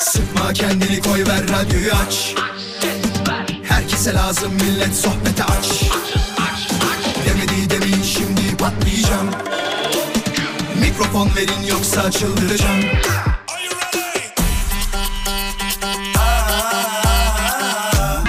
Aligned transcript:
Sıkma 0.00 0.52
kendini 0.52 1.00
koy 1.00 1.24
ver 1.26 1.42
radyoyu 1.48 1.92
aç. 2.06 2.34
Herkese 3.68 4.14
lazım 4.14 4.52
millet 4.54 4.96
sohbete 4.96 5.44
aç. 5.44 5.82
Demedi 7.26 7.70
demeyin 7.70 8.02
şimdi 8.02 8.56
patlayacağım. 8.56 9.30
Mikrofon 10.80 11.30
verin 11.36 11.66
yoksa 11.68 12.10
çıldıracağım. 12.10 12.80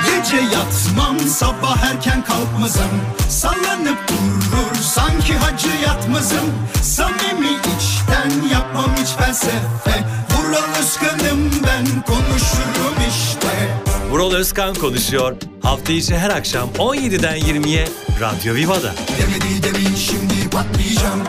Gece 0.05 0.37
yatmam 0.37 1.19
sabah 1.19 1.83
erken 1.83 2.23
kalkmazım. 2.23 2.91
Sallanıp 3.29 4.07
durur 4.07 4.75
sanki 4.81 5.37
hacı 5.37 5.69
yatmazım. 5.83 6.53
Samimi 6.83 7.49
içten 7.49 8.47
yapmam 8.53 8.91
hiç 9.01 9.09
felsefe 9.09 10.05
Vural 10.51 10.79
Özkan'ım 10.79 11.51
ben 11.67 12.01
konuşurum 12.01 12.95
işte 13.09 13.73
Vural 14.09 14.33
Özkan 14.33 14.73
konuşuyor. 14.73 15.35
Hafta 15.61 15.93
içi 15.93 16.17
her 16.17 16.29
akşam 16.29 16.69
17'den 16.69 17.37
20'ye 17.37 17.87
Radyo 18.21 18.55
Viva'da. 18.55 18.93
Demedi 19.19 19.63
demeyin 19.63 19.95
şimdi 19.95 20.49
patlayacağım 20.49 21.19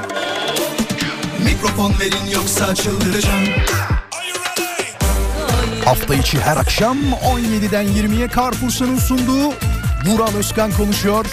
Mikrofon 1.45 1.95
verin 2.01 2.31
yoksa 2.35 2.75
çıldıracağım 2.75 3.45
Hafta 5.85 6.15
içi 6.15 6.41
her 6.41 6.57
akşam 6.57 6.99
17'den 7.03 7.87
20'ye 7.87 8.29
Carrefour'un 8.37 8.99
sunduğu 8.99 9.55
Vural 10.07 10.35
Özkan 10.37 10.73
konuşuyor. 10.73 11.27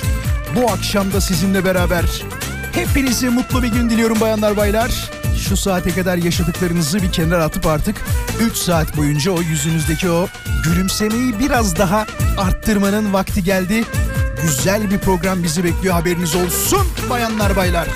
Bu 0.55 0.71
akşam 0.71 1.13
da 1.13 1.21
sizinle 1.21 1.66
beraber 1.66 2.05
hepinize 2.71 3.30
mutlu 3.30 3.63
bir 3.63 3.68
gün 3.68 3.90
diliyorum 3.90 4.21
bayanlar 4.21 4.58
baylar. 4.58 5.19
Şu 5.49 5.58
saate 5.58 5.95
kadar 5.95 6.17
yaşadıklarınızı 6.17 7.02
bir 7.02 7.12
kenara 7.12 7.44
atıp 7.44 7.67
artık 7.67 7.95
3 8.40 8.57
saat 8.57 8.98
boyunca 8.98 9.31
o 9.31 9.41
yüzünüzdeki 9.41 10.09
o 10.09 10.27
gülümsemeyi 10.63 11.40
biraz 11.40 11.77
daha 11.77 12.05
arttırmanın 12.38 13.13
vakti 13.13 13.43
geldi. 13.43 13.84
Güzel 14.41 14.91
bir 14.91 14.99
program 14.99 15.43
bizi 15.43 15.63
bekliyor 15.63 15.93
haberiniz 15.93 16.35
olsun 16.35 16.87
bayanlar 17.09 17.55
baylar. 17.55 17.87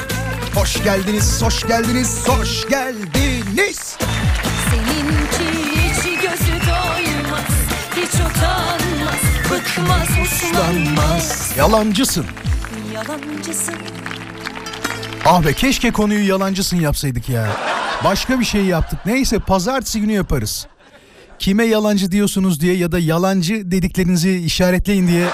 Hoş 0.56 0.84
geldiniz, 0.84 1.42
hoş 1.42 1.68
geldiniz, 1.68 2.28
hoş 2.28 2.68
geldiniz. 2.68 3.98
Seninki 4.70 5.60
içi 5.90 6.16
gözü 6.16 6.52
doymaz 6.52 7.50
Hiç 7.96 8.14
utanmaz 8.14 9.22
Bıkmaz 9.52 10.10
uslanmaz 10.24 11.52
Yalancısın. 11.58 12.26
Yalancısın 12.94 13.76
Ah 15.26 15.46
be 15.46 15.54
keşke 15.54 15.92
konuyu 15.92 16.28
yalancısın 16.28 16.78
yapsaydık 16.78 17.30
ya. 17.30 17.48
Başka 18.04 18.40
bir 18.40 18.46
şey 18.46 18.66
yaptık. 18.66 19.00
Neyse 19.06 19.40
pazartesi 19.40 20.02
günü 20.02 20.12
yaparız. 20.12 20.68
Kime 21.40 21.66
yalancı 21.66 22.12
diyorsunuz 22.12 22.62
diye 22.62 22.76
ya 22.76 22.92
da 22.92 23.00
yalancı 23.00 23.72
dediklerinizi 23.72 24.38
işaretleyin 24.38 25.08
diye 25.08 25.28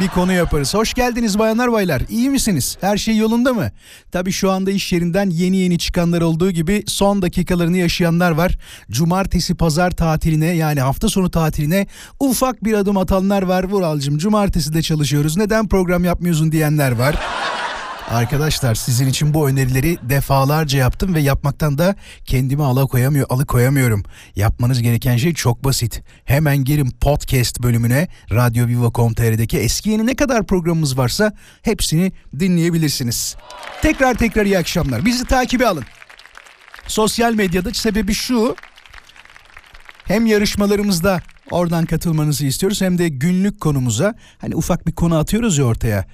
bir 0.00 0.08
konu 0.08 0.32
yaparız. 0.32 0.74
Hoş 0.74 0.94
geldiniz 0.94 1.38
bayanlar 1.38 1.72
baylar. 1.72 2.02
İyi 2.08 2.30
misiniz? 2.30 2.76
Her 2.80 2.96
şey 2.96 3.16
yolunda 3.16 3.52
mı? 3.52 3.70
Tabii 4.12 4.32
şu 4.32 4.50
anda 4.50 4.70
iş 4.70 4.92
yerinden 4.92 5.30
yeni 5.30 5.56
yeni 5.56 5.78
çıkanlar 5.78 6.20
olduğu 6.20 6.50
gibi 6.50 6.84
son 6.86 7.22
dakikalarını 7.22 7.76
yaşayanlar 7.76 8.30
var. 8.30 8.58
Cumartesi 8.90 9.54
pazar 9.54 9.90
tatiline 9.90 10.46
yani 10.46 10.80
hafta 10.80 11.08
sonu 11.08 11.30
tatiline 11.30 11.86
ufak 12.20 12.64
bir 12.64 12.74
adım 12.74 12.96
atanlar 12.96 13.42
var. 13.42 13.64
Vuralcım 13.64 14.18
cumartesi 14.18 14.74
de 14.74 14.82
çalışıyoruz. 14.82 15.36
Neden 15.36 15.68
program 15.68 16.04
yapmıyorsun 16.04 16.52
diyenler 16.52 16.92
var. 16.92 17.16
Arkadaşlar 18.10 18.74
sizin 18.74 19.06
için 19.06 19.34
bu 19.34 19.48
önerileri 19.48 19.98
defalarca 20.02 20.78
yaptım 20.78 21.14
ve 21.14 21.20
yapmaktan 21.20 21.78
da 21.78 21.94
kendimi 22.24 22.62
alıkoyamıyor, 22.62 23.26
alıkoyamıyorum. 23.30 24.02
Yapmanız 24.36 24.82
gereken 24.82 25.16
şey 25.16 25.34
çok 25.34 25.64
basit. 25.64 26.02
Hemen 26.24 26.64
girin 26.64 26.90
podcast 27.00 27.62
bölümüne 27.62 28.08
radyoviva.com.tr'deki 28.32 29.58
eski 29.58 29.90
yeni 29.90 30.06
ne 30.06 30.16
kadar 30.16 30.46
programımız 30.46 30.98
varsa 30.98 31.32
hepsini 31.62 32.12
dinleyebilirsiniz. 32.38 33.36
Tekrar 33.82 34.14
tekrar 34.14 34.44
iyi 34.46 34.58
akşamlar. 34.58 35.04
Bizi 35.04 35.24
takibe 35.24 35.66
alın. 35.66 35.84
Sosyal 36.86 37.34
medyada 37.34 37.74
sebebi 37.74 38.14
şu. 38.14 38.56
Hem 40.04 40.26
yarışmalarımızda 40.26 41.20
oradan 41.50 41.86
katılmanızı 41.86 42.46
istiyoruz 42.46 42.80
hem 42.80 42.98
de 42.98 43.08
günlük 43.08 43.60
konumuza 43.60 44.14
hani 44.38 44.56
ufak 44.56 44.86
bir 44.86 44.92
konu 44.92 45.16
atıyoruz 45.16 45.58
ya 45.58 45.64
ortaya. 45.64 46.04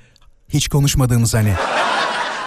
Hiç 0.52 0.68
konuşmadığımız 0.68 1.34
hani. 1.34 1.54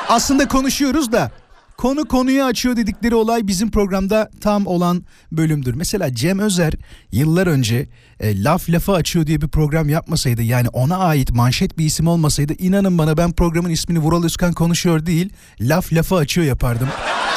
Aslında 0.10 0.48
konuşuyoruz 0.48 1.12
da 1.12 1.32
konu 1.78 2.06
konuyu 2.06 2.44
açıyor 2.44 2.76
dedikleri 2.76 3.16
olay 3.16 3.48
bizim 3.48 3.72
programda 3.72 4.30
tam 4.42 4.68
olan 4.68 5.06
bölümdür. 5.32 5.74
Mesela 5.74 6.16
Cem 6.16 6.40
Özer 6.40 6.74
yıllar 7.12 7.48
önce 7.48 7.90
e, 8.20 8.44
laf 8.44 8.70
lafı 8.70 8.92
açıyor 8.92 9.28
diye 9.28 9.42
bir 9.42 9.48
program 9.48 9.90
yapmasaydı 9.90 10.42
yani 10.42 10.70
ona 10.70 10.98
ait 10.98 11.32
manşet 11.32 11.78
bir 11.78 11.86
isim 11.86 12.08
olmasaydı 12.08 12.54
inanın 12.54 12.98
bana 12.98 13.18
ben 13.18 13.32
programın 13.32 13.70
ismini 13.70 14.00
Vural 14.00 14.24
Özkan 14.24 14.54
konuşuyor 14.54 15.06
değil 15.06 15.30
laf 15.62 15.94
lafı 15.94 16.16
açıyor 16.16 16.48
yapardım. 16.48 16.90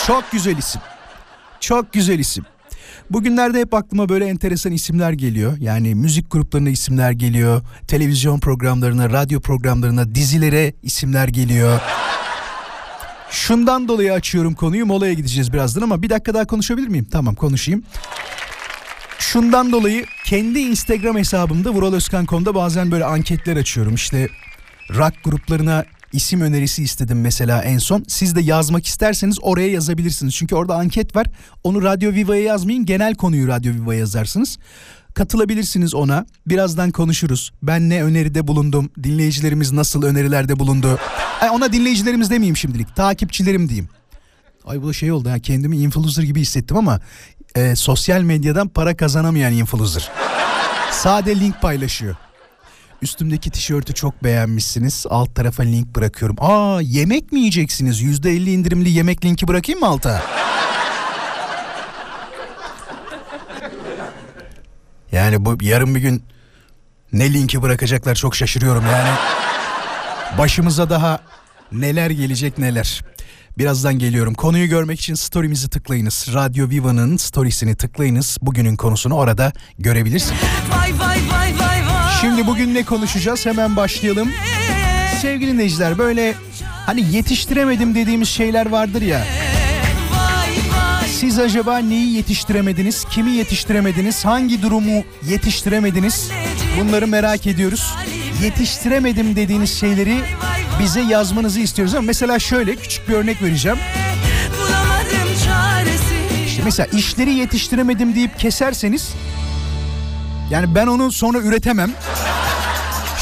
Çok 0.06 0.32
güzel 0.32 0.56
isim. 0.56 0.80
Çok 1.60 1.92
güzel 1.92 2.18
isim. 2.18 2.44
Bugünlerde 3.10 3.60
hep 3.60 3.74
aklıma 3.74 4.08
böyle 4.08 4.26
enteresan 4.26 4.72
isimler 4.72 5.12
geliyor. 5.12 5.56
Yani 5.58 5.94
müzik 5.94 6.30
gruplarına 6.30 6.69
isimler 6.70 7.10
geliyor. 7.10 7.62
Televizyon 7.86 8.41
programlarına, 8.41 9.10
radyo 9.10 9.41
programlarına, 9.41 10.14
dizilere 10.14 10.72
isimler 10.82 11.28
geliyor. 11.28 11.80
Şundan 13.30 13.88
dolayı 13.88 14.12
açıyorum 14.12 14.54
konuyu. 14.54 14.86
Molaya 14.86 15.12
gideceğiz 15.12 15.52
birazdan 15.52 15.82
ama 15.82 16.02
bir 16.02 16.10
dakika 16.10 16.34
daha 16.34 16.44
konuşabilir 16.47 16.88
miyim? 16.88 17.06
Tamam 17.12 17.34
konuşayım. 17.34 17.82
Şundan 19.18 19.72
dolayı 19.72 20.06
kendi 20.24 20.58
Instagram 20.58 21.16
hesabımda 21.16 21.70
vuraloskan.com'da 21.70 22.54
bazen 22.54 22.91
böyle 22.91 23.04
anketler 23.04 23.56
açıyorum. 23.56 23.94
İşte 23.94 24.28
rock 24.94 25.24
gruplarına 25.24 25.84
isim 26.12 26.41
önerisi 26.41 26.82
istedim 26.82 27.20
mesela 27.20 27.62
en 27.62 27.78
son. 27.78 28.04
Siz 28.08 28.36
de 28.36 28.41
yazmak 28.41 28.86
isterseniz 28.86 29.38
oraya 29.42 29.69
yazabilirsiniz. 29.69 30.34
Çünkü 30.34 30.54
orada 30.54 30.74
anket 30.74 31.16
var. 31.16 31.26
Onu 31.64 31.82
Radyo 31.82 32.12
Viva'ya 32.12 32.42
yazmayın. 32.42 32.86
Genel 32.86 33.14
konuyu 33.14 33.48
Radyo 33.48 33.72
Viva'ya 33.72 34.00
yazarsınız. 34.00 34.58
Katılabilirsiniz 35.14 35.94
ona. 35.94 36.26
Birazdan 36.47 36.91
konuşuruz. 36.91 37.52
Ben 37.62 37.88
ne 37.88 38.02
öneride 38.02 38.47
bulundum? 38.47 38.91
Dinleyicilerimiz 39.02 39.72
nasıl 39.72 40.02
önerilerde 40.02 40.58
bulundu? 40.58 40.98
Ay 41.41 41.50
ona 41.50 41.72
dinleyicilerimiz 41.72 42.30
demeyeyim 42.30 42.56
şimdilik. 42.56 42.97
Takipçilerim 42.97 43.68
diyeyim. 43.68 43.88
Ay 44.66 44.82
bu 44.82 44.88
da 44.88 44.92
şey 44.92 45.12
oldu 45.12 45.30
ha 45.30 45.38
kendimi 45.38 45.76
influencer 45.76 46.22
gibi 46.22 46.41
hissettim 46.41 46.76
ama 46.76 47.00
e, 47.54 47.76
sosyal 47.76 48.22
medyadan 48.22 48.68
para 48.68 48.97
kazanamayan 48.97 49.52
influencer. 49.52 50.10
Sade 50.91 51.41
link 51.41 51.60
paylaşıyor. 51.62 52.16
Üstümdeki 53.03 53.50
tişörtü 53.50 53.94
çok 53.94 54.25
beğenmişsiniz. 54.25 55.06
Alt 55.10 55.34
tarafa 55.34 55.62
link 55.62 55.97
bırakıyorum. 55.97 56.36
Aa 56.41 56.81
yemek 56.82 57.32
mi 57.32 57.38
yiyeceksiniz? 57.38 58.03
%50 58.03 58.50
indirimli 58.50 58.91
yemek 58.91 59.25
linki 59.25 59.48
bırakayım 59.48 59.81
mı 59.81 59.86
alta? 59.86 60.22
Yani 65.12 65.44
bu 65.44 65.59
yarın 65.60 65.94
bir 65.94 66.00
gün 66.00 66.22
ne 67.12 67.32
linki 67.32 67.62
bırakacaklar 67.62 68.14
çok 68.14 68.36
şaşırıyorum 68.36 68.84
yani. 68.86 69.09
Başımıza 70.38 70.91
daha 70.91 71.20
neler 71.72 72.10
gelecek 72.10 72.59
neler. 72.59 73.03
Birazdan 73.59 73.98
geliyorum. 73.98 74.34
Konuyu 74.34 74.69
görmek 74.69 75.00
için 75.00 75.15
story'mizi 75.15 75.70
tıklayınız. 75.70 76.28
Radyo 76.34 76.69
Viva'nın 76.69 77.16
storiesini 77.16 77.76
tıklayınız. 77.76 78.38
Bugünün 78.42 78.76
konusunu 78.76 79.15
orada 79.15 79.53
görebilirsiniz. 79.78 80.41
Şimdi 82.20 82.46
bugün 82.46 82.74
ne 82.74 82.84
konuşacağız? 82.84 83.46
Hemen 83.46 83.76
başlayalım. 83.76 84.32
Sevgili 85.22 85.52
dinleyiciler 85.52 85.98
böyle 85.98 86.34
hani 86.86 87.14
yetiştiremedim 87.16 87.94
dediğimiz 87.94 88.28
şeyler 88.28 88.66
vardır 88.66 89.02
ya. 89.02 89.24
Siz 91.20 91.38
acaba 91.38 91.78
neyi 91.78 92.12
yetiştiremediniz? 92.16 93.04
Kimi 93.04 93.30
yetiştiremediniz? 93.30 94.24
Hangi 94.24 94.62
durumu 94.62 95.04
yetiştiremediniz? 95.28 96.30
Bunları 96.80 97.06
merak 97.06 97.47
ediyoruz. 97.47 97.94
Yetiştiremedim 98.42 99.36
dediğiniz 99.36 99.80
şeyleri 99.80 100.21
bize 100.80 101.00
yazmanızı 101.00 101.60
istiyoruz 101.60 101.94
ama 101.94 102.06
mesela 102.06 102.38
şöyle 102.38 102.76
küçük 102.76 103.09
bir 103.09 103.14
örnek 103.14 103.42
vereceğim. 103.42 103.78
İşte 106.47 106.62
mesela 106.64 106.86
işleri 106.86 107.34
yetiştiremedim 107.34 108.14
deyip 108.14 108.38
keserseniz 108.38 109.09
yani 110.50 110.74
ben 110.74 110.86
onu 110.86 111.12
sonra 111.12 111.39
üretemem. 111.39 111.91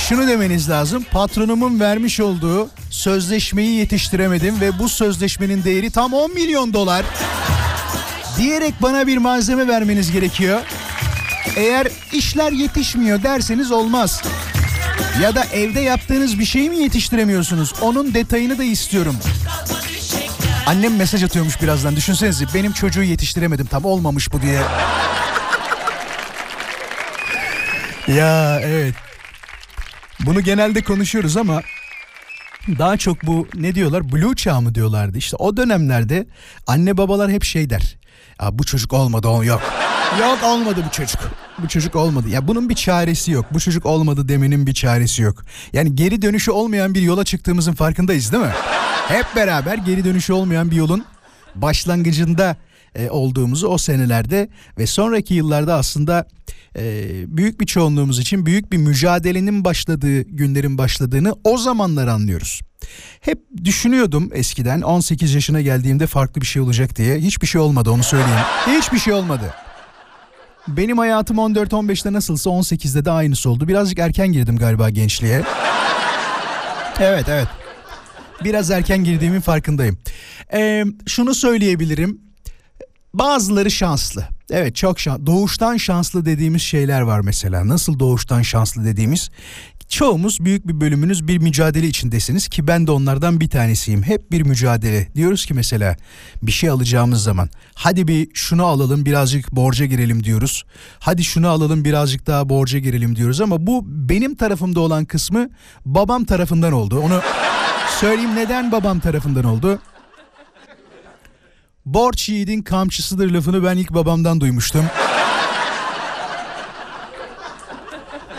Şunu 0.08 0.28
demeniz 0.28 0.70
lazım. 0.70 1.04
Patronumun 1.12 1.80
vermiş 1.80 2.20
olduğu 2.20 2.68
sözleşmeyi 2.90 3.78
yetiştiremedim 3.78 4.60
ve 4.60 4.78
bu 4.78 4.88
sözleşmenin 4.88 5.64
değeri 5.64 5.90
tam 5.90 6.12
10 6.12 6.34
milyon 6.34 6.72
dolar. 6.72 7.04
Diyerek 8.36 8.74
bana 8.82 9.06
bir 9.06 9.16
malzeme 9.16 9.68
vermeniz 9.68 10.12
gerekiyor. 10.12 10.60
Eğer 11.56 11.88
işler 12.12 12.52
yetişmiyor 12.52 13.22
derseniz 13.22 13.70
olmaz. 13.70 14.22
Ya 15.22 15.34
da 15.34 15.44
evde 15.44 15.80
yaptığınız 15.80 16.38
bir 16.38 16.44
şeyi 16.44 16.70
mi 16.70 16.76
yetiştiremiyorsunuz? 16.78 17.72
Onun 17.82 18.14
detayını 18.14 18.58
da 18.58 18.64
istiyorum. 18.64 19.16
Annem 20.66 20.96
mesaj 20.96 21.24
atıyormuş 21.24 21.62
birazdan. 21.62 21.96
Düşünsenize 21.96 22.44
benim 22.54 22.72
çocuğu 22.72 23.02
yetiştiremedim 23.02 23.66
tam 23.66 23.84
olmamış 23.84 24.32
bu 24.32 24.42
diye. 24.42 24.60
Ya 28.08 28.60
evet. 28.62 28.94
Bunu 30.20 30.40
genelde 30.40 30.82
konuşuyoruz 30.82 31.36
ama 31.36 31.60
daha 32.78 32.96
çok 32.96 33.26
bu 33.26 33.48
ne 33.54 33.74
diyorlar 33.74 34.12
blue 34.12 34.36
çağı 34.36 34.62
mı 34.62 34.74
diyorlardı 34.74 35.18
işte 35.18 35.36
o 35.36 35.56
dönemlerde 35.56 36.26
anne 36.66 36.96
babalar 36.96 37.30
hep 37.30 37.44
şey 37.44 37.70
der. 37.70 37.96
Ya 38.42 38.58
bu 38.58 38.64
çocuk 38.64 38.92
olmadı 38.92 39.28
o 39.28 39.44
yok. 39.44 39.62
Yok 40.20 40.38
olmadı 40.44 40.84
bu 40.88 40.90
çocuk. 40.92 41.20
Bu 41.58 41.68
çocuk 41.68 41.96
olmadı. 41.96 42.28
Ya 42.28 42.48
bunun 42.48 42.68
bir 42.68 42.74
çaresi 42.74 43.30
yok. 43.30 43.46
Bu 43.52 43.60
çocuk 43.60 43.86
olmadı 43.86 44.28
demenin 44.28 44.66
bir 44.66 44.74
çaresi 44.74 45.22
yok. 45.22 45.44
Yani 45.72 45.94
geri 45.96 46.22
dönüşü 46.22 46.50
olmayan 46.50 46.94
bir 46.94 47.02
yola 47.02 47.24
çıktığımızın 47.24 47.72
farkındayız 47.72 48.32
değil 48.32 48.44
mi? 48.44 48.52
Hep 49.08 49.26
beraber 49.36 49.78
geri 49.78 50.04
dönüşü 50.04 50.32
olmayan 50.32 50.70
bir 50.70 50.76
yolun 50.76 51.04
başlangıcında 51.54 52.56
e, 52.94 53.10
olduğumuzu 53.10 53.68
o 53.68 53.78
senelerde 53.78 54.48
ve 54.78 54.86
sonraki 54.86 55.34
yıllarda 55.34 55.74
aslında 55.74 56.26
büyük 57.26 57.60
bir 57.60 57.66
çoğunluğumuz 57.66 58.18
için 58.18 58.46
büyük 58.46 58.72
bir 58.72 58.76
mücadelenin 58.76 59.64
başladığı 59.64 60.20
günlerin 60.22 60.78
başladığını 60.78 61.34
o 61.44 61.58
zamanlar 61.58 62.06
anlıyoruz. 62.08 62.60
Hep 63.20 63.38
düşünüyordum 63.64 64.30
eskiden 64.34 64.80
18 64.80 65.34
yaşına 65.34 65.60
geldiğimde 65.60 66.06
farklı 66.06 66.40
bir 66.40 66.46
şey 66.46 66.62
olacak 66.62 66.96
diye. 66.96 67.18
Hiçbir 67.18 67.46
şey 67.46 67.60
olmadı 67.60 67.90
onu 67.90 68.02
söyleyeyim. 68.02 68.40
Hiçbir 68.66 68.98
şey 68.98 69.12
olmadı. 69.12 69.54
Benim 70.68 70.98
hayatım 70.98 71.36
14-15'te 71.36 72.12
nasılsa 72.12 72.50
18'de 72.50 73.04
de 73.04 73.10
aynısı 73.10 73.50
oldu. 73.50 73.68
Birazcık 73.68 73.98
erken 73.98 74.32
girdim 74.32 74.56
galiba 74.56 74.90
gençliğe. 74.90 75.42
Evet 77.00 77.28
evet. 77.28 77.48
Biraz 78.44 78.70
erken 78.70 79.04
girdiğimin 79.04 79.40
farkındayım. 79.40 79.98
Ee, 80.52 80.84
şunu 81.06 81.34
söyleyebilirim. 81.34 82.25
Bazıları 83.18 83.70
şanslı. 83.70 84.24
Evet 84.50 84.76
çok 84.76 85.00
şanslı. 85.00 85.26
Doğuştan 85.26 85.76
şanslı 85.76 86.24
dediğimiz 86.24 86.62
şeyler 86.62 87.00
var 87.00 87.20
mesela. 87.20 87.68
Nasıl 87.68 87.98
doğuştan 87.98 88.42
şanslı 88.42 88.84
dediğimiz? 88.84 89.30
Çoğumuz 89.88 90.44
büyük 90.44 90.68
bir 90.68 90.80
bölümünüz 90.80 91.28
bir 91.28 91.38
mücadele 91.38 91.86
içindesiniz 91.86 92.48
ki 92.48 92.66
ben 92.66 92.86
de 92.86 92.90
onlardan 92.90 93.40
bir 93.40 93.50
tanesiyim. 93.50 94.02
Hep 94.02 94.32
bir 94.32 94.42
mücadele. 94.42 95.08
Diyoruz 95.14 95.46
ki 95.46 95.54
mesela 95.54 95.96
bir 96.42 96.52
şey 96.52 96.70
alacağımız 96.70 97.22
zaman 97.22 97.48
hadi 97.74 98.08
bir 98.08 98.28
şunu 98.34 98.64
alalım 98.64 99.04
birazcık 99.04 99.52
borca 99.52 99.86
girelim 99.86 100.24
diyoruz. 100.24 100.64
Hadi 100.98 101.24
şunu 101.24 101.48
alalım 101.48 101.84
birazcık 101.84 102.26
daha 102.26 102.48
borca 102.48 102.78
girelim 102.78 103.16
diyoruz 103.16 103.40
ama 103.40 103.66
bu 103.66 103.84
benim 103.86 104.34
tarafımda 104.34 104.80
olan 104.80 105.04
kısmı 105.04 105.48
babam 105.84 106.24
tarafından 106.24 106.72
oldu. 106.72 107.00
Onu 107.00 107.20
söyleyeyim 108.00 108.36
neden 108.36 108.72
babam 108.72 109.00
tarafından 109.00 109.44
oldu? 109.44 109.80
Borç 111.86 112.28
yiğidin 112.28 112.62
kamçısıdır 112.62 113.30
lafını 113.30 113.64
ben 113.64 113.76
ilk 113.76 113.94
babamdan 113.94 114.40
duymuştum. 114.40 114.84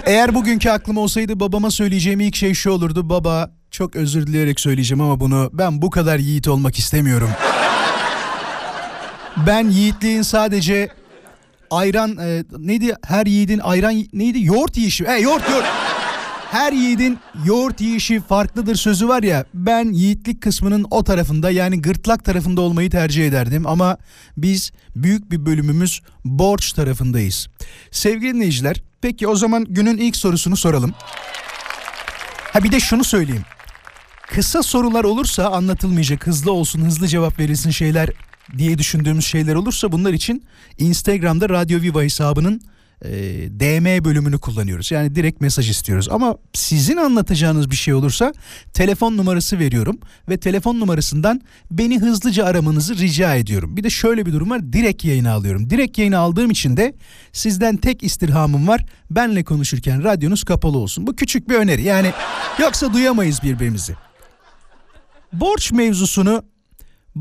Eğer 0.05 0.35
bugünkü 0.35 0.69
aklım 0.69 0.97
olsaydı 0.97 1.39
babama 1.39 1.71
söyleyeceğim 1.71 2.19
ilk 2.19 2.35
şey 2.35 2.53
şu 2.53 2.71
olurdu. 2.71 3.09
Baba 3.09 3.51
çok 3.71 3.95
özür 3.95 4.27
dileyerek 4.27 4.59
söyleyeceğim 4.59 5.01
ama 5.01 5.19
bunu 5.19 5.49
ben 5.53 5.81
bu 5.81 5.89
kadar 5.89 6.19
yiğit 6.19 6.47
olmak 6.47 6.79
istemiyorum. 6.79 7.29
Ben 9.47 9.69
yiğitliğin 9.69 10.21
sadece 10.21 10.89
ayran 11.71 12.17
e, 12.17 12.43
neydi 12.57 12.95
her 13.07 13.25
yiğidin 13.25 13.59
ayran 13.59 14.03
neydi 14.13 14.43
yoğurt 14.43 14.77
yiyişi. 14.77 15.03
E 15.03 15.13
yoğurt 15.13 15.49
yoğurt. 15.49 15.65
Her 16.51 16.73
yiğidin 16.73 17.19
yoğurt 17.45 17.81
yiyişi 17.81 18.19
farklıdır 18.19 18.75
sözü 18.75 19.07
var 19.07 19.23
ya 19.23 19.45
ben 19.53 19.91
yiğitlik 19.91 20.41
kısmının 20.41 20.85
o 20.91 21.03
tarafında 21.03 21.51
yani 21.51 21.81
gırtlak 21.81 22.25
tarafında 22.25 22.61
olmayı 22.61 22.89
tercih 22.89 23.27
ederdim 23.27 23.67
ama 23.67 23.97
biz 24.37 24.71
büyük 24.95 25.31
bir 25.31 25.45
bölümümüz 25.45 26.01
borç 26.25 26.71
tarafındayız. 26.71 27.47
Sevgili 27.91 28.33
dinleyiciler 28.33 28.81
peki 29.01 29.27
o 29.27 29.35
zaman 29.35 29.65
günün 29.69 29.97
ilk 29.97 30.15
sorusunu 30.15 30.57
soralım. 30.57 30.93
Ha 32.53 32.63
bir 32.63 32.71
de 32.71 32.79
şunu 32.79 33.03
söyleyeyim. 33.03 33.45
Kısa 34.27 34.63
sorular 34.63 35.03
olursa 35.03 35.49
anlatılmayacak 35.49 36.27
hızlı 36.27 36.51
olsun 36.51 36.85
hızlı 36.85 37.07
cevap 37.07 37.39
verilsin 37.39 37.71
şeyler 37.71 38.09
diye 38.57 38.77
düşündüğümüz 38.77 39.25
şeyler 39.25 39.55
olursa 39.55 39.91
bunlar 39.91 40.13
için 40.13 40.43
Instagram'da 40.77 41.49
Radyo 41.49 41.81
Viva 41.81 42.03
hesabının 42.03 42.61
e, 43.05 43.09
DM 43.59 44.05
bölümünü 44.05 44.39
kullanıyoruz. 44.39 44.91
Yani 44.91 45.15
direkt 45.15 45.41
mesaj 45.41 45.69
istiyoruz. 45.69 46.07
Ama 46.11 46.37
sizin 46.53 46.97
anlatacağınız 46.97 47.71
bir 47.71 47.75
şey 47.75 47.93
olursa 47.93 48.33
telefon 48.73 49.17
numarası 49.17 49.59
veriyorum 49.59 49.99
ve 50.29 50.37
telefon 50.37 50.79
numarasından 50.79 51.41
beni 51.71 51.99
hızlıca 51.99 52.45
aramanızı 52.45 52.97
rica 52.97 53.35
ediyorum. 53.35 53.77
Bir 53.77 53.83
de 53.83 53.89
şöyle 53.89 54.25
bir 54.25 54.33
durum 54.33 54.49
var. 54.49 54.73
Direkt 54.73 55.05
yayına 55.05 55.31
alıyorum. 55.31 55.69
Direkt 55.69 55.97
yayına 55.97 56.17
aldığım 56.17 56.51
için 56.51 56.77
de 56.77 56.93
sizden 57.31 57.77
tek 57.77 58.03
istirhamım 58.03 58.67
var. 58.67 58.85
Benle 59.11 59.43
konuşurken 59.43 60.03
radyonuz 60.03 60.43
kapalı 60.43 60.77
olsun. 60.77 61.07
Bu 61.07 61.15
küçük 61.15 61.49
bir 61.49 61.55
öneri. 61.55 61.83
Yani 61.83 62.11
yoksa 62.59 62.93
duyamayız 62.93 63.43
birbirimizi. 63.43 63.95
Borç 65.33 65.71
mevzusunu 65.71 66.43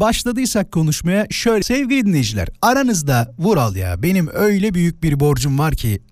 başladıysak 0.00 0.72
konuşmaya 0.72 1.26
şöyle 1.31 1.62
sevgili 1.62 2.06
dinleyiciler 2.06 2.48
aranızda 2.62 3.34
Vural 3.38 3.76
ya 3.76 4.02
benim 4.02 4.28
öyle 4.32 4.75
büyük 4.75 5.02
bir 5.02 5.20
borcum 5.20 5.58
var 5.58 5.75
ki 5.75 6.02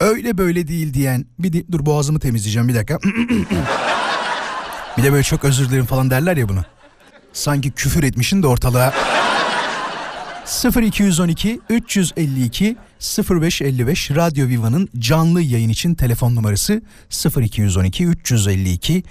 öyle 0.00 0.38
böyle 0.38 0.68
değil 0.68 0.94
diyen 0.94 1.26
bir 1.38 1.52
di- 1.52 1.72
dur 1.72 1.86
boğazımı 1.86 2.20
temizleyeceğim 2.20 2.68
bir 2.68 2.74
dakika. 2.74 2.98
bir 4.98 5.02
de 5.02 5.12
böyle 5.12 5.22
çok 5.22 5.44
özür 5.44 5.68
dilerim 5.70 5.86
falan 5.86 6.10
derler 6.10 6.36
ya 6.36 6.48
bunu. 6.48 6.64
Sanki 7.32 7.70
küfür 7.70 8.02
etmişin 8.02 8.42
de 8.42 8.46
ortalığa. 8.46 8.94
0212 10.50 11.60
352 11.68 12.76
0555 13.30 14.10
Radyo 14.10 14.48
Viva'nın 14.48 14.88
canlı 14.98 15.42
yayın 15.42 15.68
için 15.68 15.94
telefon 15.94 16.34
numarası 16.34 16.82
0212 17.40 18.04
352 18.04 19.02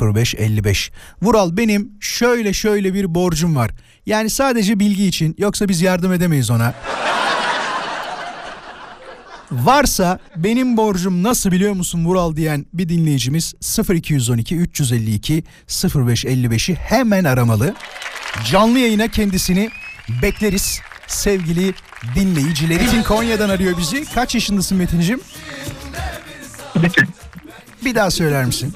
0555. 0.00 0.90
Vural 1.22 1.56
benim 1.56 1.92
şöyle 2.00 2.52
şöyle 2.52 2.94
bir 2.94 3.14
borcum 3.14 3.56
var. 3.56 3.70
Yani 4.06 4.30
sadece 4.30 4.80
bilgi 4.80 5.06
için 5.06 5.34
yoksa 5.38 5.68
biz 5.68 5.82
yardım 5.82 6.12
edemeyiz 6.12 6.50
ona. 6.50 6.74
Varsa 9.52 10.18
benim 10.36 10.76
borcum 10.76 11.22
nasıl 11.22 11.50
biliyor 11.50 11.72
musun 11.72 12.04
Vural 12.04 12.36
diyen 12.36 12.66
bir 12.72 12.88
dinleyicimiz 12.88 13.54
0212 13.90 14.56
352 14.56 15.44
0555'i 15.68 16.74
hemen 16.74 17.24
aramalı. 17.24 17.74
Canlı 18.50 18.78
yayına 18.78 19.08
kendisini 19.08 19.70
bekleriz 20.22 20.80
sevgili 21.06 21.74
dinleyicileri. 22.14 22.82
Metin 22.82 23.02
Konya'dan 23.02 23.48
arıyor 23.48 23.78
bizi. 23.78 24.04
Kaç 24.14 24.34
yaşındasın 24.34 24.78
Metin'cim? 24.78 25.20
Bir 27.84 27.94
daha 27.94 28.10
söyler 28.10 28.44
misin? 28.44 28.74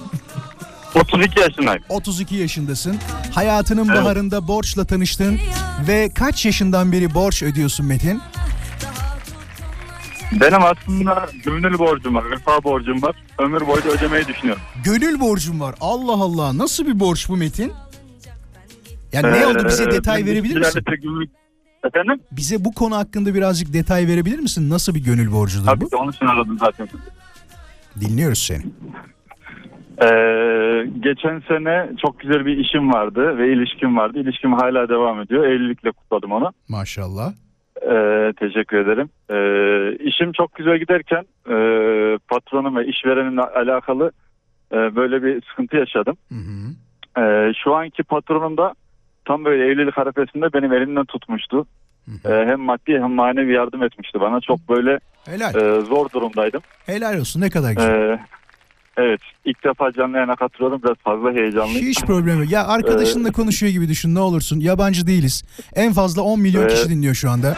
32 0.95 1.41
yaşındayım. 1.41 1.83
32 1.89 2.37
yaşındasın. 2.37 2.99
Hayatının 3.35 3.89
baharında 3.89 4.49
borçla 4.49 4.85
tanıştın 4.85 5.39
ve 5.89 6.11
kaç 6.15 6.47
yaşından 6.47 6.93
beri 6.93 7.15
borç 7.15 7.43
ödüyorsun 7.43 7.87
Metin? 7.87 8.21
Benim 10.33 10.63
aslında 10.65 11.29
gönül 11.45 11.79
borcum 11.79 12.15
var, 12.15 12.31
vefa 12.31 12.65
borcum 12.65 13.03
var. 13.03 13.17
Ömür 13.39 13.67
boyu 13.67 13.85
da 13.85 13.89
ödemeyi 13.89 14.27
düşünüyorum. 14.27 14.63
Gönül 14.85 15.21
borcum 15.21 15.61
var. 15.61 15.75
Allah 15.81 16.13
Allah. 16.13 16.59
Nasıl 16.59 16.87
bir 16.87 17.01
borç 17.01 17.29
bu 17.29 17.37
Metin? 17.37 17.73
Yani 19.13 19.33
ne 19.33 19.47
oldu 19.47 19.65
bize 19.69 19.85
Ee, 19.85 19.91
detay 19.91 20.25
verebilir 20.25 20.59
misin? 20.59 20.83
Efendim? 21.85 22.21
Bize 22.33 22.65
bu 22.65 22.75
konu 22.75 22.97
hakkında 22.97 23.35
birazcık 23.35 23.73
detay 23.73 24.07
verebilir 24.07 24.39
misin? 24.39 24.71
Nasıl 24.71 24.95
bir 24.95 25.05
gönül 25.05 25.33
borcudur 25.33 25.67
Tabii 25.67 25.81
bu? 25.85 25.89
ki 25.89 25.97
onun 25.97 26.13
için 26.13 26.27
aradım 26.27 26.59
zaten. 26.59 26.89
Dinliyoruz 28.01 28.39
seni. 28.39 28.63
Ee, 30.03 30.87
geçen 31.01 31.41
sene 31.49 31.91
çok 32.03 32.21
güzel 32.21 32.47
bir 32.47 32.57
işim 32.57 32.93
vardı 32.93 33.39
ve 33.39 33.53
ilişkim 33.53 33.97
vardı. 33.97 34.19
İlişkim 34.19 34.53
hala 34.53 34.89
devam 34.89 35.21
ediyor. 35.21 35.45
Evlilikle 35.45 35.91
kutladım 35.91 36.33
onu. 36.33 36.53
Maşallah. 36.69 37.33
Ee, 37.83 38.33
teşekkür 38.41 38.77
ederim. 38.77 39.09
Ee, 39.31 39.97
işim 40.05 40.33
çok 40.33 40.55
güzel 40.55 40.79
giderken 40.79 41.25
e, 41.51 41.55
patronum 42.29 42.77
ve 42.77 42.87
işverenimle 42.87 43.43
alakalı 43.43 44.13
e, 44.73 44.77
böyle 44.97 45.23
bir 45.23 45.43
sıkıntı 45.51 45.77
yaşadım. 45.77 46.17
Hı 46.29 46.35
hı. 46.35 46.75
Ee, 47.23 47.53
şu 47.65 47.75
anki 47.75 48.03
patronum 48.03 48.57
da 48.57 48.75
tam 49.29 49.45
böyle 49.45 49.65
evlilik 49.65 49.99
arifesinde 49.99 50.53
benim 50.53 50.73
elimden 50.73 51.05
tutmuştu. 51.05 51.67
Ee, 52.25 52.29
hem 52.29 52.61
maddi 52.61 52.93
hem 52.93 53.11
manevi 53.11 53.53
yardım 53.53 53.83
etmişti 53.83 54.21
bana. 54.21 54.41
Çok 54.41 54.69
böyle 54.69 54.99
Helal. 55.27 55.55
e, 55.55 55.81
zor 55.81 56.11
durumdaydım. 56.15 56.61
Helal 56.87 57.19
olsun 57.21 57.41
ne 57.41 57.51
kadar 57.51 57.73
güzel. 57.73 57.91
Ee, 57.91 58.19
evet 58.97 59.21
ilk 59.45 59.65
defa 59.65 59.93
canlı 59.93 60.17
yayına 60.17 60.37
katılıyorum. 60.37 60.83
Biraz 60.83 60.97
fazla 60.97 61.33
heyecanlıyım. 61.33 61.87
Hiç 61.87 62.01
problem 62.05 62.39
yok. 62.43 62.51
Ya 62.53 62.67
arkadaşınla 62.67 63.33
konuşuyor 63.33 63.73
gibi 63.73 63.89
düşün 63.89 64.15
ne 64.15 64.21
olursun. 64.21 64.61
Yabancı 64.61 65.07
değiliz. 65.07 65.43
En 65.75 65.93
fazla 65.93 66.23
10 66.23 66.41
milyon 66.41 66.65
Ee, 66.65 66.69
kişi 66.69 66.89
dinliyor 66.91 67.15
şu 67.15 67.31
anda. 67.31 67.57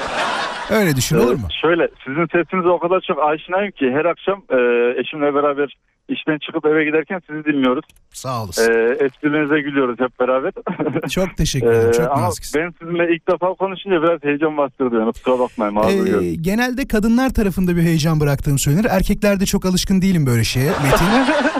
Öyle 0.71 0.97
düşün 0.97 1.17
olur 1.19 1.35
mu? 1.35 1.47
Ee, 1.51 1.61
şöyle 1.61 1.89
sizin 2.05 2.27
sesinize 2.27 2.69
o 2.69 2.79
kadar 2.79 3.01
çok 3.01 3.23
aşinayım 3.23 3.71
ki 3.71 3.91
her 3.93 4.05
akşam 4.05 4.39
e, 4.51 4.57
eşimle 5.01 5.35
beraber 5.35 5.77
işten 6.09 6.39
çıkıp 6.39 6.67
eve 6.67 6.85
giderken 6.85 7.21
sizi 7.31 7.45
dinliyoruz. 7.45 7.85
Sağ 8.13 8.29
Ee, 8.29 8.33
olasın. 8.41 8.63
esprilerinize 9.05 9.61
gülüyoruz 9.61 10.01
hep 10.01 10.21
beraber. 10.21 10.53
Çok 11.11 11.37
teşekkür 11.37 11.67
ederim. 11.67 11.91
Ee, 11.91 11.93
Çok 11.93 12.11
ama 12.11 12.23
naziksin. 12.23 12.61
ben 12.61 12.75
sizinle 12.81 13.15
ilk 13.15 13.29
defa 13.29 13.55
konuşunca 13.55 14.03
biraz 14.03 14.23
heyecan 14.25 14.57
bastırdı 14.57 15.01
beni. 15.01 15.13
Kusura 15.13 15.39
bakmayın. 15.39 15.77
Ee, 16.23 16.35
genelde 16.35 16.89
kadınlar 16.89 17.31
tarafında 17.31 17.77
bir 17.77 17.83
heyecan 17.83 18.21
bıraktığım 18.21 18.59
söylenir. 18.59 18.85
Erkeklerde 18.91 19.47
çok 19.47 19.65
alışkın 19.67 20.03
değilim 20.03 20.27
böyle 20.27 20.45
şeye 20.45 20.71
Metin. 20.71 21.07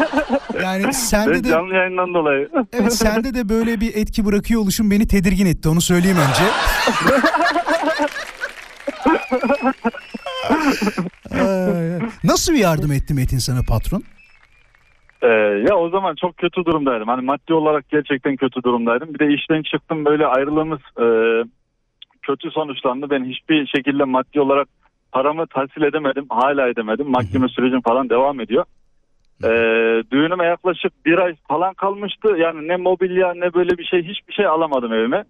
Yani 0.63 0.85
Ben 0.85 0.91
sende 0.91 1.45
de 1.45 1.49
canlı 1.49 1.75
yayından 1.75 2.15
dolayı. 2.15 2.49
evet 2.73 2.93
sende 2.93 3.35
de 3.35 3.49
böyle 3.49 3.81
bir 3.81 3.95
etki 3.95 4.25
bırakıyor 4.25 4.61
oluşun 4.61 4.91
beni 4.91 5.07
tedirgin 5.09 5.47
etti. 5.47 5.69
Onu 5.69 5.81
söyleyeyim 5.81 6.17
önce. 6.17 6.43
Nasıl 12.25 12.53
bir 12.53 12.59
yardım 12.59 12.93
etti 12.93 13.15
Metin 13.15 13.39
sana 13.39 13.63
patron? 13.63 14.03
Ee, 15.23 15.29
ya 15.69 15.77
o 15.77 15.89
zaman 15.89 16.15
çok 16.15 16.37
kötü 16.37 16.65
durumdaydım. 16.65 17.09
Hani 17.09 17.25
maddi 17.25 17.55
olarak 17.55 17.89
gerçekten 17.89 18.37
kötü 18.37 18.63
durumdaydım. 18.63 19.15
Bir 19.15 19.19
de 19.19 19.35
işten 19.35 19.63
çıktım 19.63 20.05
böyle 20.05 20.27
ayrılığımız 20.27 20.81
e, 21.01 21.07
kötü 22.23 22.51
sonuçlandı. 22.51 23.11
Ben 23.11 23.25
hiçbir 23.25 23.67
şekilde 23.67 24.05
maddi 24.05 24.41
olarak 24.41 24.69
paramı 25.13 25.47
tahsil 25.47 25.83
edemedim. 25.83 26.27
Hala 26.29 26.69
edemedim. 26.69 27.11
Mahkeme 27.11 27.49
sürecim 27.49 27.81
falan 27.81 28.11
devam 28.11 28.41
ediyor. 28.41 28.65
Ee, 29.45 30.03
düğünüme 30.13 30.47
yaklaşık 30.47 31.07
bir 31.07 31.19
ay 31.19 31.35
falan 31.49 31.75
kalmıştı. 31.75 32.29
Yani 32.39 32.69
ne 32.69 32.77
mobilya 32.77 33.35
ne 33.35 33.55
böyle 33.55 33.79
bir 33.79 33.85
şey 33.85 34.03
hiçbir 34.03 34.33
şey 34.33 34.47
alamadım 34.47 34.93
evime. 34.93 35.25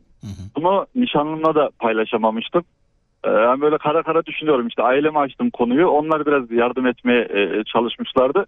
Bunu 0.56 0.86
nişanlımla 0.94 1.54
da 1.54 1.70
paylaşamamıştım. 1.78 2.64
Ee, 3.24 3.30
yani 3.30 3.60
böyle 3.60 3.78
kara 3.78 4.02
kara 4.02 4.26
düşünüyorum 4.26 4.68
işte 4.68 4.82
aileme 4.82 5.18
açtım 5.18 5.50
konuyu. 5.50 5.88
Onlar 5.88 6.26
biraz 6.26 6.50
yardım 6.50 6.86
etmeye 6.86 7.20
e, 7.20 7.64
çalışmışlardı. 7.64 8.46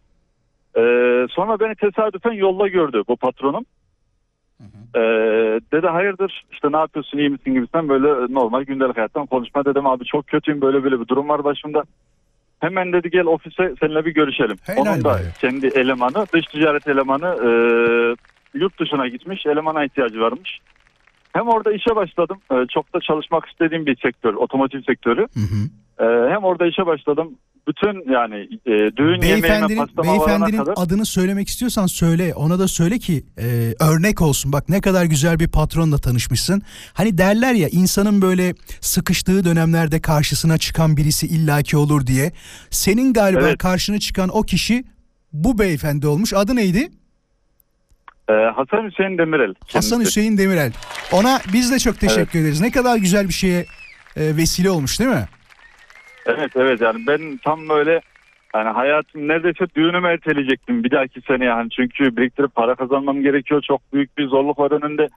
Ee, 0.76 1.26
sonra 1.30 1.60
beni 1.60 1.74
tesadüfen 1.74 2.32
yolda 2.32 2.68
gördü 2.68 3.02
bu 3.08 3.16
patronum. 3.16 3.64
Ee, 4.96 5.00
dedi 5.72 5.86
hayırdır 5.86 6.44
işte 6.52 6.72
ne 6.72 6.76
yapıyorsun 6.76 7.18
iyi 7.18 7.28
misin 7.30 7.54
gibisinden 7.54 7.88
böyle 7.88 8.34
normal 8.34 8.62
gündelik 8.62 8.96
hayattan 8.96 9.26
konuşma 9.26 9.64
dedim 9.64 9.86
abi 9.86 10.04
çok 10.04 10.26
kötüyüm 10.26 10.60
böyle 10.60 10.84
böyle 10.84 11.00
bir 11.00 11.08
durum 11.08 11.28
var 11.28 11.44
başımda. 11.44 11.82
Hemen 12.60 12.92
dedi 12.92 13.10
gel 13.10 13.26
ofise 13.26 13.74
seninle 13.80 14.04
bir 14.04 14.14
görüşelim. 14.14 14.56
Helal 14.62 14.80
Onun 14.80 15.04
da 15.04 15.14
be. 15.14 15.22
kendi 15.40 15.66
elemanı 15.66 16.26
dış 16.32 16.46
ticaret 16.46 16.88
elemanı 16.88 17.26
e, 17.26 17.50
yurt 18.58 18.80
dışına 18.80 19.08
gitmiş 19.08 19.46
elemana 19.46 19.84
ihtiyacı 19.84 20.20
varmış. 20.20 20.58
Hem 21.32 21.48
orada 21.48 21.72
işe 21.72 21.96
başladım. 21.96 22.38
E, 22.52 22.66
çok 22.66 22.94
da 22.94 23.00
çalışmak 23.00 23.46
istediğim 23.46 23.86
bir 23.86 23.96
sektör 23.96 24.34
otomotiv 24.34 24.80
sektörü. 24.82 25.20
Hı 25.20 25.40
hı. 25.40 25.68
E, 26.06 26.30
hem 26.30 26.44
orada 26.44 26.66
işe 26.66 26.86
başladım. 26.86 27.34
Bütün 27.68 28.12
yani 28.12 28.36
e, 28.66 28.96
düğün 28.96 29.22
yemeğime 29.22 29.68
Beyefendinin, 30.02 30.56
kadar. 30.58 30.74
adını 30.76 31.06
söylemek 31.06 31.48
istiyorsan 31.48 31.86
söyle. 31.86 32.34
Ona 32.34 32.58
da 32.58 32.68
söyle 32.68 32.98
ki 32.98 33.24
e, 33.38 33.74
örnek 33.80 34.22
olsun. 34.22 34.52
Bak 34.52 34.68
ne 34.68 34.80
kadar 34.80 35.04
güzel 35.04 35.40
bir 35.40 35.48
patronla 35.48 35.98
tanışmışsın. 35.98 36.62
Hani 36.94 37.18
derler 37.18 37.54
ya 37.54 37.68
insanın 37.68 38.22
böyle 38.22 38.54
sıkıştığı 38.80 39.44
dönemlerde 39.44 40.00
karşısına 40.00 40.58
çıkan 40.58 40.96
birisi 40.96 41.26
illaki 41.26 41.76
olur 41.76 42.06
diye. 42.06 42.32
Senin 42.70 43.12
galiba 43.12 43.40
Evet. 43.48 43.58
karşına 43.58 43.98
çıkan 43.98 44.28
o 44.36 44.42
kişi 44.42 44.84
bu 45.32 45.58
beyefendi 45.58 46.06
olmuş. 46.06 46.32
Adı 46.34 46.56
neydi? 46.56 46.88
E, 48.28 48.32
Hasan 48.32 48.90
Hüseyin 48.90 49.18
Demirel. 49.18 49.54
Hasan 49.72 49.90
kendisi. 49.90 50.08
Hüseyin 50.10 50.38
Demirel. 50.38 50.72
Ona 51.12 51.40
biz 51.52 51.70
de 51.72 51.78
çok 51.78 52.00
teşekkür 52.00 52.38
ederiz. 52.38 52.60
Ne 52.60 52.70
kadar 52.70 52.96
güzel 52.96 53.28
bir 53.28 53.32
şeye 53.34 53.66
e, 54.16 54.36
vesile 54.36 54.70
olmuş 54.70 55.00
değil 55.00 55.10
mi? 55.10 55.28
Evet 56.26 56.50
evet 56.56 56.80
yani 56.80 57.06
ben 57.06 57.36
tam 57.44 57.68
böyle 57.68 58.00
yani 58.54 58.68
hayatım 58.68 59.28
neredeyse 59.28 59.66
düğünümü 59.76 60.08
erteleyecektim 60.08 60.84
bir 60.84 60.90
dahaki 60.90 61.20
sene 61.20 61.44
yani 61.44 61.70
çünkü 61.70 62.16
biriktirip 62.16 62.54
para 62.54 62.74
kazanmam 62.74 63.22
gerekiyor 63.22 63.62
çok 63.68 63.92
büyük 63.92 64.18
bir 64.18 64.26
zorluk 64.28 64.58
var 64.58 64.70
önünde 64.70 65.08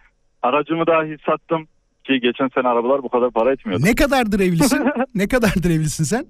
aracımı 0.41 0.87
dahi 0.87 1.17
sattım 1.25 1.67
ki 2.03 2.19
geçen 2.19 2.47
sene 2.47 2.67
arabalar 2.67 3.03
bu 3.03 3.09
kadar 3.09 3.31
para 3.31 3.51
etmiyordu. 3.51 3.83
Ne 3.85 3.95
kadardır 3.95 4.39
evlisin? 4.39 4.85
ne 5.15 5.27
kadardır 5.27 5.69
evlisin 5.69 6.03
sen? 6.03 6.25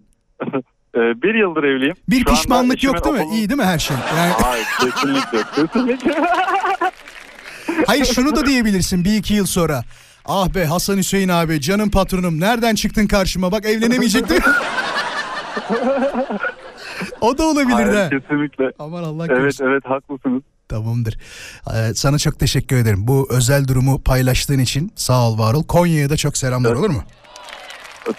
Ee, 0.96 1.22
bir 1.22 1.36
yıldır 1.36 1.64
evliyim. 1.64 1.96
Bir 2.10 2.20
Şu 2.20 2.26
pişmanlık 2.26 2.84
yok 2.84 3.04
değil 3.04 3.16
mi? 3.16 3.22
okulu- 3.22 3.34
İyi 3.36 3.50
değil 3.50 3.60
mi 3.60 3.66
her 3.66 3.80
şey? 3.80 3.98
Yani 4.18 4.32
Hayır 4.44 4.66
kesinlikle 4.80 5.40
kesinlikle. 5.56 6.14
Hayır 7.88 8.06
şunu 8.06 8.36
da 8.36 8.46
diyebilirsin 8.46 9.04
bir 9.06 9.18
iki 9.18 9.34
yıl 9.34 9.46
sonra. 9.46 9.82
Ah 10.28 10.50
be 10.56 10.66
Hasan 10.66 10.98
Hüseyin 10.98 11.30
abi 11.30 11.62
canım 11.62 11.92
patronum 11.92 12.40
nereden 12.40 12.76
çıktın 12.76 13.08
karşıma 13.08 13.52
bak 13.52 13.66
evlenemeyecektim. 13.66 14.44
o 17.22 17.38
da 17.38 17.44
olabilir 17.44 17.74
Hayır, 17.74 17.94
de. 17.94 18.10
kesinlikle. 18.20 18.72
Aman 18.80 19.04
Allah 19.04 19.26
Evet 19.26 19.38
korusun. 19.40 19.66
evet 19.66 19.86
haklısınız. 19.86 20.42
Tamamdır. 20.70 21.18
Ee, 21.74 21.94
sana 21.94 22.18
çok 22.18 22.40
teşekkür 22.40 22.76
ederim. 22.78 23.08
Bu 23.08 23.28
özel 23.32 23.68
durumu 23.68 24.02
paylaştığın 24.02 24.60
için 24.60 24.92
sağ 24.96 25.30
ol 25.30 25.40
var 25.40 25.54
ol. 25.54 25.64
Konya'ya 25.64 26.10
da 26.10 26.18
çok 26.18 26.38
selamlar 26.38 26.70
Evet. 26.70 26.80
olur 26.80 26.90
mu? 26.90 27.04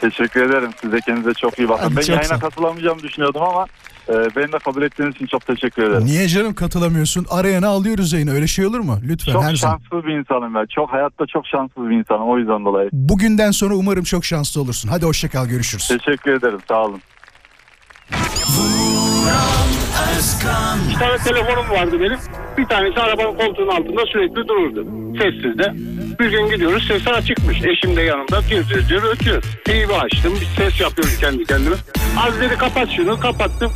Teşekkür 0.01 0.43
ederim. 0.51 0.71
Siz 0.81 0.93
de 0.93 1.01
kendinize 1.01 1.35
çok 1.35 1.59
iyi 1.59 1.69
bakın. 1.69 1.97
Ben 1.97 2.03
yayına 2.15 2.37
ol. 2.37 2.41
katılamayacağımı 2.41 3.03
düşünüyordum 3.03 3.43
ama 3.43 3.67
beni 4.09 4.53
de 4.53 4.59
kabul 4.65 4.83
ettiğiniz 4.83 5.15
için 5.15 5.27
çok 5.27 5.47
teşekkür 5.47 5.83
ederim. 5.83 6.05
Niye 6.07 6.29
canım 6.29 6.55
katılamıyorsun? 6.55 7.27
Arayana 7.31 7.69
alıyoruz 7.69 8.13
yayını. 8.13 8.33
Öyle 8.33 8.47
şey 8.47 8.67
olur 8.67 8.81
mu? 8.81 8.99
Lütfen 9.09 9.33
Çok 9.33 9.45
her 9.45 9.55
zaman. 9.57 9.79
şanslı 9.79 10.07
bir 10.07 10.13
insanım 10.19 10.55
ben. 10.55 10.67
Çok 10.75 10.93
hayatta 10.93 11.27
çok 11.27 11.47
şanssız 11.47 11.91
bir 11.91 11.97
insanım 11.97 12.29
o 12.29 12.39
yüzden 12.39 12.65
dolayı. 12.65 12.91
Bugünden 12.93 13.51
sonra 13.51 13.75
umarım 13.75 14.05
çok 14.05 14.25
şanslı 14.25 14.61
olursun. 14.61 14.89
Hadi 14.89 15.07
hoşça 15.07 15.29
kal 15.29 15.47
görüşürüz. 15.47 15.89
Teşekkür 15.89 16.33
ederim. 16.33 16.59
Sağ 16.69 16.85
olun. 16.85 17.01
Bir 20.91 20.95
tane 20.99 21.19
telefonum 21.25 21.71
vardı 21.71 22.01
benim. 22.01 22.19
Bir 22.59 22.65
tanesi 22.67 23.01
arabanın 23.01 23.37
koltuğunun 23.39 23.69
altında 23.69 24.07
sürekli 24.07 24.49
dururdu. 24.49 24.85
Sessiz 25.19 25.59
de. 25.59 25.73
Bir 26.21 26.31
gün 26.31 26.51
gidiyoruz 26.51 26.87
sesi 26.89 27.11
açıkmış. 27.11 27.65
Eşim 27.65 27.97
de 27.97 28.03
yanımda 28.03 28.43
cır 28.49 28.65
cır 28.65 28.87
cır 28.89 29.03
ötüyor. 29.03 29.43
TV 29.65 29.93
açtım 30.05 30.33
bir 30.41 30.47
ses 30.63 30.81
yapıyorum 30.81 31.15
kendi 31.21 31.45
kendime. 31.45 31.77
Az 32.27 32.41
dedi 32.41 32.55
kapat 32.59 32.89
şunu 32.97 33.21
kapattım. 33.21 33.71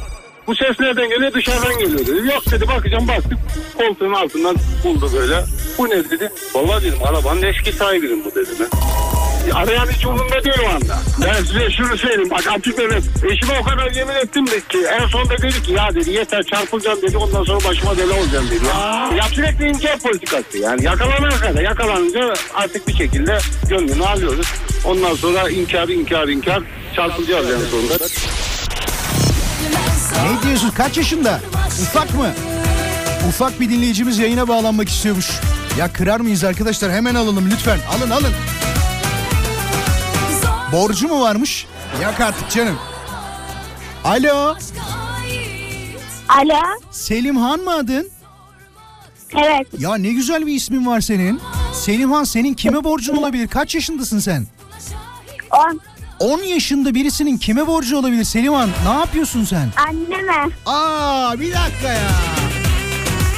Bu 0.51 0.55
ses 0.55 0.81
nereden 0.81 1.09
geliyor 1.09 1.33
dışarıdan 1.33 1.79
geliyor 1.79 1.99
dedi. 1.99 2.29
Yok 2.29 2.51
dedi 2.51 2.69
bakacağım 2.69 3.09
baktık 3.09 3.39
koltuğun 3.79 4.13
altından 4.13 4.57
buldu 4.85 5.11
böyle. 5.15 5.45
Bu 5.79 5.91
ne 5.91 6.11
dedi. 6.11 6.33
Vallahi 6.55 6.85
dedim 6.85 6.99
arabanın 7.05 7.43
eski 7.43 7.73
sahibinin 7.73 8.25
bu 8.25 8.31
dedim. 8.31 8.55
Ben. 8.61 9.51
Arayan 9.51 9.87
hiç 9.87 10.07
umurumda 10.07 10.45
değil 10.45 10.57
o 10.67 10.69
anda. 10.69 10.99
Ben 11.27 11.35
size 11.35 11.71
şunu 11.71 11.99
söyleyeyim 11.99 12.31
bak 12.31 12.45
açık 12.59 12.79
ve 12.79 12.89
net. 12.89 13.03
Eşime 13.33 13.59
o 13.61 13.65
kadar 13.65 13.91
yemin 13.91 14.15
ettim 14.15 14.47
de 14.47 14.61
ki 14.61 14.79
en 15.01 15.07
sonunda 15.07 15.39
dedi 15.39 15.63
ki 15.63 15.73
ya 15.73 15.95
dedi 15.95 16.11
yeter 16.11 16.43
çarpılacağım 16.43 17.03
dedi 17.03 17.17
ondan 17.17 17.45
sonra 17.45 17.69
başıma 17.69 17.99
bela 17.99 18.21
olacağım 18.21 18.47
dedi. 18.51 18.65
Ya, 18.67 19.11
ya 19.17 19.23
sürekli 19.23 19.69
inkar 19.69 19.99
politikası 19.99 20.59
yani 20.59 20.85
yakalanana 20.85 21.41
kadar 21.41 21.63
yakalanınca 21.63 22.35
artık 22.55 22.89
bir 22.89 22.95
şekilde 22.95 23.39
gönlünü 23.69 24.07
alıyoruz. 24.07 24.47
Ondan 24.85 25.15
sonra 25.15 25.51
inkar 25.51 25.89
inkar 25.89 26.29
inkar 26.29 26.63
çarpılacağız 26.97 27.51
en 27.51 27.71
sonunda. 27.71 27.95
Ne 30.25 30.43
diyorsun? 30.43 30.71
Kaç 30.71 30.97
yaşında? 30.97 31.41
Ufak 31.67 32.15
mı? 32.15 32.31
Ufak 33.29 33.61
bir 33.61 33.71
dinleyicimiz 33.71 34.19
yayına 34.19 34.49
bağlanmak 34.49 34.89
istiyormuş. 34.89 35.31
Ya 35.79 35.93
kırar 35.93 36.21
mıyız 36.21 36.45
arkadaşlar? 36.45 36.93
Hemen 36.93 37.15
alalım 37.15 37.51
lütfen. 37.51 37.79
Alın 37.97 38.11
alın. 38.11 38.33
Borcu 40.73 41.09
mu 41.09 41.21
varmış? 41.21 41.67
Yak 42.03 42.21
artık 42.21 42.51
canım. 42.51 42.79
Alo. 44.05 44.55
Alo. 46.29 46.61
Selimhan 46.91 47.61
mı 47.61 47.75
adın? 47.75 48.11
Evet. 49.37 49.67
Ya 49.79 49.95
ne 49.95 50.13
güzel 50.13 50.47
bir 50.47 50.55
ismin 50.55 50.87
var 50.87 51.01
senin. 51.01 51.41
Selimhan 51.75 52.25
senin 52.25 52.55
kime 52.55 52.85
borcun 52.85 53.17
olabilir? 53.17 53.49
Kaç 53.49 53.75
yaşındasın 53.75 54.19
sen? 54.19 54.47
10. 55.51 55.81
10 56.21 56.43
yaşında 56.43 56.95
birisinin 56.95 57.39
kime 57.39 57.67
borcu 57.67 57.97
olabilir 57.97 58.25
Selimhan? 58.25 58.71
Ne 58.87 58.93
yapıyorsun 58.99 59.45
sen? 59.45 59.69
Anneme. 59.89 60.55
Aa 60.67 61.41
bir 61.41 61.53
dakika 61.53 61.89
ya. 61.93 62.11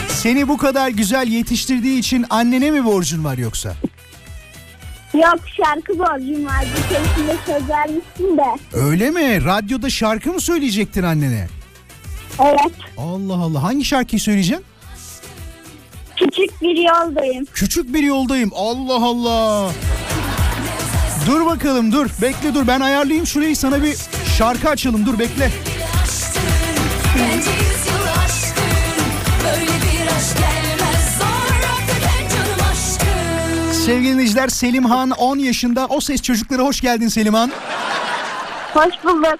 Seni 0.09 0.49
bu 0.49 0.57
kadar 0.57 0.89
güzel 0.89 1.29
yetiştirdiği 1.29 1.99
için 1.99 2.25
annene 2.31 2.71
mi 2.71 2.85
borcun 2.85 3.25
var 3.25 3.39
yoksa? 3.39 3.75
Yok 5.15 5.39
şarkı 5.57 5.99
borcum 5.99 6.47
var. 6.47 6.65
Bir 6.77 6.95
keresinde 6.95 7.37
söz 7.47 7.69
vermiştim 7.69 8.37
de. 8.39 8.77
Öyle 8.77 9.11
mi? 9.11 9.45
Radyoda 9.45 9.91
şarkı 9.91 10.33
mı 10.33 10.41
söyleyecektin 10.41 11.03
annene? 11.03 11.49
Evet. 12.41 12.73
Allah 12.99 13.35
Allah. 13.35 13.63
Hangi 13.63 13.85
şarkıyı 13.85 14.21
söyleyeceksin? 14.21 14.65
Küçük 16.17 16.63
bir 16.63 16.77
yoldayım. 16.77 17.45
Küçük 17.55 17.95
bir 17.95 18.03
yoldayım. 18.03 18.51
Allah 18.55 19.05
Allah. 19.07 19.71
Dur 21.27 21.47
bakalım 21.47 21.93
dur. 21.93 22.07
Bekle 22.23 22.55
dur. 22.55 22.67
Ben 22.67 22.81
ayarlayayım 22.81 23.27
şurayı 23.27 23.57
sana 23.57 23.83
bir 23.83 23.97
şarkı 24.39 24.69
açalım. 24.69 25.07
Dur 25.07 25.19
bekle. 25.19 25.51
Sevgili 33.73 34.13
dinleyiciler 34.13 34.49
Selimhan 34.49 35.11
10 35.11 35.39
yaşında. 35.39 35.87
O 35.87 36.01
ses 36.01 36.23
çocuklara 36.23 36.63
hoş 36.63 36.81
geldin 36.81 37.09
Selimhan. 37.09 37.51
Hoş 38.75 38.95
bulduk. 39.05 39.39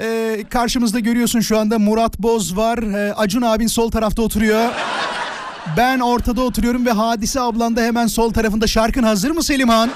Ee, 0.00 0.44
karşımızda 0.50 0.98
görüyorsun 1.00 1.40
şu 1.40 1.58
anda 1.58 1.78
Murat 1.78 2.18
Boz 2.18 2.56
var. 2.56 2.78
Ee, 2.78 3.14
Acun 3.14 3.42
abin 3.42 3.66
sol 3.66 3.90
tarafta 3.90 4.22
oturuyor. 4.22 4.68
Ben 5.76 6.00
ortada 6.00 6.42
oturuyorum 6.42 6.86
ve 6.86 6.90
Hadise 6.90 7.40
ablan 7.40 7.76
da 7.76 7.80
hemen 7.80 8.06
sol 8.06 8.32
tarafında. 8.32 8.66
Şarkın 8.66 9.02
hazır 9.02 9.30
mı 9.30 9.42
Selimhan? 9.42 9.90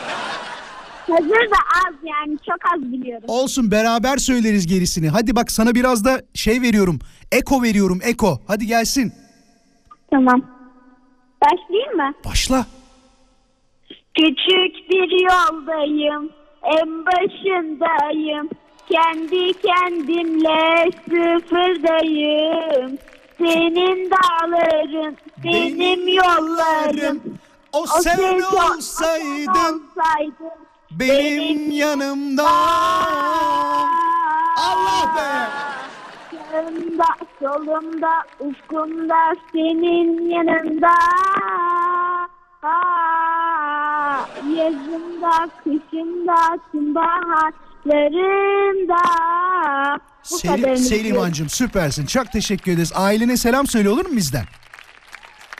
Hazır 1.11 1.51
da 1.51 1.57
az 1.87 1.95
yani 2.03 2.39
çok 2.47 2.57
az 2.75 2.83
biliyorum. 2.93 3.25
Olsun 3.29 3.71
beraber 3.71 4.17
söyleriz 4.17 4.67
gerisini. 4.67 5.09
Hadi 5.09 5.37
bak 5.37 5.51
sana 5.53 5.75
biraz 5.75 6.05
da 6.05 6.23
şey 6.35 6.63
veriyorum. 6.63 6.99
Eko 7.33 7.63
veriyorum 7.63 8.01
eko. 8.03 8.39
Hadi 8.47 8.67
gelsin. 8.67 9.13
Tamam. 10.11 10.43
Başlayayım 11.43 11.97
mı? 11.97 12.15
Başla. 12.25 12.67
Küçük 14.15 14.91
bir 14.91 15.11
yoldayım, 15.31 16.31
en 16.63 17.07
başındayım. 17.07 18.49
Kendi 18.93 19.53
kendimle 19.53 20.91
sıfırdayım. 21.05 22.99
Senin 23.39 24.11
dağların, 24.11 25.17
benim 25.45 26.09
yollarım. 26.09 27.21
O, 27.73 27.83
O 27.83 27.87
sen 27.87 28.19
olsaydın 28.19 28.43
olsaydın 28.77 29.85
benim 30.99 31.71
yanımda. 31.71 32.49
Allah 34.57 35.15
be. 35.17 35.49
Sağımda, 36.51 37.05
solumda, 37.41 38.13
ufkumda, 38.41 39.33
senin 39.53 40.31
yanında. 40.31 40.95
Aa, 42.63 44.27
yazımda, 44.57 45.49
kışımda, 45.65 46.59
tüm 46.73 46.95
baharlarımda. 46.95 49.03
Bu 50.31 50.39
Selim, 50.39 50.63
kadarını 50.63 51.49
süpersin. 51.49 52.07
Çok 52.07 52.33
teşekkür 52.33 52.73
ederiz. 52.73 52.93
Ailene 52.95 53.37
selam 53.37 53.67
söyle 53.67 53.91
olur 53.91 54.07
mu 54.07 54.17
bizden? 54.17 54.45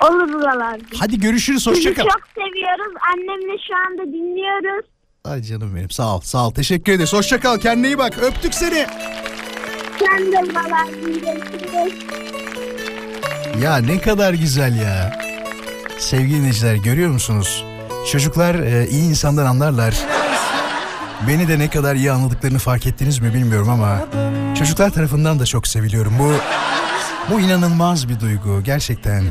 Olur 0.01 0.33
buralarda. 0.33 0.85
Hadi 1.01 1.21
görüşürüz. 1.21 1.65
Sizi 1.65 1.77
Hoşça 1.77 1.95
kal. 1.95 2.03
çok 2.03 2.21
seviyoruz. 2.35 2.95
Annemle 3.15 3.59
şu 3.69 3.77
anda 3.77 4.03
dinliyoruz. 4.13 4.87
Ay 5.25 5.43
canım 5.43 5.77
benim 5.77 5.91
sağ 5.91 6.17
ol 6.17 6.21
sağ 6.21 6.47
ol. 6.47 6.51
Teşekkür 6.51 6.93
ederiz. 6.93 7.13
Hoşça 7.13 7.41
kal. 7.41 7.59
Kendine 7.59 7.87
iyi 7.87 7.99
bak. 7.99 8.19
Öptük 8.23 8.55
seni. 8.55 8.87
Buralar 10.01 10.89
dinliyorsunuz. 10.89 11.93
Ya 13.63 13.77
ne 13.77 14.01
kadar 14.01 14.35
güzel 14.35 14.81
ya. 14.81 15.21
Sevgili 15.99 16.37
dinleyiciler 16.39 16.75
görüyor 16.75 17.11
musunuz? 17.11 17.65
Çocuklar 18.13 18.55
e, 18.55 18.89
iyi 18.89 19.09
insandan 19.09 19.47
anlarlar. 19.47 19.95
Beni 21.29 21.49
de 21.49 21.59
ne 21.59 21.71
kadar 21.71 21.95
iyi 21.95 22.13
anladıklarını 22.13 22.59
fark 22.59 22.87
ettiniz 22.87 23.19
mi 23.19 23.35
bilmiyorum 23.35 23.69
ama 23.69 23.99
çocuklar 24.59 24.91
tarafından 24.91 25.39
da 25.39 25.47
çok 25.47 25.67
seviliyorum. 25.67 26.15
Bu 26.19 26.33
bu 27.31 27.41
inanılmaz 27.41 28.09
bir 28.09 28.21
duygu 28.21 28.63
gerçekten. 28.65 29.25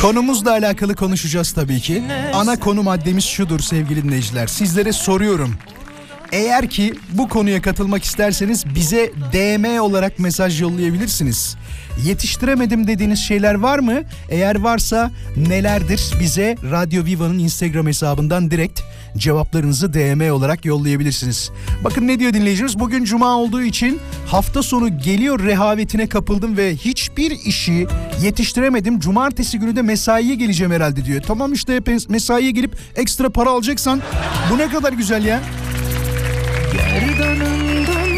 Konumuzla 0.00 0.50
alakalı 0.50 0.94
konuşacağız 0.96 1.52
tabii 1.52 1.80
ki. 1.80 2.02
Ana 2.34 2.60
konu 2.60 2.82
maddemiz 2.82 3.24
şudur 3.24 3.60
sevgili 3.60 4.04
dinleyiciler. 4.04 4.46
Sizlere 4.46 4.92
soruyorum. 4.92 5.54
Eğer 6.32 6.70
ki 6.70 6.94
bu 7.12 7.28
konuya 7.28 7.62
katılmak 7.62 8.04
isterseniz 8.04 8.64
bize 8.74 9.12
DM 9.32 9.80
olarak 9.80 10.18
mesaj 10.18 10.60
yollayabilirsiniz. 10.60 11.56
Yetiştiremedim 12.04 12.86
dediğiniz 12.86 13.18
şeyler 13.18 13.54
var 13.54 13.78
mı? 13.78 14.02
Eğer 14.28 14.60
varsa 14.60 15.10
nelerdir? 15.36 16.02
Bize 16.20 16.56
Radyo 16.70 17.04
Viva'nın 17.04 17.38
Instagram 17.38 17.86
hesabından 17.86 18.50
direkt 18.50 18.80
cevaplarınızı 19.16 19.94
DM 19.94 20.32
olarak 20.32 20.64
yollayabilirsiniz. 20.64 21.50
Bakın 21.84 22.06
ne 22.06 22.18
diyor 22.18 22.32
dinleyicimiz? 22.32 22.78
Bugün 22.78 23.04
cuma 23.04 23.36
olduğu 23.36 23.62
için 23.62 24.00
hafta 24.26 24.62
sonu 24.62 24.98
geliyor 24.98 25.40
rehavetine 25.40 26.08
kapıldım 26.08 26.56
ve 26.56 26.76
hiçbir 26.76 27.30
işi 27.30 27.86
yetiştiremedim. 28.22 29.00
Cumartesi 29.00 29.58
günü 29.58 29.76
de 29.76 29.82
mesaiye 29.82 30.34
geleceğim 30.34 30.72
herhalde 30.72 31.04
diyor. 31.04 31.22
Tamam 31.26 31.52
işte 31.52 31.80
mesaiye 32.08 32.50
gelip 32.50 32.76
ekstra 32.96 33.30
para 33.30 33.50
alacaksan 33.50 34.02
bu 34.52 34.58
ne 34.58 34.68
kadar 34.68 34.92
güzel 34.92 35.24
ya. 35.24 35.40
Gerdanından 36.72 38.10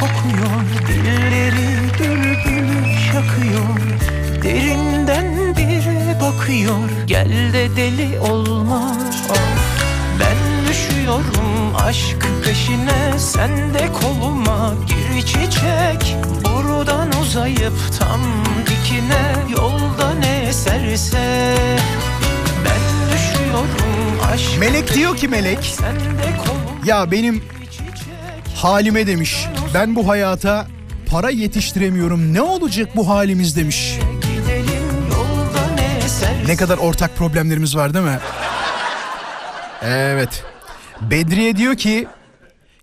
kokuyor 0.00 0.60
Dilleri 0.88 1.80
bülbül 1.98 2.96
şakıyor 3.12 3.80
Derinden 4.42 5.56
biri 5.56 6.20
bakıyor 6.20 6.78
Gel 7.06 7.52
de 7.52 7.76
deli 7.76 8.20
olma 8.20 8.96
Ben 9.28 9.59
düşüyorum 11.10 11.76
aşk 11.76 12.26
peşine 12.44 13.18
Sen 13.18 13.74
de 13.74 13.92
koluma 13.92 14.74
gir 14.86 15.26
çiçek 15.26 16.16
Buradan 16.44 17.08
uzayıp 17.22 17.72
tam 17.98 18.20
dikine 18.66 19.52
Yolda 19.52 20.14
ne 20.14 20.48
eserse 20.48 21.54
Ben 22.64 23.12
düşüyorum 23.12 24.20
aşk 24.32 24.60
Melek 24.60 24.94
diyor 24.94 25.16
ki 25.16 25.28
Melek 25.28 25.58
Sen 25.64 25.94
de 25.94 26.36
koluma 26.38 26.70
ya 26.86 27.10
benim 27.10 27.42
halime 28.56 29.06
demiş. 29.06 29.46
Ben 29.74 29.96
bu 29.96 30.08
hayata 30.08 30.66
para 31.06 31.30
yetiştiremiyorum. 31.30 32.34
Ne 32.34 32.42
olacak 32.42 32.88
bu 32.96 33.08
halimiz 33.08 33.56
demiş. 33.56 33.98
Ne 36.46 36.56
kadar 36.56 36.78
ortak 36.78 37.16
problemlerimiz 37.16 37.76
var 37.76 37.94
değil 37.94 38.04
mi? 38.04 38.18
Evet. 39.82 40.49
Bedriye 41.00 41.56
diyor 41.56 41.74
ki 41.74 42.08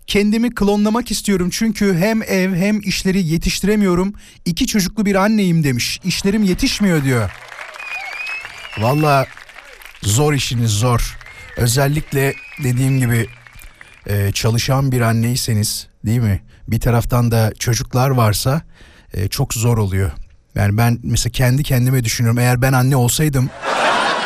kendimi 0.06 0.54
klonlamak 0.54 1.10
istiyorum 1.10 1.50
çünkü 1.50 1.96
hem 1.96 2.22
ev 2.22 2.54
hem 2.54 2.80
işleri 2.80 3.26
yetiştiremiyorum. 3.26 4.14
İki 4.44 4.66
çocuklu 4.66 5.06
bir 5.06 5.14
anneyim 5.14 5.64
demiş. 5.64 6.00
İşlerim 6.04 6.42
yetişmiyor 6.42 7.04
diyor. 7.04 7.30
Valla 8.78 9.26
zor 10.02 10.32
işiniz 10.32 10.70
zor. 10.70 11.16
Özellikle 11.56 12.34
dediğim 12.64 12.98
gibi 12.98 13.26
e, 14.06 14.32
çalışan 14.32 14.92
bir 14.92 15.00
anneyseniz 15.00 15.88
değil 16.06 16.20
mi? 16.20 16.42
Bir 16.68 16.80
taraftan 16.80 17.30
da 17.30 17.52
çocuklar 17.58 18.10
varsa 18.10 18.62
e, 19.14 19.28
çok 19.28 19.54
zor 19.54 19.78
oluyor. 19.78 20.10
Yani 20.54 20.76
ben 20.78 20.98
mesela 21.02 21.32
kendi 21.32 21.62
kendime 21.62 22.04
düşünüyorum 22.04 22.38
eğer 22.38 22.62
ben 22.62 22.72
anne 22.72 22.96
olsaydım 22.96 23.50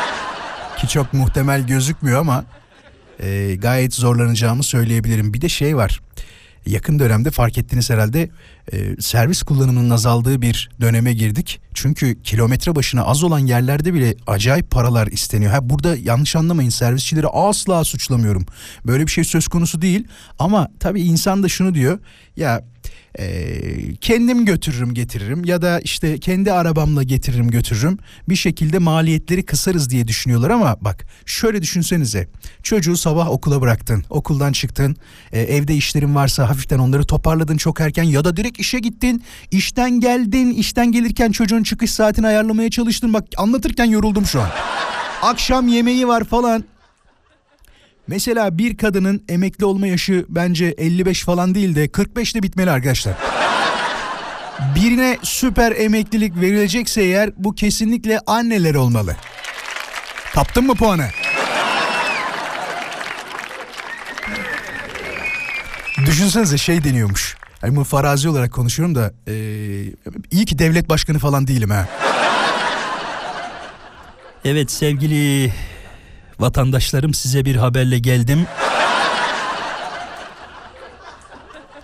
ki 0.78 0.88
çok 0.88 1.12
muhtemel 1.12 1.66
gözükmüyor 1.66 2.20
ama 2.20 2.44
e, 3.22 3.54
gayet 3.54 3.94
zorlanacağımı 3.94 4.62
söyleyebilirim. 4.62 5.34
Bir 5.34 5.40
de 5.40 5.48
şey 5.48 5.76
var 5.76 6.00
yakın 6.66 6.98
dönemde 6.98 7.30
fark 7.30 7.58
ettiniz 7.58 7.90
herhalde 7.90 8.30
e, 8.72 8.96
servis 9.00 9.42
kullanımının 9.42 9.90
azaldığı 9.90 10.42
bir 10.42 10.70
döneme 10.80 11.12
girdik. 11.12 11.60
Çünkü 11.74 12.22
kilometre 12.22 12.74
başına 12.74 13.04
az 13.04 13.24
olan 13.24 13.38
yerlerde 13.38 13.94
bile 13.94 14.14
acayip 14.26 14.70
paralar 14.70 15.06
isteniyor. 15.06 15.52
Ha 15.52 15.70
burada 15.70 15.96
yanlış 15.96 16.36
anlamayın 16.36 16.70
servisçileri 16.70 17.26
asla 17.26 17.84
suçlamıyorum. 17.84 18.46
Böyle 18.86 19.06
bir 19.06 19.10
şey 19.10 19.24
söz 19.24 19.48
konusu 19.48 19.82
değil 19.82 20.08
ama 20.38 20.68
tabii 20.80 21.00
insan 21.00 21.42
da 21.42 21.48
şunu 21.48 21.74
diyor 21.74 21.98
ya 22.36 22.64
e, 23.18 23.96
kendim 24.00 24.44
götürürüm 24.44 24.94
getiririm 24.94 25.44
ya 25.44 25.62
da 25.62 25.80
işte 25.80 26.18
kendi 26.18 26.52
arabamla 26.52 27.02
getiririm 27.02 27.50
götürürüm. 27.50 27.98
Bir 28.28 28.36
şekilde 28.36 28.78
maliyetleri 28.78 29.42
kısarız 29.42 29.90
diye 29.90 30.08
düşünüyorlar 30.08 30.50
ama 30.50 30.76
bak 30.80 31.06
şöyle 31.26 31.62
düşünsenize. 31.62 32.28
Çocuğu 32.62 32.96
sabah 32.96 33.30
okula 33.30 33.60
bıraktın 33.60 34.04
okuldan 34.10 34.52
çıktın. 34.52 34.96
E, 35.32 35.40
evde 35.40 35.74
işlerin 35.74 36.14
varsa 36.14 36.48
hafiften 36.48 36.78
onları 36.78 37.04
toparladın 37.04 37.56
çok 37.56 37.80
erken 37.80 38.02
ya 38.02 38.24
da 38.24 38.36
direkt 38.36 38.60
işe 38.60 38.78
gittin. 38.78 39.22
İşten 39.50 40.00
geldin 40.00 40.50
işten 40.50 40.92
gelirken 40.92 41.32
çocuğun 41.32 41.62
çıkış 41.62 41.90
saatini 41.90 42.26
ayarlamaya 42.26 42.70
çalıştın. 42.70 43.14
Bak 43.14 43.24
anlatırken 43.36 43.84
yoruldum 43.84 44.26
şu 44.26 44.40
an. 44.40 44.48
Akşam 45.22 45.68
yemeği 45.68 46.08
var 46.08 46.24
falan 46.24 46.64
Mesela 48.06 48.58
bir 48.58 48.76
kadının 48.76 49.24
emekli 49.28 49.64
olma 49.64 49.86
yaşı 49.86 50.26
bence 50.28 50.66
55 50.78 51.24
falan 51.24 51.54
değil 51.54 51.74
de 51.74 51.86
45'te 51.86 52.42
bitmeli 52.42 52.70
arkadaşlar. 52.70 53.14
Birine 54.74 55.18
süper 55.22 55.72
emeklilik 55.76 56.40
verilecekse 56.40 57.02
eğer 57.02 57.30
bu 57.36 57.54
kesinlikle 57.54 58.20
anneler 58.26 58.74
olmalı. 58.74 59.16
Kaptın 60.34 60.66
mı 60.66 60.74
puanı? 60.74 61.06
Düşünsenize 66.06 66.58
şey 66.58 66.84
deniyormuş. 66.84 67.36
Yani 67.62 67.76
bu 67.76 67.84
farazi 67.84 68.28
olarak 68.28 68.52
konuşuyorum 68.52 68.94
da 68.94 69.12
eee, 69.26 69.34
iyi 70.30 70.44
ki 70.44 70.58
devlet 70.58 70.88
başkanı 70.88 71.18
falan 71.18 71.46
değilim 71.46 71.70
ha. 71.70 71.88
Evet 74.44 74.70
sevgili 74.70 75.52
vatandaşlarım 76.40 77.14
size 77.14 77.44
bir 77.44 77.56
haberle 77.56 77.98
geldim. 77.98 78.46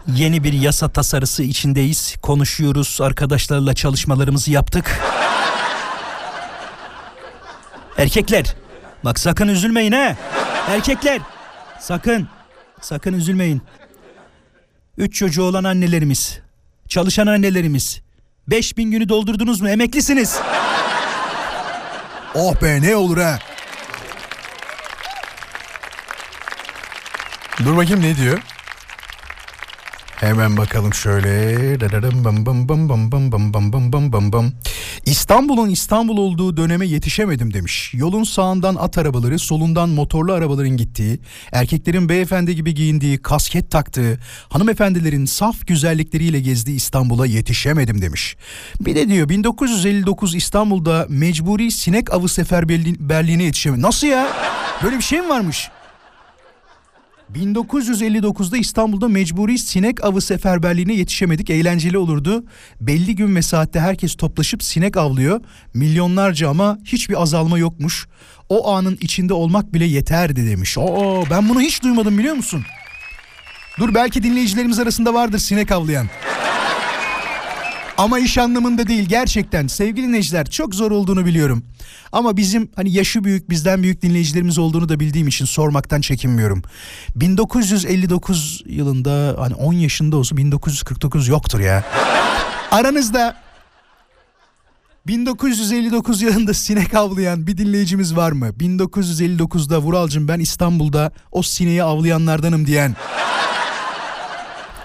Yeni 0.07 0.45
bir 0.45 0.53
yasa 0.53 0.89
tasarısı 0.89 1.43
içindeyiz. 1.43 2.17
Konuşuyoruz. 2.23 2.99
Arkadaşlarla 3.01 3.75
çalışmalarımızı 3.75 4.51
yaptık. 4.51 5.01
Erkekler. 7.99 8.55
Bak 9.05 9.19
sakın 9.19 9.49
üzülmeyin 9.49 9.93
ha. 9.93 10.17
Erkekler. 10.69 11.21
Sakın. 11.81 12.29
Sakın 12.81 13.13
üzülmeyin. 13.13 13.63
Üç 14.99 15.15
çocuğu 15.15 15.43
olan 15.43 15.65
annelerimiz, 15.65 16.39
çalışan 16.89 17.27
annelerimiz. 17.27 18.01
5000 18.49 18.91
günü 18.91 19.09
doldurdunuz 19.09 19.61
mu? 19.61 19.69
Emeklisiniz. 19.69 20.41
oh 22.35 22.63
be 22.63 22.83
ne 22.83 22.97
olur 22.97 23.19
ha. 23.19 23.39
Dur 27.65 27.77
bakayım 27.77 28.03
ne 28.03 28.17
diyor? 28.17 28.39
Hemen 30.17 30.57
bakalım 30.57 30.95
şöyle. 30.95 31.29
İstanbul'un 35.05 35.71
İstanbul 35.71 36.17
olduğu 36.17 36.57
döneme 36.57 36.87
yetişemedim 36.87 37.55
demiş. 37.55 37.91
Yolun 37.95 38.25
sağından 38.25 38.75
at 38.75 38.99
arabaları, 38.99 39.39
solundan 39.39 39.89
motorlu 39.89 40.33
arabaların 40.33 40.77
gittiği, 40.77 41.21
erkeklerin 41.53 42.09
beyefendi 42.09 42.57
gibi 42.57 42.75
giyindiği, 42.75 43.19
kasket 43.19 43.71
taktığı, 43.71 44.19
hanımefendilerin 44.49 45.25
saf 45.25 45.67
güzellikleriyle 45.67 46.41
gezdiği 46.41 46.77
İstanbul'a 46.77 47.27
yetişemedim 47.27 48.03
demiş. 48.03 48.37
Bir 48.81 48.97
de 48.97 49.09
diyor 49.09 49.29
1959 49.29 50.35
İstanbul'da 50.35 51.07
mecburi 51.09 51.71
sinek 51.71 52.13
avı 52.15 52.29
seferberliğine 52.29 53.43
yetişemedim. 53.43 53.83
Nasıl 53.83 54.07
ya? 54.07 54.29
Böyle 54.83 54.97
bir 54.97 55.03
şey 55.03 55.21
mi 55.21 55.29
varmış? 55.29 55.69
1959'da 57.35 58.57
İstanbul'da 58.57 59.09
mecburi 59.09 59.59
sinek 59.59 60.05
avı 60.05 60.21
seferberliğine 60.21 60.95
yetişemedik. 60.95 61.51
Eğlenceli 61.51 61.99
olurdu. 61.99 62.45
Belli 62.81 63.15
gün 63.15 63.37
ve 63.37 63.43
saatte 63.43 63.81
herkes 63.81 64.15
toplaşıp 64.15 64.63
sinek 64.63 64.97
avlıyor. 64.97 65.41
Milyonlarca 65.75 66.51
ama 66.51 66.79
hiçbir 66.85 67.23
azalma 67.23 67.59
yokmuş. 67.59 68.07
O 68.49 68.73
anın 68.73 68.99
içinde 69.01 69.35
olmak 69.35 69.75
bile 69.75 69.85
yeterdi 69.85 70.51
demiş. 70.51 70.79
Oo 70.79 71.25
ben 71.31 71.49
bunu 71.49 71.61
hiç 71.61 71.83
duymadım 71.83 72.19
biliyor 72.19 72.35
musun? 72.35 72.65
Dur 73.79 73.95
belki 73.95 74.23
dinleyicilerimiz 74.23 74.79
arasında 74.79 75.15
vardır 75.15 75.39
sinek 75.39 75.73
avlayan. 75.73 76.07
Ama 77.99 78.19
iş 78.19 78.39
anlamında 78.39 78.87
değil 78.87 79.09
gerçekten 79.09 79.67
sevgili 79.67 80.07
dinleyiciler 80.07 80.51
çok 80.51 80.75
zor 80.75 80.91
olduğunu 80.91 81.27
biliyorum. 81.27 81.65
Ama 82.13 82.37
bizim 82.37 82.71
hani 82.77 82.93
yaşı 82.93 83.25
büyük 83.25 83.51
bizden 83.51 83.83
büyük 83.83 84.03
dinleyicilerimiz 84.03 84.59
olduğunu 84.59 84.89
da 84.89 85.01
bildiğim 85.01 85.29
için 85.29 85.45
sormaktan 85.45 86.01
çekinmiyorum. 86.01 86.63
1959 87.17 88.63
yılında 88.67 89.37
hani 89.39 89.55
10 89.55 89.73
yaşında 89.73 90.17
olsa 90.17 90.37
1949 90.37 91.29
yoktur 91.29 91.61
ya. 91.61 91.85
Aranızda 92.71 93.37
1959 95.07 96.23
yılında 96.23 96.55
sinek 96.55 96.95
avlayan 96.95 97.47
bir 97.47 97.59
dinleyicimiz 97.59 98.17
var 98.17 98.33
mı? 98.33 98.49
1959'da 98.49 99.79
Vuralcım 99.79 100.29
ben 100.29 100.41
İstanbul'da 100.41 101.13
o 101.33 101.43
sineği 101.43 101.83
avlayanlardanım 101.83 102.67
diyen. 102.67 102.97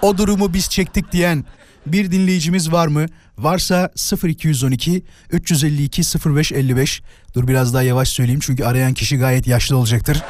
O 0.02 0.18
durumu 0.18 0.54
biz 0.54 0.68
çektik 0.68 1.12
diyen 1.12 1.44
bir 1.86 2.10
dinleyicimiz 2.10 2.72
var 2.72 2.86
mı? 2.86 3.06
Varsa 3.38 3.90
0212 4.24 5.02
352 5.30 6.02
0555. 6.26 7.02
Dur 7.34 7.48
biraz 7.48 7.74
daha 7.74 7.82
yavaş 7.82 8.08
söyleyeyim 8.08 8.40
çünkü 8.40 8.64
arayan 8.64 8.94
kişi 8.94 9.18
gayet 9.18 9.46
yaşlı 9.46 9.76
olacaktır. 9.76 10.22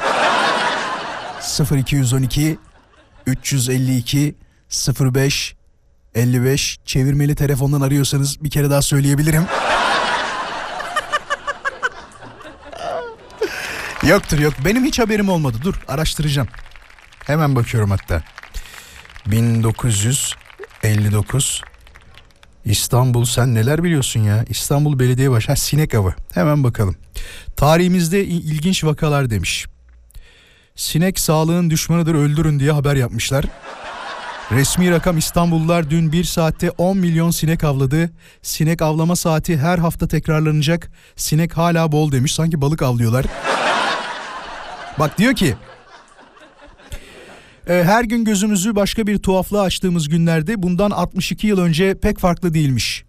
0212 1.71 2.57
352 3.25 4.35
05 4.99 5.55
55 6.15 6.79
çevirmeli 6.85 7.35
telefondan 7.35 7.81
arıyorsanız 7.81 8.43
bir 8.43 8.49
kere 8.49 8.69
daha 8.69 8.81
söyleyebilirim. 8.81 9.45
Yoktur 14.07 14.39
yok. 14.39 14.53
Benim 14.65 14.85
hiç 14.85 14.99
haberim 14.99 15.29
olmadı. 15.29 15.57
Dur 15.63 15.75
araştıracağım. 15.87 16.47
Hemen 17.25 17.55
bakıyorum 17.55 17.91
hatta. 17.91 18.23
1959 20.85 21.61
İstanbul 22.65 23.25
sen 23.25 23.55
neler 23.55 23.83
biliyorsun 23.83 24.19
ya? 24.19 24.45
İstanbul 24.49 24.99
Belediye 24.99 25.31
Başkanı 25.31 25.57
sinek 25.57 25.93
avı. 25.93 26.13
Hemen 26.33 26.63
bakalım. 26.63 26.95
Tarihimizde 27.55 28.25
ilginç 28.25 28.83
vakalar 28.83 29.29
demiş. 29.29 29.65
Sinek 30.75 31.19
sağlığın 31.19 31.69
düşmanıdır 31.69 32.15
öldürün 32.15 32.59
diye 32.59 32.71
haber 32.71 32.95
yapmışlar. 32.95 33.45
Resmi 34.51 34.91
rakam 34.91 35.17
İstanbullular 35.17 35.89
dün 35.89 36.11
bir 36.11 36.23
saatte 36.23 36.71
10 36.71 36.97
milyon 36.97 37.31
sinek 37.31 37.63
avladı. 37.63 38.09
Sinek 38.41 38.81
avlama 38.81 39.15
saati 39.15 39.57
her 39.57 39.77
hafta 39.77 40.07
tekrarlanacak. 40.07 40.91
Sinek 41.15 41.57
hala 41.57 41.91
bol 41.91 42.11
demiş. 42.11 42.33
Sanki 42.33 42.61
balık 42.61 42.81
avlıyorlar. 42.81 43.25
Bak 44.99 45.17
diyor 45.17 45.35
ki 45.35 45.55
her 47.67 48.03
gün 48.03 48.25
gözümüzü 48.25 48.75
başka 48.75 49.07
bir 49.07 49.17
tuhaflığa 49.17 49.61
açtığımız 49.63 50.09
günlerde 50.09 50.63
bundan 50.63 50.91
62 50.91 51.47
yıl 51.47 51.59
önce 51.59 51.99
pek 51.99 52.19
farklı 52.19 52.53
değilmiş. 52.53 53.05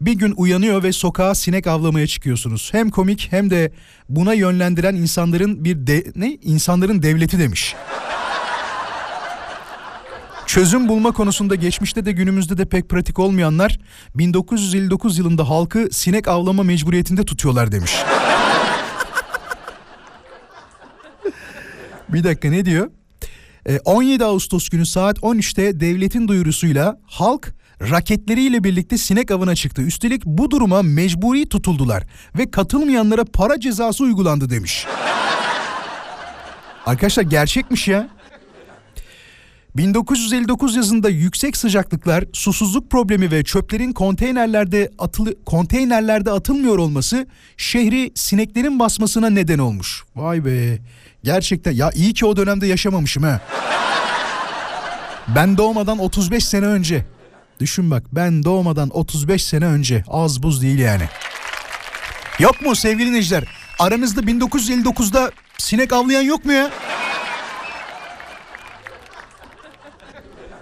Bir 0.00 0.12
gün 0.12 0.34
uyanıyor 0.36 0.82
ve 0.82 0.92
sokağa 0.92 1.34
sinek 1.34 1.66
avlamaya 1.66 2.06
çıkıyorsunuz. 2.06 2.68
Hem 2.72 2.90
komik 2.90 3.28
hem 3.30 3.50
de 3.50 3.72
buna 4.08 4.34
yönlendiren 4.34 4.94
insanların 4.94 5.64
bir 5.64 5.86
de, 5.86 6.04
ne 6.16 6.38
insanların 6.42 7.02
devleti 7.02 7.38
demiş. 7.38 7.74
Çözüm 10.46 10.88
bulma 10.88 11.12
konusunda 11.12 11.54
geçmişte 11.54 12.04
de 12.04 12.12
günümüzde 12.12 12.58
de 12.58 12.64
pek 12.64 12.88
pratik 12.88 13.18
olmayanlar 13.18 13.78
1959 14.14 15.18
yılında 15.18 15.48
halkı 15.48 15.88
sinek 15.92 16.28
avlama 16.28 16.62
mecburiyetinde 16.62 17.24
tutuyorlar 17.24 17.72
demiş. 17.72 17.92
Bir 22.08 22.24
dakika 22.24 22.50
ne 22.50 22.64
diyor? 22.64 22.90
17 23.84 24.24
Ağustos 24.24 24.68
günü 24.68 24.86
saat 24.86 25.18
13'te 25.18 25.80
devletin 25.80 26.28
duyurusuyla 26.28 26.98
halk 27.06 27.54
raketleriyle 27.90 28.64
birlikte 28.64 28.98
sinek 28.98 29.30
avına 29.30 29.54
çıktı. 29.54 29.82
Üstelik 29.82 30.26
bu 30.26 30.50
duruma 30.50 30.82
mecburi 30.82 31.48
tutuldular 31.48 32.02
ve 32.38 32.50
katılmayanlara 32.50 33.24
para 33.24 33.60
cezası 33.60 34.04
uygulandı 34.04 34.50
demiş. 34.50 34.86
Arkadaşlar 36.86 37.22
gerçekmiş 37.22 37.88
ya. 37.88 38.08
1959 39.76 40.76
yazında 40.76 41.08
yüksek 41.08 41.56
sıcaklıklar, 41.56 42.24
susuzluk 42.32 42.90
problemi 42.90 43.30
ve 43.30 43.44
çöplerin 43.44 43.92
konteynerlerde 43.92 44.90
atılı 44.98 45.44
konteynerlerde 45.44 46.30
atılmıyor 46.30 46.78
olması 46.78 47.26
şehri 47.56 48.12
sineklerin 48.14 48.78
basmasına 48.78 49.30
neden 49.30 49.58
olmuş. 49.58 50.04
Vay 50.16 50.44
be. 50.44 50.78
Gerçekten 51.24 51.72
ya 51.72 51.90
iyi 51.94 52.14
ki 52.14 52.26
o 52.26 52.36
dönemde 52.36 52.66
yaşamamışım 52.66 53.22
ha. 53.22 53.40
Ben 55.28 55.56
doğmadan 55.56 55.98
35 55.98 56.46
sene 56.46 56.66
önce. 56.66 57.04
Düşün 57.60 57.90
bak 57.90 58.02
ben 58.12 58.44
doğmadan 58.44 58.90
35 58.96 59.44
sene 59.44 59.64
önce 59.64 60.04
az 60.08 60.42
buz 60.42 60.62
değil 60.62 60.78
yani. 60.78 61.04
Yok 62.38 62.62
mu 62.62 62.76
sevgili 62.76 63.06
dinleyiciler? 63.06 63.44
Aranızda 63.78 64.20
1959'da 64.20 65.30
sinek 65.58 65.92
avlayan 65.92 66.22
yok 66.22 66.44
mu 66.44 66.52
ya? 66.52 66.70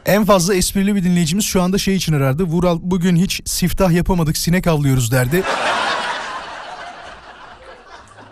En 0.07 0.25
fazla 0.25 0.55
esprili 0.55 0.95
bir 0.95 1.05
dinleyicimiz 1.05 1.45
şu 1.45 1.63
anda 1.63 1.79
şey 1.79 1.97
için 1.97 2.13
arardı. 2.13 2.45
Vural 2.45 2.79
bugün 2.83 3.17
hiç 3.17 3.41
siftah 3.45 3.93
yapamadık 3.93 4.37
sinek 4.37 4.67
avlıyoruz 4.67 5.13
derdi. 5.13 5.43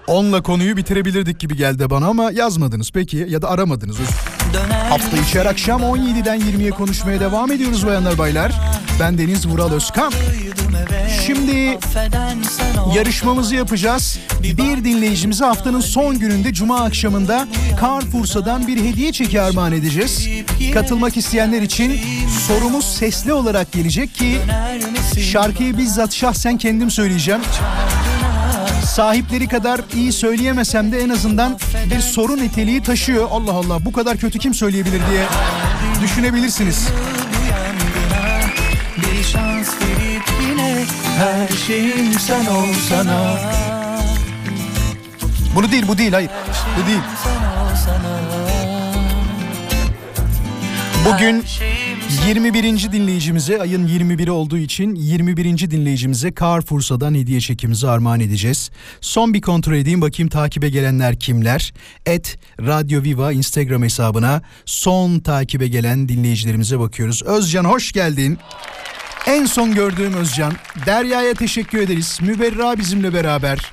Onunla 0.07 0.43
konuyu 0.43 0.77
bitirebilirdik 0.77 1.41
gibi 1.41 1.57
geldi 1.57 1.91
bana 1.91 2.07
ama 2.07 2.31
yazmadınız 2.33 2.91
peki 2.91 3.27
ya 3.29 3.43
da 3.43 3.51
aramadınız. 3.51 3.97
Hafta 4.89 5.17
içi 5.17 5.41
her 5.41 5.47
akşam 5.47 5.81
17'den 5.83 6.41
20'ye 6.41 6.71
konuşmaya 6.71 7.21
devam 7.21 7.53
ediyoruz 7.53 7.87
bayanlar 7.87 8.19
baylar. 8.19 8.53
Ben 9.01 9.19
Deniz 9.19 9.49
Vural 9.49 9.73
Özkan. 9.73 10.13
Şimdi 11.27 11.79
yarışmamızı 12.95 13.55
yapacağız. 13.55 14.19
Bir 14.43 14.85
dinleyicimize 14.85 15.45
haftanın 15.45 15.81
son 15.81 16.19
gününde 16.19 16.53
Cuma 16.53 16.81
akşamında 16.85 17.49
Carrefour'dan 17.81 18.67
bir 18.67 18.85
hediye 18.85 19.13
çeki 19.13 19.41
armağan 19.41 19.73
edeceğiz. 19.73 20.29
Katılmak 20.75 21.17
isteyenler 21.17 21.63
için 21.63 22.01
sorumuz 22.47 22.85
sesli 22.85 23.33
olarak 23.33 23.73
gelecek 23.73 24.15
ki 24.15 24.39
şarkıyı 25.33 25.79
bizzat 25.79 26.15
şahsen 26.15 26.59
kendim 26.59 26.91
söyleyeceğim 26.91 27.41
sahipleri 28.97 29.49
kadar 29.49 29.81
iyi 29.95 30.13
söyleyemesem 30.13 30.93
de 30.93 31.01
en 31.01 31.09
azından 31.09 31.59
bir 31.95 32.01
sorun 32.01 32.37
niteliği 32.37 32.83
taşıyor. 32.83 33.29
Allah 33.31 33.53
Allah 33.53 33.85
bu 33.85 33.93
kadar 33.93 34.17
kötü 34.17 34.39
kim 34.39 34.55
söyleyebilir 34.55 35.01
diye 35.11 35.27
düşünebilirsiniz. 36.03 36.89
Bir 38.97 39.25
şans 39.25 39.69
verip 39.69 40.23
yine 40.51 40.85
her 41.19 41.49
şeyim 41.67 42.13
sen 42.13 42.47
olsana. 42.47 43.39
Bunu 45.55 45.73
değil 45.73 45.89
bu 45.89 45.99
değil 45.99 46.13
hayır 46.13 46.31
bu 46.83 46.87
değil. 46.87 47.01
Bugün 51.05 51.45
21. 52.27 52.93
dinleyicimize 52.93 53.61
ayın 53.61 53.89
21'i 53.89 54.31
olduğu 54.31 54.59
için 54.59 54.95
21. 54.95 55.71
dinleyicimize 55.71 56.33
Carrefour'dan 56.41 57.15
hediye 57.15 57.41
çekimizi 57.41 57.89
armağan 57.89 58.21
edeceğiz. 58.21 58.71
Son 59.01 59.35
bir 59.35 59.41
kontrol 59.41 59.75
edeyim 59.75 60.01
bakayım 60.01 60.31
takibe 60.31 60.69
gelenler 60.69 61.19
kimler? 61.19 61.75
Et 62.07 62.39
Radyo 62.61 63.03
Viva 63.03 63.33
Instagram 63.33 63.83
hesabına 63.83 64.43
son 64.65 65.19
takibe 65.19 65.69
gelen 65.69 66.09
dinleyicilerimize 66.09 66.79
bakıyoruz. 66.79 67.23
Özcan 67.23 67.65
hoş 67.65 67.93
geldin. 67.93 68.39
En 69.27 69.47
son 69.47 69.75
gördüğüm 69.75 70.15
Özcan. 70.15 70.53
Derya'ya 70.87 71.35
teşekkür 71.35 71.79
ederiz. 71.79 72.19
Müberra 72.23 72.79
bizimle 72.79 73.15
beraber. 73.15 73.73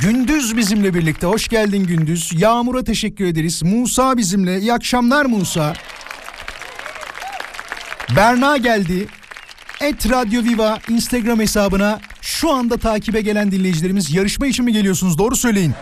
Gündüz 0.00 0.56
bizimle 0.56 0.94
birlikte. 0.94 1.26
Hoş 1.26 1.48
geldin 1.48 1.86
Gündüz. 1.86 2.32
Yağmur'a 2.36 2.84
teşekkür 2.84 3.24
ederiz. 3.24 3.62
Musa 3.62 4.16
bizimle. 4.16 4.60
İyi 4.60 4.72
akşamlar 4.72 5.24
Musa. 5.24 5.74
Berna 8.16 8.56
geldi. 8.56 9.06
Et 9.80 10.10
Radyo 10.10 10.42
Viva 10.44 10.78
Instagram 10.88 11.40
hesabına 11.40 12.00
şu 12.20 12.52
anda 12.52 12.76
takibe 12.76 13.20
gelen 13.20 13.52
dinleyicilerimiz 13.52 14.14
yarışma 14.14 14.46
için 14.46 14.64
mi 14.64 14.72
geliyorsunuz? 14.72 15.18
Doğru 15.18 15.36
söyleyin. 15.36 15.74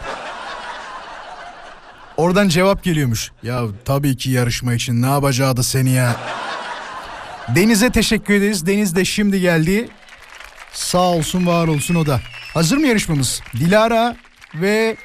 Oradan 2.17 2.49
cevap 2.49 2.85
geliyormuş. 2.85 3.31
Ya 3.43 3.63
tabii 3.85 4.17
ki 4.17 4.31
yarışma 4.31 4.75
için 4.75 5.03
ne 5.03 5.07
yapacağı 5.07 5.57
da 5.57 5.63
seni 5.63 5.91
ya. 5.91 6.17
Deniz'e 7.55 7.91
teşekkür 7.91 8.35
ederiz. 8.35 8.67
Deniz 8.67 8.97
de 8.97 9.05
şimdi 9.05 9.41
geldi. 9.41 9.89
Sağ 10.73 10.99
olsun 10.99 11.47
var 11.47 11.69
olsun 11.69 11.95
o 11.95 12.07
da. 12.07 12.21
Hazır 12.55 12.77
mı 12.77 12.87
yarışmamız? 12.87 13.41
Dilara 13.57 14.17
ve 14.55 14.97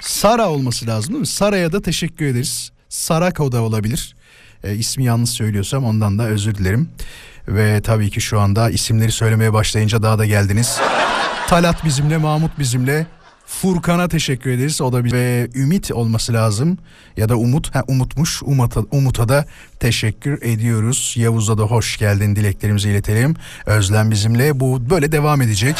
Sara 0.00 0.48
olması 0.48 0.86
lazım 0.86 1.10
değil 1.10 1.20
mi? 1.20 1.26
Sara'ya 1.26 1.72
da 1.72 1.82
teşekkür 1.82 2.24
ederiz. 2.26 2.72
Sarako 2.88 3.52
da 3.52 3.62
olabilir. 3.62 4.16
E, 4.64 4.74
ismi 4.74 5.04
yanlış 5.04 5.30
söylüyorsam 5.30 5.84
ondan 5.84 6.18
da 6.18 6.26
özür 6.26 6.54
dilerim. 6.54 6.88
Ve 7.48 7.80
tabii 7.80 8.10
ki 8.10 8.20
şu 8.20 8.40
anda 8.40 8.70
isimleri 8.70 9.12
söylemeye 9.12 9.52
başlayınca 9.52 10.02
daha 10.02 10.18
da 10.18 10.26
geldiniz. 10.26 10.80
Talat 11.48 11.84
bizimle, 11.84 12.16
Mahmut 12.16 12.58
bizimle. 12.58 13.06
Furkan'a 13.46 14.08
teşekkür 14.08 14.50
ederiz. 14.50 14.80
O 14.80 14.92
da 14.92 15.04
bir 15.04 15.12
ve 15.12 15.48
Ümit 15.54 15.90
olması 15.92 16.32
lazım. 16.32 16.78
Ya 17.16 17.28
da 17.28 17.36
Umut. 17.36 17.74
Ha, 17.74 17.84
Umut'muş. 17.88 18.42
Umut'a, 18.42 18.80
Umut'a 18.90 19.28
da 19.28 19.44
teşekkür 19.80 20.42
ediyoruz. 20.42 21.14
Yavuz'a 21.16 21.58
da 21.58 21.62
hoş 21.62 21.96
geldin 21.96 22.36
dileklerimizi 22.36 22.88
iletelim. 22.88 23.36
Özlem 23.66 24.10
bizimle. 24.10 24.60
Bu 24.60 24.90
böyle 24.90 25.12
devam 25.12 25.42
edecek. 25.42 25.76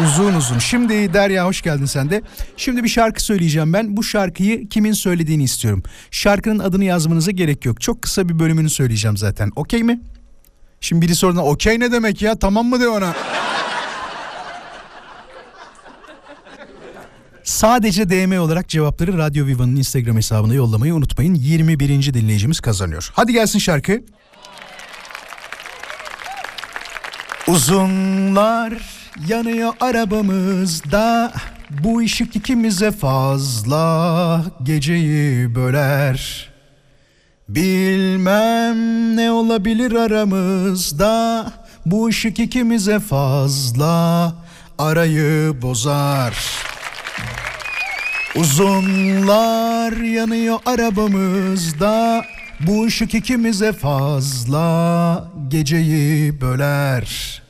Uzun 0.00 0.34
uzun. 0.34 0.58
Şimdi 0.58 1.14
Derya 1.14 1.46
hoş 1.46 1.62
geldin 1.62 1.84
sen 1.84 2.10
de. 2.10 2.22
Şimdi 2.56 2.84
bir 2.84 2.88
şarkı 2.88 3.22
söyleyeceğim 3.22 3.72
ben. 3.72 3.96
Bu 3.96 4.02
şarkıyı 4.02 4.68
kimin 4.68 4.92
söylediğini 4.92 5.44
istiyorum. 5.44 5.82
Şarkının 6.10 6.58
adını 6.58 6.84
yazmanıza 6.84 7.30
gerek 7.30 7.64
yok. 7.64 7.80
Çok 7.80 8.02
kısa 8.02 8.28
bir 8.28 8.38
bölümünü 8.38 8.70
söyleyeceğim 8.70 9.16
zaten. 9.16 9.50
Okey 9.56 9.82
mi? 9.82 10.00
Şimdi 10.80 11.06
biri 11.06 11.14
sorduğunda 11.14 11.44
okey 11.44 11.80
ne 11.80 11.92
demek 11.92 12.22
ya 12.22 12.38
tamam 12.38 12.66
mı 12.66 12.80
de 12.80 12.88
ona. 12.88 13.14
Sadece 17.44 18.08
DM 18.10 18.40
olarak 18.40 18.68
cevapları 18.68 19.18
Radyo 19.18 19.46
Viva'nın 19.46 19.76
Instagram 19.76 20.16
hesabına 20.16 20.54
yollamayı 20.54 20.94
unutmayın. 20.94 21.34
21. 21.34 22.14
dinleyicimiz 22.14 22.60
kazanıyor. 22.60 23.10
Hadi 23.12 23.32
gelsin 23.32 23.58
şarkı. 23.58 24.02
Uzunlar 27.46 29.01
yanıyor 29.28 29.72
arabamızda 29.80 31.32
Bu 31.70 31.98
ışık 31.98 32.36
ikimize 32.36 32.90
fazla 32.90 34.44
Geceyi 34.62 35.54
böler. 35.54 36.48
Bilmem 37.48 38.76
ne 39.16 39.30
olabilir 39.30 39.92
aramızda 39.92 41.46
Bu 41.86 42.06
ışık 42.06 42.38
ikimize 42.38 43.00
fazla 43.00 44.32
Arayı 44.78 45.62
bozar. 45.62 46.34
Uzunlar 48.36 49.92
yanıyor 49.92 50.58
arabamızda 50.66 52.24
Bu 52.60 52.84
ışık 52.84 53.14
ikimize 53.14 53.72
fazla 53.72 55.24
Geceyi 55.48 56.40
böler 56.40 57.41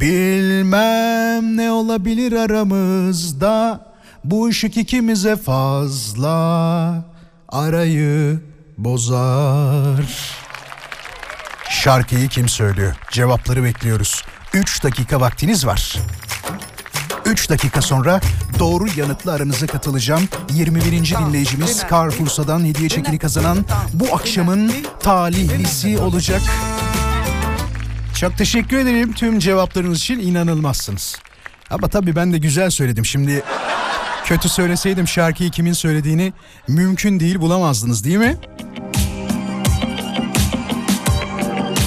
Bilmem 0.00 1.56
ne 1.56 1.72
olabilir 1.72 2.32
aramızda 2.32 3.80
Bu 4.24 4.46
ışık 4.46 4.76
ikimize 4.76 5.36
fazla 5.36 7.04
Arayı 7.48 8.40
bozar 8.78 10.34
Şarkıyı 11.70 12.28
kim 12.28 12.48
söylüyor? 12.48 12.96
Cevapları 13.10 13.64
bekliyoruz. 13.64 14.24
3 14.54 14.84
dakika 14.84 15.20
vaktiniz 15.20 15.66
var. 15.66 15.98
3 17.26 17.50
dakika 17.50 17.82
sonra 17.82 18.20
doğru 18.58 18.86
yanıtlı 18.96 19.32
aranıza 19.32 19.66
katılacağım. 19.66 20.28
21. 20.50 20.92
dinleyicimiz 20.92 21.82
Carrefour'dan 21.90 22.64
hediye 22.64 22.88
çekini 22.88 23.18
kazanan 23.18 23.58
bu 23.92 24.14
akşamın 24.14 24.72
talihlisi 25.00 25.98
olacak. 25.98 26.40
Çok 28.20 28.38
teşekkür 28.38 28.78
ederim 28.78 29.12
tüm 29.12 29.38
cevaplarınız 29.38 29.98
için 29.98 30.18
inanılmazsınız. 30.18 31.16
Ama 31.70 31.88
tabii 31.88 32.16
ben 32.16 32.32
de 32.32 32.38
güzel 32.38 32.70
söyledim. 32.70 33.04
Şimdi 33.04 33.42
kötü 34.24 34.48
söyleseydim 34.48 35.08
şarkıyı 35.08 35.50
kimin 35.50 35.72
söylediğini 35.72 36.32
mümkün 36.68 37.20
değil 37.20 37.40
bulamazdınız 37.40 38.04
değil 38.04 38.16
mi? 38.16 38.36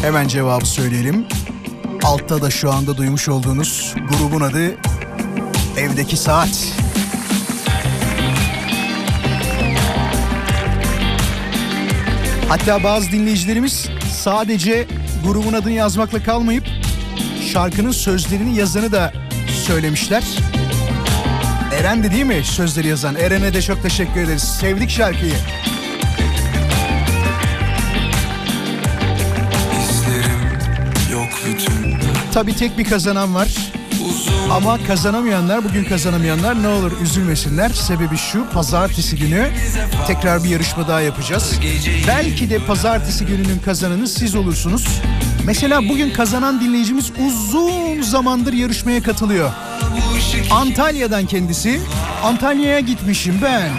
Hemen 0.02 0.28
cevabı 0.28 0.66
söyleyelim. 0.66 1.26
Altta 2.04 2.42
da 2.42 2.50
şu 2.50 2.72
anda 2.72 2.98
duymuş 2.98 3.30
olduğunuz 3.30 3.96
grubun 4.10 4.42
adı 4.42 4.76
Evdeki 5.78 6.18
Saat. 6.18 6.74
Hatta 12.50 12.84
bazı 12.84 13.12
dinleyicilerimiz 13.12 13.90
sadece 14.12 14.88
grubun 15.28 15.54
adını 15.54 15.72
yazmakla 15.72 16.24
kalmayıp 16.24 16.64
şarkının 17.54 17.92
sözlerini 17.92 18.56
yazanı 18.56 18.92
da 18.92 19.14
söylemişler. 19.66 20.24
Eren 21.74 22.04
de 22.04 22.12
değil 22.12 22.26
mi 22.26 22.42
sözleri 22.44 22.88
yazan? 22.88 23.16
Eren'e 23.16 23.54
de 23.54 23.62
çok 23.62 23.84
teşekkür 23.84 24.22
ederiz. 24.22 24.44
Sevdik 24.44 24.90
şarkıyı. 24.90 25.34
yok 31.12 31.30
bütün 31.48 31.98
Tabii 32.34 32.56
tek 32.56 32.78
bir 32.78 32.84
kazanan 32.84 33.36
var. 33.36 33.77
Ama 34.52 34.78
kazanamayanlar, 34.88 35.64
bugün 35.64 35.84
kazanamayanlar 35.84 36.64
ne 36.64 36.68
olur 36.68 36.92
üzülmesinler. 37.04 37.70
Sebebi 37.70 38.18
şu, 38.18 38.50
pazartesi 38.54 39.16
günü 39.16 39.48
tekrar 40.08 40.44
bir 40.44 40.50
yarışma 40.50 40.88
daha 40.88 41.02
yapacağız. 41.02 41.60
Belki 42.08 42.50
de 42.50 42.60
pazartesi 42.60 43.26
gününün 43.26 43.60
kazananı 43.66 44.08
siz 44.08 44.36
olursunuz. 44.36 44.88
Mesela 45.46 45.90
bugün 45.90 46.10
kazanan 46.10 46.62
dinleyicimiz 46.62 47.12
uzun 47.28 48.02
zamandır 48.02 48.54
yarışmaya 48.54 49.04
katılıyor. 49.04 49.52
Antalya'dan 50.52 51.26
kendisi. 51.26 51.80
Antalya'ya 52.24 52.80
gitmişim 52.80 53.36
ben. 53.42 53.70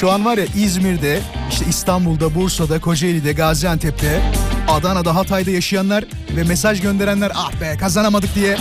Şu 0.00 0.10
an 0.10 0.24
var 0.24 0.38
ya 0.38 0.44
İzmir'de, 0.56 1.20
işte 1.50 1.64
İstanbul'da, 1.68 2.34
Bursa'da, 2.34 2.80
Kocaeli'de, 2.80 3.32
Gaziantep'te, 3.32 4.22
Adana'da, 4.68 5.14
Hatay'da 5.14 5.50
yaşayanlar 5.50 6.04
ve 6.36 6.42
mesaj 6.42 6.80
gönderenler 6.80 7.32
ah 7.34 7.60
be 7.60 7.76
kazanamadık 7.80 8.34
diye. 8.34 8.56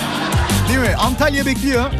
Değil 0.69 0.79
mi? 0.79 0.95
Antalya 0.95 1.45
bekliyor. 1.45 1.91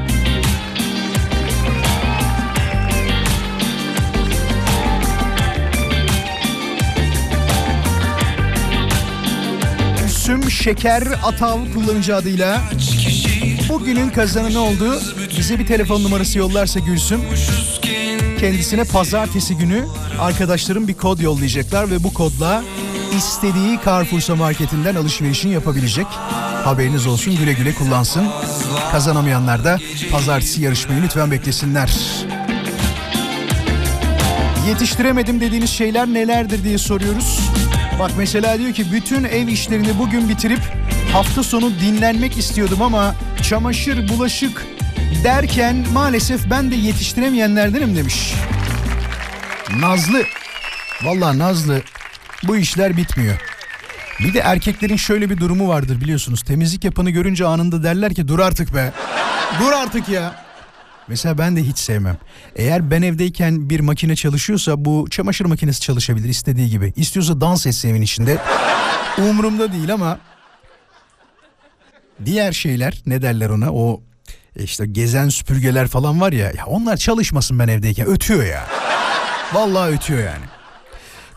Gülsüm 10.02 10.52
Şeker 10.52 11.04
Atav 11.24 11.60
kullanıcı 11.74 12.16
adıyla 12.16 12.62
bugünün 13.70 14.10
kazananı 14.10 14.60
oldu. 14.60 15.02
Bize 15.38 15.60
bir 15.60 15.68
telefon 15.68 16.04
numarası 16.04 16.40
yollarsa 16.40 16.80
Gülsüm 16.80 17.22
kendisine 18.40 18.84
pazartesi 18.84 19.58
günü 19.58 19.86
arkadaşlarım 20.20 20.88
bir 20.88 20.94
kod 20.94 21.20
yollayacaklar 21.20 21.92
ve 21.92 22.04
bu 22.04 22.14
kodla 22.14 22.64
istediği 23.24 23.80
Carrefour'sa 23.86 24.36
marketinden 24.36 24.96
alışverişini 24.96 25.54
yapabilecek. 25.54 26.06
Haberiniz 26.64 27.08
olsun 27.08 27.36
güle 27.38 27.54
güle 27.54 27.74
kullansın. 27.74 28.28
Kazanamayanlar 28.92 29.64
da 29.64 29.80
pazartesi 30.12 30.62
yarışmayı 30.62 31.04
lütfen 31.04 31.32
beklesinler. 31.32 31.96
Yetiştiremedim 34.68 35.42
dediğiniz 35.42 35.70
şeyler 35.70 36.08
nelerdir 36.08 36.64
diye 36.64 36.78
soruyoruz. 36.78 37.40
Bak 38.00 38.12
mesela 38.18 38.60
diyor 38.60 38.74
ki 38.74 38.92
bütün 38.92 39.24
ev 39.24 39.48
işlerini 39.48 40.00
bugün 40.00 40.30
bitirip 40.30 40.62
hafta 41.14 41.44
sonu 41.44 41.72
dinlenmek 41.80 42.38
istiyordum 42.38 42.82
ama 42.82 43.16
çamaşır, 43.44 44.10
bulaşık 44.10 44.66
derken 45.24 45.86
maalesef 45.94 46.50
ben 46.50 46.72
de 46.72 46.76
yetiştiremeyenlerdenim 46.76 47.96
demiş. 47.96 48.34
Nazlı. 49.80 50.24
Vallahi 51.04 51.38
Nazlı 51.38 51.82
bu 52.48 52.58
işler 52.58 52.98
bitmiyor. 52.98 53.36
Bir 54.20 54.34
de 54.34 54.40
erkeklerin 54.40 54.96
şöyle 54.96 55.30
bir 55.30 55.38
durumu 55.38 55.68
vardır 55.68 56.02
biliyorsunuz. 56.02 56.42
Temizlik 56.42 56.84
yapanı 56.84 57.10
görünce 57.10 57.46
anında 57.46 57.84
derler 57.84 58.14
ki 58.14 58.28
dur 58.28 58.40
artık 58.40 58.76
be. 58.76 58.92
Dur 59.60 59.72
artık 59.72 60.10
ya. 60.10 60.46
Mesela 61.08 61.38
ben 61.38 61.56
de 61.56 61.64
hiç 61.64 61.78
sevmem. 61.78 62.18
Eğer 62.56 62.92
ben 62.92 63.02
evdeyken 63.02 63.70
bir 63.70 63.80
makine 63.80 64.16
çalışıyorsa 64.16 64.86
bu 64.86 65.08
çamaşır 65.10 65.46
makinesi 65.46 65.82
çalışabilir 65.82 66.30
istediği 66.30 66.70
gibi. 66.70 66.94
İstiyorsa 66.96 67.42
dans 67.42 67.68
etsin 67.68 67.90
evin 67.90 68.02
içinde. 68.02 68.38
Umurumda 69.18 69.74
değil 69.74 69.94
ama 69.94 70.20
diğer 72.26 72.52
şeyler 72.52 73.02
ne 73.06 73.22
derler 73.22 73.50
ona 73.50 73.74
o 73.74 74.02
işte 74.56 74.86
gezen 74.86 75.30
süpürgeler 75.30 75.88
falan 75.88 76.22
var 76.22 76.32
ya, 76.32 76.46
ya 76.46 76.66
onlar 76.66 76.98
çalışmasın 76.98 77.60
ben 77.60 77.68
evdeyken 77.68 78.08
ötüyor 78.08 78.44
ya. 78.44 78.68
Vallahi 79.54 79.92
ötüyor 79.92 80.20
yani. 80.20 80.46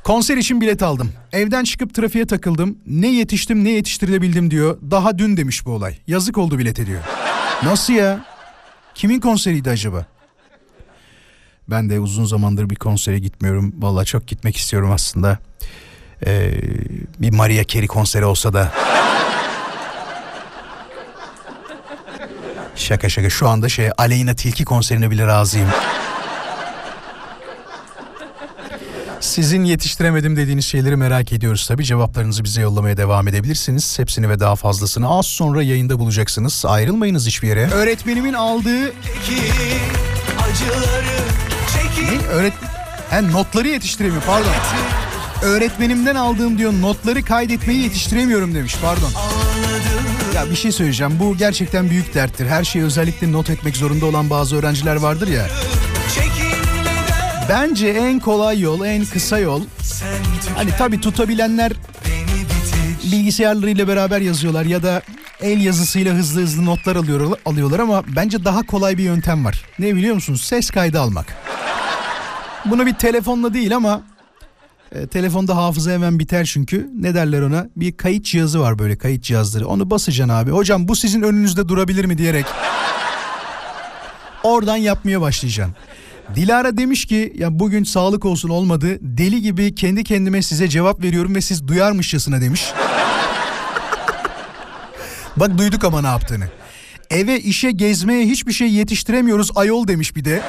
Konser 0.09 0.37
için 0.37 0.61
bilet 0.61 0.83
aldım. 0.83 1.12
Evden 1.33 1.64
çıkıp 1.64 1.94
trafiğe 1.94 2.27
takıldım. 2.27 2.79
Ne 2.87 3.09
yetiştim 3.09 3.64
ne 3.64 3.71
yetiştirilebildim 3.71 4.51
diyor. 4.51 4.79
Daha 4.90 5.18
dün 5.18 5.37
demiş 5.37 5.66
bu 5.66 5.71
olay. 5.71 5.99
Yazık 6.07 6.38
oldu 6.38 6.59
bilete 6.59 6.87
diyor. 6.87 7.01
Nasıl 7.62 7.92
ya? 7.92 8.25
Kimin 8.94 9.21
konseriydi 9.21 9.71
acaba? 9.71 10.07
Ben 11.71 11.90
de 11.90 12.01
uzun 12.01 12.25
zamandır 12.25 12.71
bir 12.71 12.77
konsere 12.77 13.18
gitmiyorum. 13.18 13.75
Vallahi 13.79 14.07
çok 14.07 14.27
gitmek 14.27 14.57
istiyorum 14.57 14.90
aslında. 14.90 15.38
Ee, 16.27 16.53
bir 17.18 17.31
Maria 17.31 17.64
Carey 17.64 17.87
konseri 17.87 18.25
olsa 18.25 18.53
da. 18.53 18.73
şaka 22.77 23.09
şaka 23.09 23.31
şu 23.31 23.49
anda 23.49 23.68
şey 23.68 23.90
Aleyna 23.99 24.35
Tilki 24.35 24.64
konserine 24.64 25.11
bile 25.11 25.27
razıyım. 25.27 25.68
Sizin 29.20 29.64
yetiştiremedim 29.64 30.37
dediğiniz 30.37 30.64
şeyleri 30.64 30.96
merak 30.96 31.33
ediyoruz 31.33 31.66
tabi. 31.68 31.85
Cevaplarınızı 31.85 32.44
bize 32.44 32.61
yollamaya 32.61 32.96
devam 32.96 33.28
edebilirsiniz. 33.28 33.98
Hepsini 33.98 34.28
ve 34.28 34.40
daha 34.40 34.57
fazlasını 34.57 35.09
az 35.09 35.26
sonra 35.26 35.62
yayında 35.62 35.98
bulacaksınız. 35.98 36.64
Ayrılmayınız 36.66 37.26
hiçbir 37.26 37.48
yere. 37.48 37.70
Öğretmenimin 37.70 38.33
aldığı... 38.33 38.85
Ne? 38.85 38.92
Öğret... 42.33 42.52
Ha, 43.11 43.20
notları 43.20 43.68
yetiştiremiyor 43.68 44.22
pardon. 44.22 44.50
Öğretmenimden 45.42 46.14
aldığım 46.14 46.59
diyor 46.59 46.72
notları 46.81 47.22
kaydetmeyi 47.22 47.83
yetiştiremiyorum 47.83 48.54
demiş 48.54 48.76
pardon. 48.83 49.11
Ya 50.35 50.50
bir 50.50 50.57
şey 50.57 50.72
söyleyeceğim 50.72 51.12
bu 51.20 51.37
gerçekten 51.37 51.90
büyük 51.90 52.14
derttir. 52.14 52.46
Her 52.46 52.64
şeyi 52.64 52.85
özellikle 52.85 53.33
not 53.33 53.50
etmek 53.50 53.76
zorunda 53.76 54.07
olan 54.07 54.31
bazı 54.31 54.57
öğrenciler 54.57 54.96
vardır 54.96 55.28
ya. 55.28 55.46
Bence 57.49 57.89
en 57.89 58.21
kolay 58.21 58.61
yol, 58.61 58.85
en 58.85 59.05
kısa 59.05 59.39
yol. 59.39 59.63
Hani 60.57 60.71
tabii 60.79 61.01
tutabilenler 61.01 61.73
bilgisayarlarıyla 63.13 63.89
beraber 63.89 64.21
yazıyorlar 64.21 64.65
ya 64.65 64.83
da 64.83 65.03
el 65.41 65.61
yazısıyla 65.61 66.15
hızlı 66.15 66.41
hızlı 66.41 66.65
notlar 66.65 66.97
alıyor, 66.97 67.39
alıyorlar 67.45 67.79
ama 67.79 68.03
bence 68.17 68.45
daha 68.45 68.63
kolay 68.67 68.99
bir 68.99 69.03
yöntem 69.03 69.45
var. 69.45 69.65
Ne 69.79 69.95
biliyor 69.97 70.15
musunuz? 70.15 70.43
Ses 70.43 70.71
kaydı 70.71 71.01
almak. 71.01 71.35
Bunu 72.65 72.87
bir 72.87 72.95
telefonla 72.95 73.55
değil 73.55 73.77
ama 73.77 74.03
e, 74.93 75.07
telefonda 75.07 75.57
hafıza 75.57 75.91
hemen 75.91 76.19
biter 76.19 76.45
çünkü. 76.45 76.91
Ne 77.01 77.15
derler 77.15 77.43
ona? 77.43 77.67
Bir 77.77 77.97
kayıt 77.97 78.25
cihazı 78.25 78.61
var 78.61 78.79
böyle 78.79 78.99
kayıt 78.99 79.23
cihazları. 79.23 79.67
Onu 79.67 79.91
basacaksın 79.91 80.35
abi. 80.35 80.51
Hocam 80.51 80.89
bu 80.89 80.97
sizin 80.97 81.23
önünüzde 81.23 81.69
durabilir 81.69 82.05
mi 82.05 82.19
diyerek. 82.19 82.47
Oradan 84.43 84.77
yapmaya 84.77 85.21
başlayacaksın. 85.21 85.77
Dilara 86.35 86.77
demiş 86.77 87.07
ki 87.07 87.33
ya 87.38 87.59
bugün 87.59 87.85
sağlık 87.85 88.25
olsun 88.25 88.49
olmadı. 88.49 88.99
Deli 89.01 89.43
gibi 89.43 89.75
kendi 89.75 90.05
kendime 90.05 90.43
size 90.43 90.69
cevap 90.69 91.03
veriyorum 91.03 91.35
ve 91.35 91.41
siz 91.41 91.69
duyarmışçasına 91.69 92.41
demiş. 92.41 92.73
Bak 95.37 95.59
duyduk 95.59 95.85
ama 95.85 96.01
ne 96.01 96.07
yaptığını. 96.07 96.45
Eve 97.11 97.41
işe 97.41 97.71
gezmeye 97.71 98.27
hiçbir 98.27 98.53
şey 98.53 98.73
yetiştiremiyoruz 98.73 99.51
ayol 99.55 99.88
demiş 99.88 100.17
bir 100.17 100.25
de. 100.25 100.43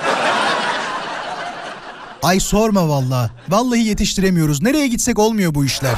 Ay 2.24 2.40
sorma 2.40 2.90
valla. 2.90 3.30
Vallahi 3.50 3.80
yetiştiremiyoruz. 3.80 4.62
Nereye 4.62 4.88
gitsek 4.88 5.20
olmuyor 5.20 5.56
bu 5.56 5.66
işler. 5.66 5.96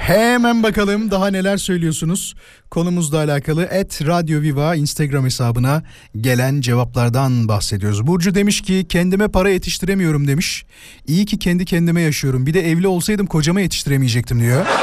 Hemen 0.00 0.62
bakalım 0.62 1.10
daha 1.10 1.26
neler 1.30 1.56
söylüyorsunuz. 1.56 2.34
Konumuzla 2.70 3.18
alakalı 3.18 3.64
et 3.64 4.06
Radyo 4.06 4.40
Viva 4.40 4.74
Instagram 4.74 5.24
hesabına 5.24 5.82
gelen 6.20 6.60
cevaplardan 6.60 7.48
bahsediyoruz. 7.48 8.06
Burcu 8.06 8.34
demiş 8.34 8.60
ki 8.60 8.86
kendime 8.88 9.28
para 9.28 9.50
yetiştiremiyorum 9.50 10.28
demiş. 10.28 10.64
İyi 11.06 11.26
ki 11.26 11.38
kendi 11.38 11.64
kendime 11.64 12.00
yaşıyorum. 12.00 12.46
Bir 12.46 12.54
de 12.54 12.70
evli 12.70 12.86
olsaydım 12.86 13.26
kocama 13.26 13.60
yetiştiremeyecektim 13.60 14.40
diyor. 14.40 14.66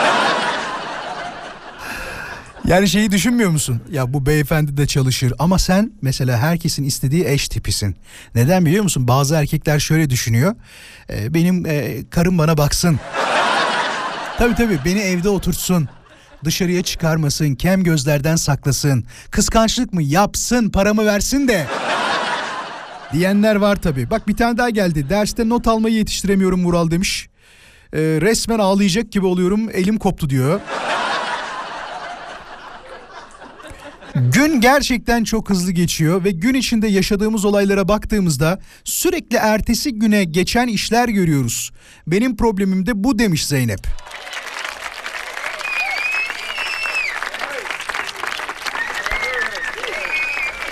Yani 2.67 2.89
şeyi 2.89 3.11
düşünmüyor 3.11 3.49
musun? 3.49 3.81
Ya 3.91 4.13
bu 4.13 4.25
beyefendi 4.25 4.77
de 4.77 4.87
çalışır 4.87 5.33
ama 5.39 5.59
sen 5.59 5.91
mesela 6.01 6.37
herkesin 6.37 6.83
istediği 6.83 7.25
eş 7.25 7.47
tipisin. 7.47 7.95
Neden 8.35 8.65
biliyor 8.65 8.83
musun? 8.83 9.07
Bazı 9.07 9.35
erkekler 9.35 9.79
şöyle 9.79 10.09
düşünüyor. 10.09 10.55
E, 11.09 11.33
benim 11.33 11.65
e, 11.65 11.97
karım 12.09 12.37
bana 12.37 12.57
baksın. 12.57 12.99
Tabii 14.37 14.55
tabii 14.55 14.79
beni 14.85 14.99
evde 14.99 15.29
oturtsun. 15.29 15.89
Dışarıya 16.45 16.83
çıkarmasın, 16.83 17.55
kem 17.55 17.83
gözlerden 17.83 18.35
saklasın. 18.35 19.05
Kıskançlık 19.31 19.93
mı 19.93 20.03
yapsın, 20.03 20.69
paramı 20.69 21.05
versin 21.05 21.47
de. 21.47 21.67
Diyenler 23.13 23.55
var 23.55 23.75
tabii. 23.75 24.09
Bak 24.09 24.27
bir 24.27 24.35
tane 24.35 24.57
daha 24.57 24.69
geldi. 24.69 25.09
Derste 25.09 25.49
not 25.49 25.67
almayı 25.67 25.95
yetiştiremiyorum 25.95 26.61
Mural 26.61 26.91
demiş. 26.91 27.29
E, 27.93 27.99
resmen 27.99 28.59
ağlayacak 28.59 29.11
gibi 29.11 29.25
oluyorum, 29.25 29.69
elim 29.73 29.97
koptu 29.97 30.29
diyor. 30.29 30.59
Gün 34.17 34.61
gerçekten 34.61 35.23
çok 35.23 35.49
hızlı 35.49 35.71
geçiyor 35.71 36.23
ve 36.23 36.31
gün 36.31 36.53
içinde 36.53 36.87
yaşadığımız 36.87 37.45
olaylara 37.45 37.87
baktığımızda 37.87 38.59
sürekli 38.83 39.37
ertesi 39.37 39.93
güne 39.93 40.23
geçen 40.23 40.67
işler 40.67 41.09
görüyoruz. 41.09 41.71
Benim 42.07 42.37
problemim 42.37 42.85
de 42.85 43.03
bu 43.03 43.19
demiş 43.19 43.45
Zeynep. 43.45 43.87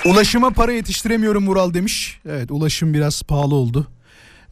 Ulaşıma 0.05 0.49
para 0.49 0.71
yetiştiremiyorum 0.71 1.43
Mural 1.43 1.73
demiş. 1.73 2.19
Evet 2.29 2.51
ulaşım 2.51 2.93
biraz 2.93 3.21
pahalı 3.23 3.55
oldu. 3.55 3.87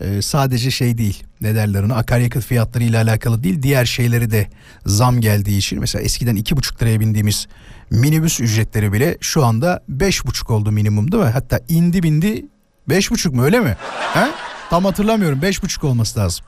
Ee, 0.01 0.21
sadece 0.21 0.71
şey 0.71 0.97
değil 0.97 1.23
ne 1.41 1.56
derler 1.56 1.84
ona 1.84 1.95
akaryakıt 1.95 2.45
fiyatları 2.45 2.84
ile 2.84 2.97
alakalı 2.97 3.43
değil 3.43 3.62
diğer 3.62 3.86
şeyleri 3.86 4.32
de 4.32 4.47
zam 4.86 5.21
geldiği 5.21 5.58
için 5.58 5.79
mesela 5.79 6.03
eskiden 6.03 6.36
iki 6.36 6.58
buçuk 6.58 6.82
liraya 6.82 6.99
bindiğimiz 6.99 7.47
minibüs 7.93 8.39
ücretleri 8.39 8.93
bile 8.93 9.17
şu 9.21 9.45
anda 9.45 9.84
beş 9.89 10.25
buçuk 10.25 10.51
oldu 10.51 10.71
minimum 10.71 11.12
değil 11.12 11.23
mi? 11.23 11.29
Hatta 11.29 11.60
indi 11.69 12.03
bindi 12.03 12.45
beş 12.89 13.12
buçuk 13.12 13.34
mu 13.34 13.43
öyle 13.43 13.60
mi? 13.60 13.77
He? 14.13 14.27
Tam 14.69 14.86
hatırlamıyorum 14.86 15.41
beş 15.41 15.63
buçuk 15.63 15.84
olması 15.84 16.19
lazım. 16.19 16.45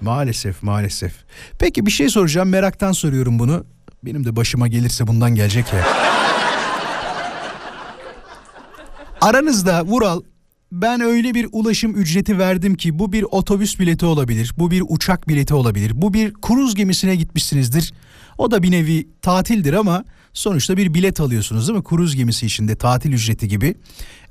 Maalesef 0.00 0.62
maalesef. 0.62 1.12
Peki 1.58 1.86
bir 1.86 1.90
şey 1.90 2.08
soracağım 2.08 2.48
meraktan 2.48 2.92
soruyorum 2.92 3.38
bunu. 3.38 3.64
Benim 4.04 4.24
de 4.24 4.36
başıma 4.36 4.68
gelirse 4.68 5.06
bundan 5.06 5.34
gelecek 5.34 5.72
ya. 5.72 5.86
Aranızda 9.20 9.84
Vural 9.84 10.20
ben 10.72 11.00
öyle 11.00 11.34
bir 11.34 11.48
ulaşım 11.52 11.94
ücreti 11.96 12.38
verdim 12.38 12.74
ki 12.74 12.98
bu 12.98 13.12
bir 13.12 13.22
otobüs 13.22 13.78
bileti 13.78 14.06
olabilir, 14.06 14.52
bu 14.58 14.70
bir 14.70 14.82
uçak 14.88 15.28
bileti 15.28 15.54
olabilir, 15.54 15.92
bu 15.94 16.14
bir 16.14 16.32
kruz 16.32 16.74
gemisine 16.74 17.16
gitmişsinizdir. 17.16 17.92
O 18.38 18.50
da 18.50 18.62
bir 18.62 18.70
nevi 18.70 19.08
tatildir 19.22 19.72
ama 19.72 20.04
sonuçta 20.34 20.76
bir 20.76 20.94
bilet 20.94 21.20
alıyorsunuz 21.20 21.68
değil 21.68 21.78
mi? 21.78 21.84
Kruz 21.84 22.16
gemisi 22.16 22.46
içinde 22.46 22.76
tatil 22.76 23.12
ücreti 23.12 23.48
gibi. 23.48 23.74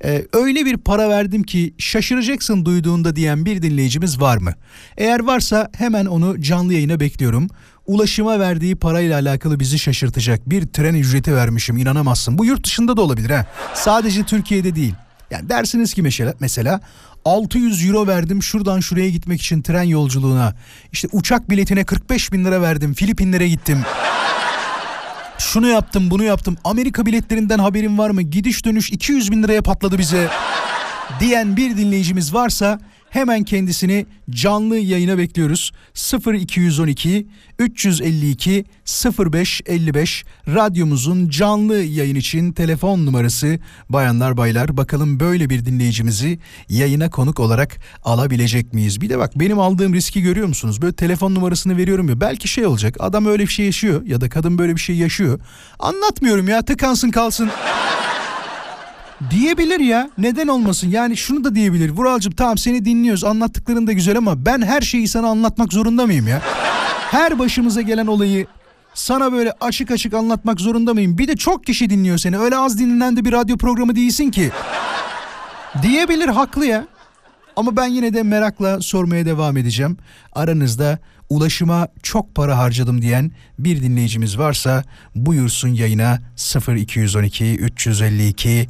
Ee, 0.04 0.26
öyle 0.32 0.66
bir 0.66 0.76
para 0.76 1.08
verdim 1.08 1.42
ki 1.42 1.74
şaşıracaksın 1.78 2.64
duyduğunda 2.64 3.16
diyen 3.16 3.44
bir 3.44 3.62
dinleyicimiz 3.62 4.20
var 4.20 4.36
mı? 4.36 4.54
Eğer 4.96 5.20
varsa 5.20 5.68
hemen 5.76 6.06
onu 6.06 6.40
canlı 6.40 6.74
yayına 6.74 7.00
bekliyorum. 7.00 7.48
Ulaşıma 7.86 8.40
verdiği 8.40 8.76
parayla 8.76 9.20
alakalı 9.20 9.60
bizi 9.60 9.78
şaşırtacak 9.78 10.50
bir 10.50 10.66
tren 10.66 10.94
ücreti 10.94 11.34
vermişim 11.34 11.76
inanamazsın. 11.76 12.38
Bu 12.38 12.44
yurt 12.44 12.66
dışında 12.66 12.96
da 12.96 13.02
olabilir 13.02 13.30
ha. 13.30 13.46
Sadece 13.74 14.24
Türkiye'de 14.24 14.74
değil. 14.74 14.94
Yani 15.30 15.48
dersiniz 15.48 15.94
ki 15.94 16.02
mesela, 16.02 16.34
mesela 16.40 16.80
600 17.24 17.86
euro 17.86 18.06
verdim 18.06 18.42
şuradan 18.42 18.80
şuraya 18.80 19.10
gitmek 19.10 19.40
için 19.40 19.62
tren 19.62 19.82
yolculuğuna. 19.82 20.54
İşte 20.92 21.08
uçak 21.12 21.50
biletine 21.50 21.84
45 21.84 22.32
bin 22.32 22.44
lira 22.44 22.62
verdim 22.62 22.94
Filipinlere 22.94 23.48
gittim. 23.48 23.78
Şunu 25.42 25.68
yaptım 25.68 26.10
bunu 26.10 26.24
yaptım 26.24 26.56
Amerika 26.64 27.06
biletlerinden 27.06 27.58
haberin 27.58 27.98
var 27.98 28.10
mı? 28.10 28.22
Gidiş 28.22 28.64
dönüş 28.64 28.90
200 28.92 29.30
bin 29.30 29.42
liraya 29.42 29.62
patladı 29.62 29.98
bize. 29.98 30.28
Diyen 31.20 31.56
bir 31.56 31.76
dinleyicimiz 31.76 32.34
varsa 32.34 32.80
Hemen 33.12 33.44
kendisini 33.44 34.06
canlı 34.30 34.78
yayına 34.78 35.18
bekliyoruz. 35.18 35.72
0212 36.26 37.26
352 37.58 38.64
0555 39.18 40.24
radyomuzun 40.48 41.28
canlı 41.28 41.76
yayın 41.76 42.14
için 42.14 42.52
telefon 42.52 43.06
numarası 43.06 43.58
bayanlar 43.88 44.36
baylar 44.36 44.76
bakalım 44.76 45.20
böyle 45.20 45.50
bir 45.50 45.64
dinleyicimizi 45.64 46.38
yayına 46.68 47.10
konuk 47.10 47.40
olarak 47.40 47.76
alabilecek 48.04 48.74
miyiz? 48.74 49.00
Bir 49.00 49.08
de 49.08 49.18
bak 49.18 49.32
benim 49.36 49.58
aldığım 49.58 49.94
riski 49.94 50.22
görüyor 50.22 50.46
musunuz? 50.46 50.82
Böyle 50.82 50.96
telefon 50.96 51.34
numarasını 51.34 51.76
veriyorum 51.76 52.08
ya 52.08 52.20
belki 52.20 52.48
şey 52.48 52.66
olacak 52.66 52.96
adam 52.98 53.26
öyle 53.26 53.42
bir 53.42 53.52
şey 53.52 53.66
yaşıyor 53.66 54.06
ya 54.06 54.20
da 54.20 54.28
kadın 54.28 54.58
böyle 54.58 54.76
bir 54.76 54.80
şey 54.80 54.96
yaşıyor. 54.96 55.40
Anlatmıyorum 55.78 56.48
ya 56.48 56.62
tıkansın 56.62 57.10
kalsın. 57.10 57.50
Diyebilir 59.30 59.80
ya 59.80 60.10
neden 60.18 60.48
olmasın 60.48 60.90
yani 60.90 61.16
şunu 61.16 61.44
da 61.44 61.54
diyebilir 61.54 61.90
Vuralcığım 61.90 62.32
tamam 62.32 62.58
seni 62.58 62.84
dinliyoruz 62.84 63.24
anlattıkların 63.24 63.86
da 63.86 63.92
güzel 63.92 64.18
ama 64.18 64.46
ben 64.46 64.62
her 64.62 64.80
şeyi 64.80 65.08
sana 65.08 65.26
anlatmak 65.26 65.72
zorunda 65.72 66.06
mıyım 66.06 66.28
ya? 66.28 66.42
Her 67.10 67.38
başımıza 67.38 67.80
gelen 67.80 68.06
olayı 68.06 68.46
sana 68.94 69.32
böyle 69.32 69.52
açık 69.60 69.90
açık 69.90 70.14
anlatmak 70.14 70.60
zorunda 70.60 70.94
mıyım? 70.94 71.18
Bir 71.18 71.28
de 71.28 71.36
çok 71.36 71.66
kişi 71.66 71.90
dinliyor 71.90 72.18
seni 72.18 72.38
öyle 72.38 72.56
az 72.56 72.78
dinlenen 72.78 73.16
de 73.16 73.24
bir 73.24 73.32
radyo 73.32 73.56
programı 73.56 73.96
değilsin 73.96 74.30
ki. 74.30 74.50
Diyebilir 75.82 76.28
haklı 76.28 76.66
ya. 76.66 76.86
Ama 77.56 77.76
ben 77.76 77.86
yine 77.86 78.14
de 78.14 78.22
merakla 78.22 78.80
sormaya 78.80 79.26
devam 79.26 79.56
edeceğim. 79.56 79.96
Aranızda 80.32 80.98
ulaşıma 81.32 81.88
çok 82.02 82.34
para 82.34 82.58
harcadım 82.58 83.02
diyen 83.02 83.30
bir 83.58 83.82
dinleyicimiz 83.82 84.38
varsa 84.38 84.84
buyursun 85.14 85.68
yayına 85.68 86.18
0212 86.68 87.56
352 87.56 88.68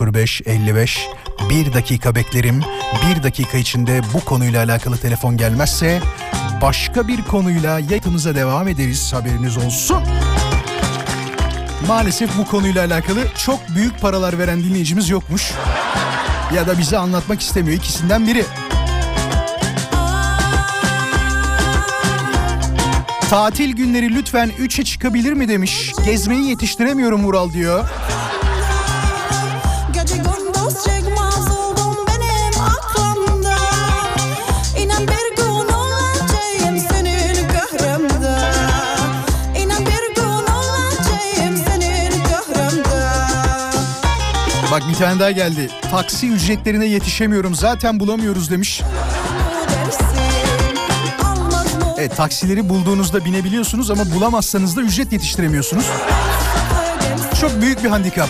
0555 0.00 1.06
bir 1.50 1.72
dakika 1.72 2.14
beklerim. 2.14 2.62
Bir 3.08 3.22
dakika 3.22 3.58
içinde 3.58 4.00
bu 4.14 4.24
konuyla 4.24 4.64
alakalı 4.64 4.98
telefon 4.98 5.36
gelmezse 5.36 6.00
başka 6.62 7.08
bir 7.08 7.22
konuyla 7.22 7.78
yayınımıza 7.78 8.34
devam 8.34 8.68
ederiz 8.68 9.12
haberiniz 9.12 9.56
olsun. 9.56 10.02
Maalesef 11.88 12.38
bu 12.38 12.46
konuyla 12.46 12.84
alakalı 12.84 13.24
çok 13.36 13.60
büyük 13.74 14.00
paralar 14.00 14.38
veren 14.38 14.64
dinleyicimiz 14.64 15.08
yokmuş. 15.08 15.52
Ya 16.56 16.66
da 16.66 16.78
bize 16.78 16.98
anlatmak 16.98 17.40
istemiyor 17.40 17.76
ikisinden 17.76 18.26
biri. 18.26 18.44
Tatil 23.30 23.72
günleri 23.72 24.14
lütfen 24.14 24.48
3'e 24.48 24.84
çıkabilir 24.84 25.32
mi 25.32 25.48
demiş. 25.48 25.92
Gezmeyi 26.04 26.48
yetiştiremiyorum 26.48 27.24
Vural 27.24 27.52
diyor. 27.52 27.84
Bak 44.72 44.82
bir 44.88 44.94
tane 44.94 45.20
daha 45.20 45.30
geldi. 45.30 45.70
Taksi 45.90 46.28
ücretlerine 46.28 46.86
yetişemiyorum 46.86 47.54
zaten 47.54 48.00
bulamıyoruz 48.00 48.50
demiş. 48.50 48.82
Evet 51.98 52.16
taksileri 52.16 52.68
bulduğunuzda 52.68 53.24
binebiliyorsunuz 53.24 53.90
ama 53.90 54.10
bulamazsanız 54.14 54.76
da 54.76 54.80
ücret 54.80 55.12
yetiştiremiyorsunuz. 55.12 55.86
Çok 57.40 57.60
büyük 57.60 57.84
bir 57.84 57.88
handikap. 57.88 58.28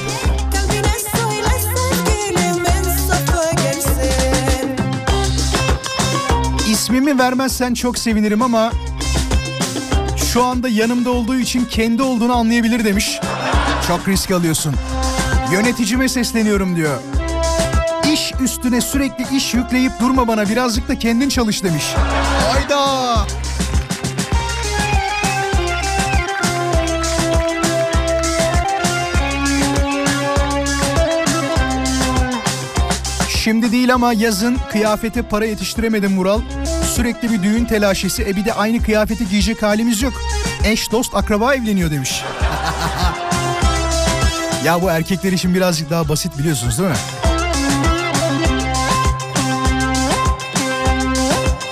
İsmimi 6.70 7.18
vermezsen 7.18 7.74
çok 7.74 7.98
sevinirim 7.98 8.42
ama 8.42 8.72
şu 10.32 10.44
anda 10.44 10.68
yanımda 10.68 11.10
olduğu 11.10 11.36
için 11.36 11.64
kendi 11.64 12.02
olduğunu 12.02 12.36
anlayabilir 12.36 12.84
demiş. 12.84 13.20
Çok 13.88 14.08
risk 14.08 14.30
alıyorsun. 14.30 14.74
Yöneticime 15.52 16.08
sesleniyorum 16.08 16.76
diyor. 16.76 17.00
İş 18.12 18.32
üstüne 18.40 18.80
sürekli 18.80 19.36
iş 19.36 19.54
yükleyip 19.54 19.92
durma 20.00 20.28
bana 20.28 20.48
birazcık 20.48 20.88
da 20.88 20.98
kendin 20.98 21.28
çalış 21.28 21.64
demiş. 21.64 21.84
Hayda! 22.52 23.27
Şimdi 33.48 33.72
değil 33.72 33.94
ama 33.94 34.12
yazın 34.12 34.58
kıyafete 34.70 35.22
para 35.22 35.46
yetiştiremedim 35.46 36.12
Mural. 36.12 36.40
Sürekli 36.94 37.30
bir 37.30 37.42
düğün 37.42 37.64
telaşesi. 37.64 38.22
E 38.22 38.36
bir 38.36 38.44
de 38.44 38.52
aynı 38.52 38.82
kıyafeti 38.82 39.28
giyecek 39.28 39.62
halimiz 39.62 40.02
yok. 40.02 40.12
Eş 40.64 40.92
dost 40.92 41.14
akraba 41.14 41.54
evleniyor 41.54 41.90
demiş. 41.90 42.22
ya 44.64 44.82
bu 44.82 44.90
erkekler 44.90 45.32
için 45.32 45.54
birazcık 45.54 45.90
daha 45.90 46.08
basit 46.08 46.38
biliyorsunuz 46.38 46.78
değil 46.78 46.90
mi? 46.90 46.96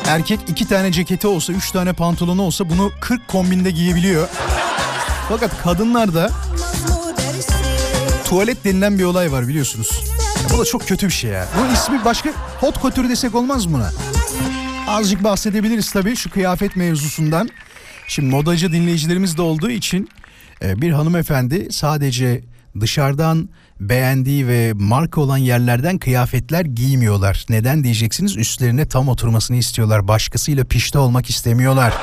Erkek 0.06 0.40
iki 0.48 0.68
tane 0.68 0.92
ceketi 0.92 1.26
olsa, 1.26 1.52
üç 1.52 1.70
tane 1.70 1.92
pantolonu 1.92 2.42
olsa 2.42 2.70
bunu 2.70 2.92
40 3.00 3.28
kombinde 3.28 3.70
giyebiliyor. 3.70 4.28
Fakat 5.28 5.62
kadınlarda 5.62 6.30
tuvalet 8.24 8.64
denilen 8.64 8.98
bir 8.98 9.04
olay 9.04 9.32
var 9.32 9.48
biliyorsunuz. 9.48 10.15
Bu 10.54 10.58
da 10.58 10.64
çok 10.64 10.88
kötü 10.88 11.06
bir 11.06 11.12
şey 11.12 11.30
ya. 11.30 11.48
Bunun 11.58 11.74
ismi 11.74 12.04
başka 12.04 12.30
hot 12.60 12.82
couture 12.82 13.08
desek 13.08 13.34
olmaz 13.34 13.66
mı 13.66 13.72
buna? 13.72 13.90
Azıcık 14.88 15.24
bahsedebiliriz 15.24 15.92
tabii 15.92 16.16
şu 16.16 16.30
kıyafet 16.30 16.76
mevzusundan. 16.76 17.48
Şimdi 18.08 18.30
modacı 18.30 18.72
dinleyicilerimiz 18.72 19.36
de 19.36 19.42
olduğu 19.42 19.70
için 19.70 20.08
e, 20.62 20.80
bir 20.82 20.90
hanımefendi 20.90 21.68
sadece 21.70 22.44
dışarıdan 22.80 23.48
beğendiği 23.80 24.48
ve 24.48 24.72
marka 24.74 25.20
olan 25.20 25.36
yerlerden 25.36 25.98
kıyafetler 25.98 26.64
giymiyorlar. 26.64 27.46
Neden 27.48 27.84
diyeceksiniz? 27.84 28.36
Üstlerine 28.36 28.88
tam 28.88 29.08
oturmasını 29.08 29.56
istiyorlar. 29.56 30.08
Başkasıyla 30.08 30.64
pişti 30.64 30.98
olmak 30.98 31.30
istemiyorlar. 31.30 31.94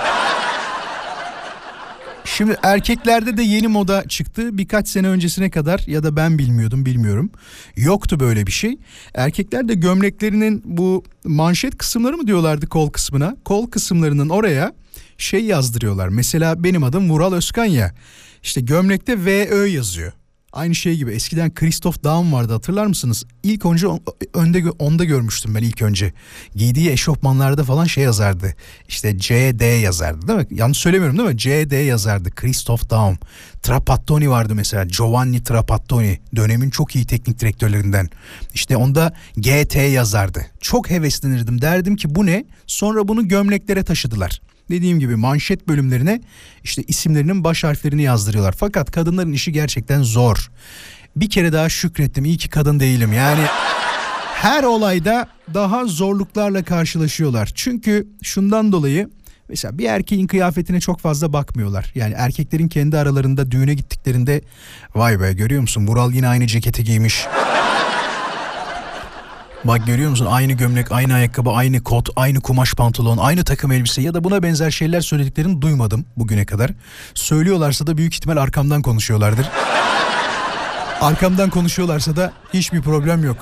Şimdi 2.25 2.55
erkeklerde 2.63 3.37
de 3.37 3.43
yeni 3.43 3.67
moda 3.67 4.03
çıktı. 4.07 4.57
Birkaç 4.57 4.87
sene 4.87 5.07
öncesine 5.07 5.49
kadar 5.49 5.83
ya 5.87 6.03
da 6.03 6.15
ben 6.15 6.37
bilmiyordum 6.37 6.85
bilmiyorum. 6.85 7.31
Yoktu 7.75 8.19
böyle 8.19 8.47
bir 8.47 8.51
şey. 8.51 8.77
Erkekler 9.13 9.67
de 9.67 9.73
gömleklerinin 9.73 10.61
bu 10.65 11.03
manşet 11.23 11.77
kısımları 11.77 12.17
mı 12.17 12.27
diyorlardı 12.27 12.67
kol 12.67 12.89
kısmına? 12.89 13.37
Kol 13.45 13.69
kısımlarının 13.69 14.29
oraya 14.29 14.73
şey 15.17 15.45
yazdırıyorlar. 15.45 16.07
Mesela 16.09 16.63
benim 16.63 16.83
adım 16.83 17.09
Vural 17.09 17.33
Özkan 17.33 17.65
ya. 17.65 17.95
İşte 18.43 18.61
gömlekte 18.61 19.25
VÖ 19.25 19.67
yazıyor. 19.67 20.13
Aynı 20.53 20.75
şey 20.75 20.95
gibi 20.95 21.11
eskiden 21.11 21.53
Christoph 21.53 22.03
Daum 22.03 22.33
vardı 22.33 22.53
hatırlar 22.53 22.85
mısınız? 22.85 23.25
İlk 23.43 23.65
önce 23.65 23.87
önde 24.33 24.69
onda 24.69 25.03
görmüştüm 25.03 25.55
ben 25.55 25.63
ilk 25.63 25.81
önce. 25.81 26.13
Giydiği 26.55 26.89
eşofmanlarda 26.89 27.63
falan 27.63 27.85
şey 27.85 28.03
yazardı. 28.03 28.55
İşte 28.87 29.17
CD 29.19 29.81
yazardı 29.81 30.27
değil 30.27 30.39
mi? 30.39 30.47
Yanlış 30.51 30.77
söylemiyorum 30.77 31.17
değil 31.17 31.29
mi? 31.29 31.37
CD 31.37 31.87
yazardı. 31.87 32.31
Christoph 32.31 32.89
Daum. 32.89 33.17
Trapattoni 33.63 34.29
vardı 34.29 34.55
mesela. 34.55 34.83
Giovanni 34.83 35.43
Trapattoni. 35.43 36.19
Dönemin 36.35 36.69
çok 36.69 36.95
iyi 36.95 37.05
teknik 37.05 37.39
direktörlerinden. 37.39 38.09
İşte 38.53 38.77
onda 38.77 39.13
GT 39.37 39.75
yazardı. 39.75 40.45
Çok 40.61 40.89
heveslenirdim. 40.89 41.61
Derdim 41.61 41.95
ki 41.95 42.15
bu 42.15 42.25
ne? 42.25 42.45
Sonra 42.67 43.07
bunu 43.07 43.27
gömleklere 43.27 43.83
taşıdılar 43.83 44.41
dediğim 44.69 44.99
gibi 44.99 45.15
manşet 45.15 45.67
bölümlerine 45.67 46.21
işte 46.63 46.83
isimlerinin 46.87 47.43
baş 47.43 47.63
harflerini 47.63 48.03
yazdırıyorlar. 48.03 48.55
Fakat 48.57 48.91
kadınların 48.91 49.33
işi 49.33 49.51
gerçekten 49.51 50.01
zor. 50.01 50.51
Bir 51.15 51.29
kere 51.29 51.53
daha 51.53 51.69
şükrettim 51.69 52.25
iyi 52.25 52.37
ki 52.37 52.49
kadın 52.49 52.79
değilim 52.79 53.13
yani 53.13 53.41
her 54.43 54.63
olayda 54.63 55.27
daha 55.53 55.85
zorluklarla 55.85 56.63
karşılaşıyorlar. 56.63 57.51
Çünkü 57.55 58.07
şundan 58.23 58.71
dolayı 58.71 59.09
mesela 59.49 59.77
bir 59.77 59.85
erkeğin 59.85 60.27
kıyafetine 60.27 60.79
çok 60.79 60.99
fazla 60.99 61.33
bakmıyorlar. 61.33 61.91
Yani 61.95 62.13
erkeklerin 62.17 62.67
kendi 62.67 62.97
aralarında 62.97 63.51
düğüne 63.51 63.73
gittiklerinde 63.73 64.41
vay 64.95 65.19
be 65.19 65.33
görüyor 65.33 65.61
musun 65.61 65.87
Vural 65.87 66.11
yine 66.13 66.27
aynı 66.27 66.47
ceketi 66.47 66.83
giymiş. 66.83 67.25
Bak 69.65 69.87
görüyor 69.87 70.09
musun 70.09 70.27
aynı 70.29 70.53
gömlek, 70.53 70.91
aynı 70.91 71.13
ayakkabı, 71.13 71.49
aynı 71.49 71.83
kot, 71.83 72.09
aynı 72.15 72.41
kumaş 72.41 72.73
pantolon, 72.73 73.17
aynı 73.17 73.43
takım 73.43 73.71
elbise 73.71 74.01
ya 74.01 74.13
da 74.13 74.23
buna 74.23 74.43
benzer 74.43 74.71
şeyler 74.71 75.01
söylediklerini 75.01 75.61
duymadım 75.61 76.05
bugüne 76.17 76.45
kadar. 76.45 76.71
Söylüyorlarsa 77.13 77.87
da 77.87 77.97
büyük 77.97 78.13
ihtimal 78.13 78.37
arkamdan 78.37 78.81
konuşuyorlardır. 78.81 79.49
arkamdan 81.01 81.49
konuşuyorlarsa 81.49 82.15
da 82.15 82.33
hiçbir 82.53 82.81
problem 82.81 83.23
yok. 83.23 83.37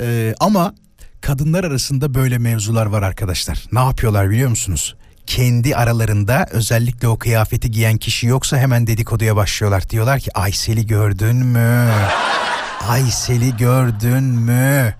Ee, 0.00 0.34
ama 0.40 0.74
kadınlar 1.20 1.64
arasında 1.64 2.14
böyle 2.14 2.38
mevzular 2.38 2.86
var 2.86 3.02
arkadaşlar. 3.02 3.64
Ne 3.72 3.80
yapıyorlar 3.80 4.30
biliyor 4.30 4.50
musunuz? 4.50 4.96
Kendi 5.26 5.76
aralarında 5.76 6.46
özellikle 6.50 7.08
o 7.08 7.18
kıyafeti 7.18 7.70
giyen 7.70 7.96
kişi 7.96 8.26
yoksa 8.26 8.58
hemen 8.58 8.86
dedikoduya 8.86 9.36
başlıyorlar. 9.36 9.90
Diyorlar 9.90 10.20
ki 10.20 10.38
Aysel'i 10.38 10.86
gördün 10.86 11.36
mü? 11.36 11.90
Aysel'i 12.88 13.56
gördün 13.56 14.22
mü? 14.24 14.94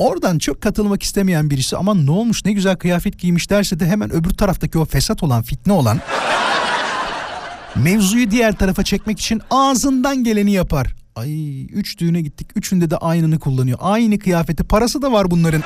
Oradan 0.00 0.38
çok 0.38 0.60
katılmak 0.60 1.02
istemeyen 1.02 1.50
birisi 1.50 1.76
ama 1.76 1.94
ne 1.94 2.10
olmuş 2.10 2.44
ne 2.44 2.52
güzel 2.52 2.76
kıyafet 2.76 3.18
giymiş 3.18 3.50
derse 3.50 3.80
de 3.80 3.86
hemen 3.86 4.12
öbür 4.12 4.30
taraftaki 4.30 4.78
o 4.78 4.84
fesat 4.84 5.22
olan 5.22 5.42
fitne 5.42 5.72
olan 5.72 6.00
mevzuyu 7.76 8.30
diğer 8.30 8.56
tarafa 8.56 8.82
çekmek 8.82 9.20
için 9.20 9.40
ağzından 9.50 10.24
geleni 10.24 10.52
yapar. 10.52 10.94
Ay 11.16 11.62
üç 11.64 11.98
düğüne 11.98 12.20
gittik 12.20 12.48
üçünde 12.54 12.90
de 12.90 12.96
aynını 12.96 13.38
kullanıyor. 13.38 13.78
Aynı 13.80 14.18
kıyafeti 14.18 14.64
parası 14.64 15.02
da 15.02 15.12
var 15.12 15.30
bunların. 15.30 15.62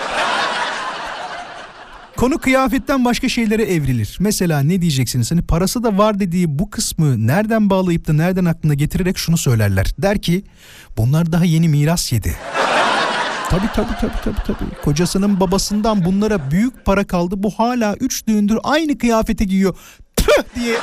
Konu 2.16 2.38
kıyafetten 2.38 3.04
başka 3.04 3.28
şeylere 3.28 3.62
evrilir. 3.62 4.16
Mesela 4.20 4.60
ne 4.60 4.80
diyeceksiniz? 4.80 5.30
Hani 5.30 5.42
parası 5.42 5.82
da 5.82 5.98
var 5.98 6.20
dediği 6.20 6.58
bu 6.58 6.70
kısmı 6.70 7.26
nereden 7.26 7.70
bağlayıp 7.70 8.08
da 8.08 8.12
nereden 8.12 8.44
aklına 8.44 8.74
getirerek 8.74 9.18
şunu 9.18 9.36
söylerler. 9.36 9.94
Der 9.98 10.22
ki 10.22 10.44
bunlar 10.96 11.32
daha 11.32 11.44
yeni 11.44 11.68
miras 11.68 12.12
yedi. 12.12 12.36
Tabii 13.54 13.72
tabii 13.74 13.96
tabii 14.00 14.22
tabii 14.24 14.46
tabii. 14.46 14.82
Kocasının 14.84 15.40
babasından 15.40 16.04
bunlara 16.04 16.50
büyük 16.50 16.84
para 16.84 17.06
kaldı. 17.06 17.34
Bu 17.38 17.50
hala 17.50 17.96
üç 18.00 18.26
düğündür 18.26 18.58
aynı 18.64 18.98
kıyafeti 18.98 19.46
giyiyor. 19.46 19.76
Tüh 20.16 20.42
diye. 20.54 20.76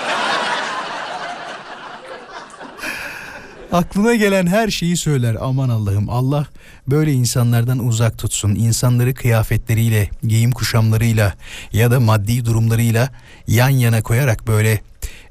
Aklına 3.72 4.16
gelen 4.16 4.48
her 4.48 4.70
şeyi 4.70 4.98
söyler. 4.98 5.38
Aman 5.42 5.70
Allah'ım 5.70 6.10
Allah 6.10 6.46
böyle 6.88 7.14
insanlardan 7.14 7.80
uzak 7.80 8.18
tutsun. 8.18 8.56
İnsanları 8.56 9.14
kıyafetleriyle, 9.14 10.10
giyim 10.24 10.52
kuşamlarıyla 10.52 11.34
ya 11.74 11.92
da 11.92 12.00
maddi 12.00 12.46
durumlarıyla 12.46 13.10
yan 13.48 13.70
yana 13.70 14.02
koyarak 14.02 14.48
böyle 14.48 14.82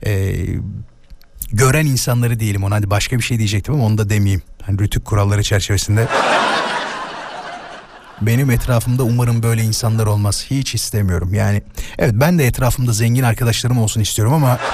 e, 0.07 0.35
gören 1.53 1.87
insanları 1.87 2.41
diyelim 2.41 2.65
ona. 2.65 2.75
Hadi 2.75 2.91
başka 2.91 3.19
bir 3.19 3.23
şey 3.23 3.39
diyecektim 3.39 3.75
ama 3.75 3.85
onu 3.85 3.99
da 3.99 4.11
demeyeyim. 4.11 4.43
Hani 4.63 4.79
rütük 4.79 5.05
kuralları 5.05 5.43
çerçevesinde. 5.43 6.09
Benim 8.21 8.51
etrafımda 8.51 9.03
umarım 9.03 9.43
böyle 9.43 9.63
insanlar 9.63 10.07
olmaz. 10.07 10.47
Hiç 10.51 10.75
istemiyorum. 10.75 11.35
Yani 11.35 11.63
evet 11.99 12.13
ben 12.15 12.39
de 12.39 12.47
etrafımda 12.47 12.93
zengin 12.93 13.23
arkadaşlarım 13.23 13.79
olsun 13.79 14.01
istiyorum 14.01 14.35
ama 14.35 14.59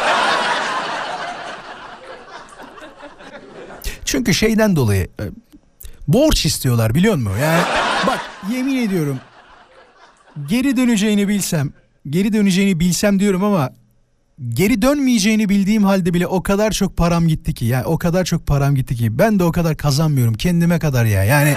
Çünkü 4.05 4.35
şeyden 4.35 4.77
dolayı 4.77 5.09
e, 5.21 5.25
borç 6.09 6.47
istiyorlar 6.47 6.95
biliyor 6.95 7.15
musun? 7.15 7.39
Yani 7.43 7.63
bak 8.07 8.21
yemin 8.53 8.77
ediyorum 8.77 9.21
geri 10.49 10.77
döneceğini 10.77 11.29
bilsem, 11.29 11.73
geri 12.11 12.33
döneceğini 12.33 12.81
bilsem 12.81 13.21
diyorum 13.21 13.45
ama 13.45 13.71
geri 14.49 14.83
dönmeyeceğini 14.83 15.49
bildiğim 15.49 15.85
halde 15.85 16.15
bile 16.15 16.27
o 16.27 16.43
kadar 16.43 16.71
çok 16.71 16.97
param 16.97 17.29
gitti 17.29 17.55
ki 17.55 17.65
yani 17.65 17.85
o 17.85 17.99
kadar 17.99 18.25
çok 18.25 18.47
param 18.47 18.75
gitti 18.75 18.97
ki 18.97 19.19
ben 19.19 19.39
de 19.39 19.45
o 19.45 19.53
kadar 19.53 19.77
kazanmıyorum 19.77 20.35
kendime 20.35 20.79
kadar 20.79 21.05
ya 21.05 21.25
yani 21.25 21.57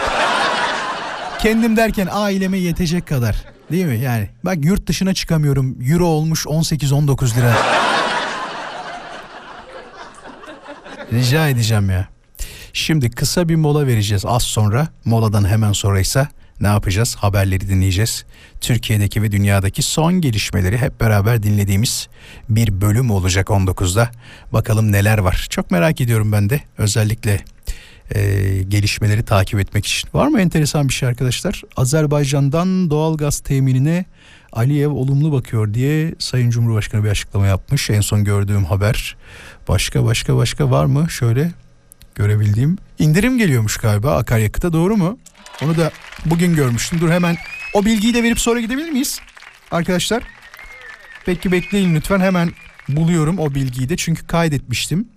kendim 1.39 1.77
derken 1.77 2.07
aileme 2.11 2.57
yetecek 2.57 3.07
kadar 3.07 3.45
değil 3.71 3.85
mi 3.85 3.99
yani 3.99 4.29
bak 4.43 4.65
yurt 4.65 4.87
dışına 4.87 5.13
çıkamıyorum 5.13 5.77
euro 5.81 6.05
olmuş 6.05 6.45
18-19 6.45 7.35
lira 7.35 7.53
rica 11.13 11.49
edeceğim 11.49 11.89
ya 11.89 12.07
Şimdi 12.73 13.11
kısa 13.11 13.49
bir 13.49 13.55
mola 13.55 13.87
vereceğiz 13.87 14.25
az 14.25 14.43
sonra. 14.43 14.87
Moladan 15.05 15.47
hemen 15.47 15.71
sonra 15.73 15.99
ise 15.99 16.27
ne 16.61 16.67
yapacağız? 16.67 17.15
Haberleri 17.15 17.69
dinleyeceğiz. 17.69 18.25
Türkiye'deki 18.61 19.21
ve 19.21 19.31
dünyadaki 19.31 19.81
son 19.81 20.21
gelişmeleri 20.21 20.77
hep 20.77 20.99
beraber 20.99 21.43
dinlediğimiz 21.43 22.07
bir 22.49 22.81
bölüm 22.81 23.11
olacak 23.11 23.47
19'da. 23.47 24.11
Bakalım 24.53 24.91
neler 24.91 25.17
var. 25.17 25.47
Çok 25.49 25.71
merak 25.71 26.01
ediyorum 26.01 26.31
ben 26.31 26.49
de 26.49 26.61
özellikle 26.77 27.39
e, 28.16 28.22
gelişmeleri 28.68 29.24
takip 29.24 29.60
etmek 29.60 29.86
için. 29.86 30.10
Var 30.14 30.28
mı 30.28 30.41
enteresan 30.41 30.89
bir 30.89 30.93
şey 30.93 31.10
arkadaşlar? 31.10 31.62
Azerbaycan'dan 31.78 32.89
doğalgaz 32.89 33.39
teminine 33.39 34.05
Aliyev 34.51 34.91
olumlu 34.91 35.32
bakıyor 35.32 35.74
diye 35.74 36.16
Sayın 36.20 36.49
Cumhurbaşkanı 36.49 37.03
bir 37.03 37.10
açıklama 37.10 37.47
yapmış. 37.47 37.89
En 37.89 38.01
son 38.01 38.24
gördüğüm 38.24 38.66
haber. 38.66 39.16
Başka 39.68 40.05
başka 40.05 40.38
başka 40.38 40.72
var 40.72 40.86
mı? 40.86 41.10
Şöyle 41.10 41.51
görebildiğim 42.16 42.78
indirim 42.99 43.38
geliyormuş 43.38 43.78
galiba 43.78 44.18
akaryakıta 44.18 44.74
doğru 44.74 44.97
mu? 44.97 45.20
Onu 45.64 45.78
da 45.78 45.91
bugün 46.26 46.55
görmüştüm. 46.55 47.01
Dur 47.01 47.10
hemen 47.10 47.38
o 47.74 47.86
bilgiyi 47.86 48.14
de 48.14 48.24
verip 48.24 48.39
sonra 48.39 48.60
gidebilir 48.60 48.89
miyiz? 48.89 49.20
Arkadaşlar 49.72 50.24
peki 51.26 51.51
bekleyin 51.51 51.95
lütfen 51.95 52.20
hemen 52.20 52.51
buluyorum 52.95 53.39
o 53.39 53.55
bilgiyi 53.55 53.89
de 53.89 53.97
çünkü 53.97 54.27
kaydetmiştim. 54.27 55.07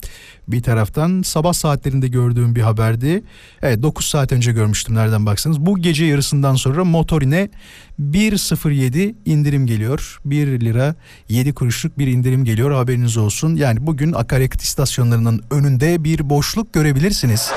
Bir 0.49 0.63
taraftan 0.63 1.23
sabah 1.23 1.53
saatlerinde 1.53 2.09
gördüğüm 2.09 2.57
bir 2.57 2.61
haberdi. 2.61 3.23
Evet 3.63 3.83
9 3.83 4.07
saat 4.07 4.33
önce 4.33 4.53
görmüştüm 4.53 4.95
nereden 4.95 5.27
baksanız. 5.27 5.61
Bu 5.61 5.79
gece 5.79 6.05
yarısından 6.05 6.55
sonra 6.55 6.85
motorine 6.85 7.49
1.07 8.01 9.15
indirim 9.25 9.67
geliyor. 9.67 10.21
1 10.25 10.61
lira 10.61 10.95
7 11.29 11.55
kuruşluk 11.55 11.99
bir 11.99 12.07
indirim 12.07 12.45
geliyor 12.45 12.71
haberiniz 12.71 13.17
olsun. 13.17 13.57
Yani 13.57 13.87
bugün 13.87 14.13
akaryakıt 14.13 14.63
istasyonlarının 14.63 15.43
önünde 15.51 16.05
bir 16.05 16.31
boşluk 16.31 16.73
görebilirsiniz. 16.73 17.51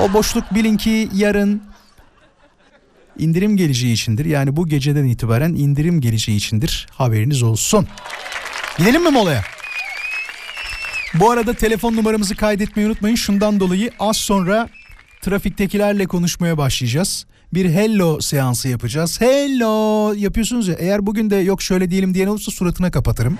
O 0.00 0.12
boşluk 0.12 0.54
bilin 0.54 0.76
ki 0.76 1.08
yarın 1.14 1.62
indirim 3.18 3.56
geleceği 3.56 3.92
içindir. 3.92 4.24
Yani 4.24 4.56
bu 4.56 4.68
geceden 4.68 5.04
itibaren 5.04 5.54
indirim 5.54 6.00
geleceği 6.00 6.36
içindir. 6.36 6.86
Haberiniz 6.90 7.42
olsun. 7.42 7.86
Gidelim 8.80 9.02
mi 9.02 9.10
molaya? 9.10 9.42
Bu 11.14 11.30
arada 11.30 11.54
telefon 11.54 11.96
numaramızı 11.96 12.36
kaydetmeyi 12.36 12.88
unutmayın. 12.88 13.16
Şundan 13.16 13.60
dolayı 13.60 13.90
az 13.98 14.16
sonra 14.16 14.68
trafiktekilerle 15.20 16.06
konuşmaya 16.06 16.58
başlayacağız. 16.58 17.26
Bir 17.54 17.70
hello 17.70 18.20
seansı 18.20 18.68
yapacağız. 18.68 19.20
Hello 19.20 20.12
yapıyorsunuz 20.16 20.68
ya 20.68 20.74
eğer 20.78 21.06
bugün 21.06 21.30
de 21.30 21.36
yok 21.36 21.62
şöyle 21.62 21.90
diyelim 21.90 22.14
diyen 22.14 22.26
olursa 22.26 22.50
suratına 22.50 22.90
kapatırım. 22.90 23.38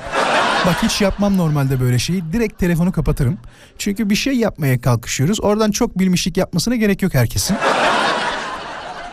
Bak 0.66 0.82
hiç 0.82 1.00
yapmam 1.00 1.36
normalde 1.36 1.80
böyle 1.80 1.98
şeyi. 1.98 2.32
Direkt 2.32 2.58
telefonu 2.58 2.92
kapatırım. 2.92 3.38
Çünkü 3.78 4.10
bir 4.10 4.16
şey 4.16 4.34
yapmaya 4.34 4.80
kalkışıyoruz. 4.80 5.40
Oradan 5.40 5.70
çok 5.70 5.98
bilmişlik 5.98 6.36
yapmasına 6.36 6.76
gerek 6.76 7.02
yok 7.02 7.14
herkesin. 7.14 7.56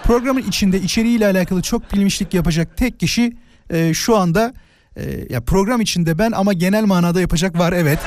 Programın 0.03 0.43
içinde 0.47 0.82
içeriğiyle 0.82 1.25
alakalı 1.25 1.61
çok 1.61 1.93
bilmişlik 1.93 2.34
yapacak 2.34 2.78
tek 2.78 2.99
kişi 2.99 3.38
e, 3.69 3.93
şu 3.93 4.17
anda 4.17 4.53
e, 4.97 5.33
ya 5.33 5.41
program 5.41 5.81
içinde 5.81 6.17
ben 6.17 6.31
ama 6.31 6.53
genel 6.53 6.83
manada 6.83 7.21
yapacak 7.21 7.59
var 7.59 7.73
evet. 7.73 7.99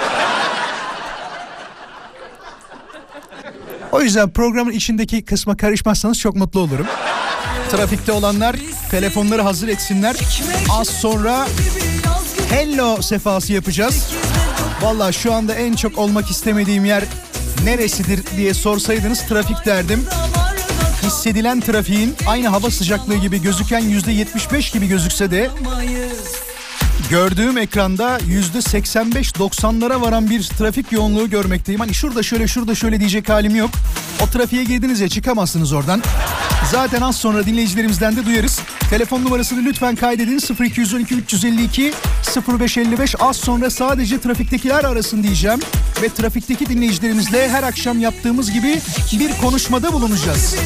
O 3.93 4.01
yüzden 4.01 4.30
programın 4.30 4.72
içindeki 4.72 5.24
kısma 5.24 5.57
karışmazsanız 5.57 6.18
çok 6.18 6.36
mutlu 6.36 6.61
olurum. 6.61 6.86
Trafikte 7.70 8.12
olanlar 8.12 8.57
telefonları 8.91 9.43
hazır 9.43 9.68
etsinler. 9.68 10.16
Az 10.70 10.88
sonra 10.88 11.47
Hello 12.51 13.03
sefası 13.03 13.53
yapacağız. 13.53 14.12
Valla 14.82 15.12
şu 15.12 15.32
anda 15.34 15.55
en 15.55 15.74
çok 15.74 15.99
olmak 15.99 16.30
istemediğim 16.30 16.84
yer 16.84 17.05
neresidir 17.64 18.20
diye 18.36 18.55
sorsaydınız 18.55 19.26
trafik 19.28 19.66
derdim. 19.66 20.07
Hissedilen 21.03 21.61
trafiğin 21.61 22.14
aynı 22.26 22.49
hava 22.49 22.70
sıcaklığı 22.70 23.16
gibi 23.16 23.43
gözüken 23.43 23.80
yüzde 23.80 24.12
75 24.12 24.70
gibi 24.70 24.88
gözükse 24.88 25.30
de 25.30 25.51
gördüğüm 27.11 27.59
ekranda 27.59 28.19
yüzde 28.27 28.59
85-90'lara 28.59 30.01
varan 30.01 30.31
bir 30.31 30.43
trafik 30.43 30.93
yoğunluğu 30.93 31.31
görmekteyim. 31.31 31.81
Hani 31.81 31.95
şurada 31.95 32.23
şöyle 32.23 32.49
şurada 32.49 32.75
şöyle 32.75 33.01
diyecek 33.01 33.29
halim 33.29 33.57
yok. 33.57 33.71
O 34.23 34.27
trafiğe 34.27 34.65
girdiniz 34.65 35.01
ya 35.01 35.09
çıkamazsınız 35.09 35.73
oradan. 35.73 36.03
Zaten 36.71 37.01
az 37.01 37.17
sonra 37.17 37.47
dinleyicilerimizden 37.47 38.17
de 38.17 38.27
duyarız. 38.27 38.61
Telefon 38.91 39.25
numarasını 39.25 39.65
lütfen 39.65 39.97
kaydedin 39.97 40.41
0212 40.61 41.15
352 41.15 41.93
0555 42.49 43.15
az 43.21 43.37
sonra 43.37 43.71
sadece 43.71 44.21
trafiktekiler 44.21 44.85
arasın 44.85 45.23
diyeceğim. 45.23 45.61
Ve 46.03 46.09
trafikteki 46.09 46.67
dinleyicilerimizle 46.67 47.49
her 47.49 47.63
akşam 47.63 48.01
yaptığımız 48.01 48.51
gibi 48.53 48.81
bir 49.13 49.31
konuşmada 49.43 49.93
bulunacağız. 49.93 50.57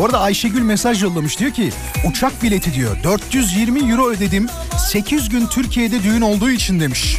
Bu 0.00 0.04
arada 0.04 0.20
Ayşegül 0.20 0.62
mesaj 0.62 1.02
yollamış 1.02 1.38
diyor 1.38 1.50
ki 1.50 1.72
uçak 2.10 2.42
bileti 2.42 2.74
diyor 2.74 2.96
420 3.04 3.90
euro 3.90 4.10
ödedim 4.10 4.46
8 4.88 5.28
gün 5.28 5.46
Türkiye'de 5.46 6.02
düğün 6.02 6.20
olduğu 6.20 6.50
için 6.50 6.80
demiş. 6.80 7.18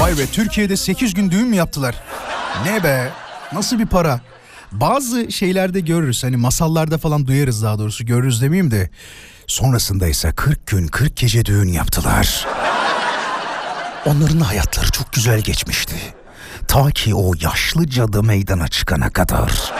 Vay 0.00 0.18
be 0.18 0.26
Türkiye'de 0.26 0.76
8 0.76 1.14
gün 1.14 1.30
düğün 1.30 1.48
mü 1.48 1.56
yaptılar? 1.56 1.94
Ne 2.64 2.82
be 2.82 3.10
nasıl 3.52 3.78
bir 3.78 3.86
para? 3.86 4.20
Bazı 4.72 5.32
şeylerde 5.32 5.80
görürüz 5.80 6.24
hani 6.24 6.36
masallarda 6.36 6.98
falan 6.98 7.26
duyarız 7.26 7.62
daha 7.62 7.78
doğrusu 7.78 8.06
görürüz 8.06 8.42
demeyeyim 8.42 8.70
de. 8.70 8.90
Sonrasında 9.46 10.06
ise 10.08 10.32
40 10.32 10.66
gün 10.66 10.86
40 10.86 11.16
gece 11.16 11.44
düğün 11.44 11.68
yaptılar. 11.68 12.46
Onların 14.06 14.40
hayatları 14.40 14.90
çok 14.90 15.12
güzel 15.12 15.40
geçmişti. 15.40 15.94
Ta 16.68 16.90
ki 16.90 17.14
o 17.14 17.32
yaşlı 17.40 17.90
cadı 17.90 18.22
meydana 18.22 18.68
çıkana 18.68 19.10
kadar. 19.10 19.72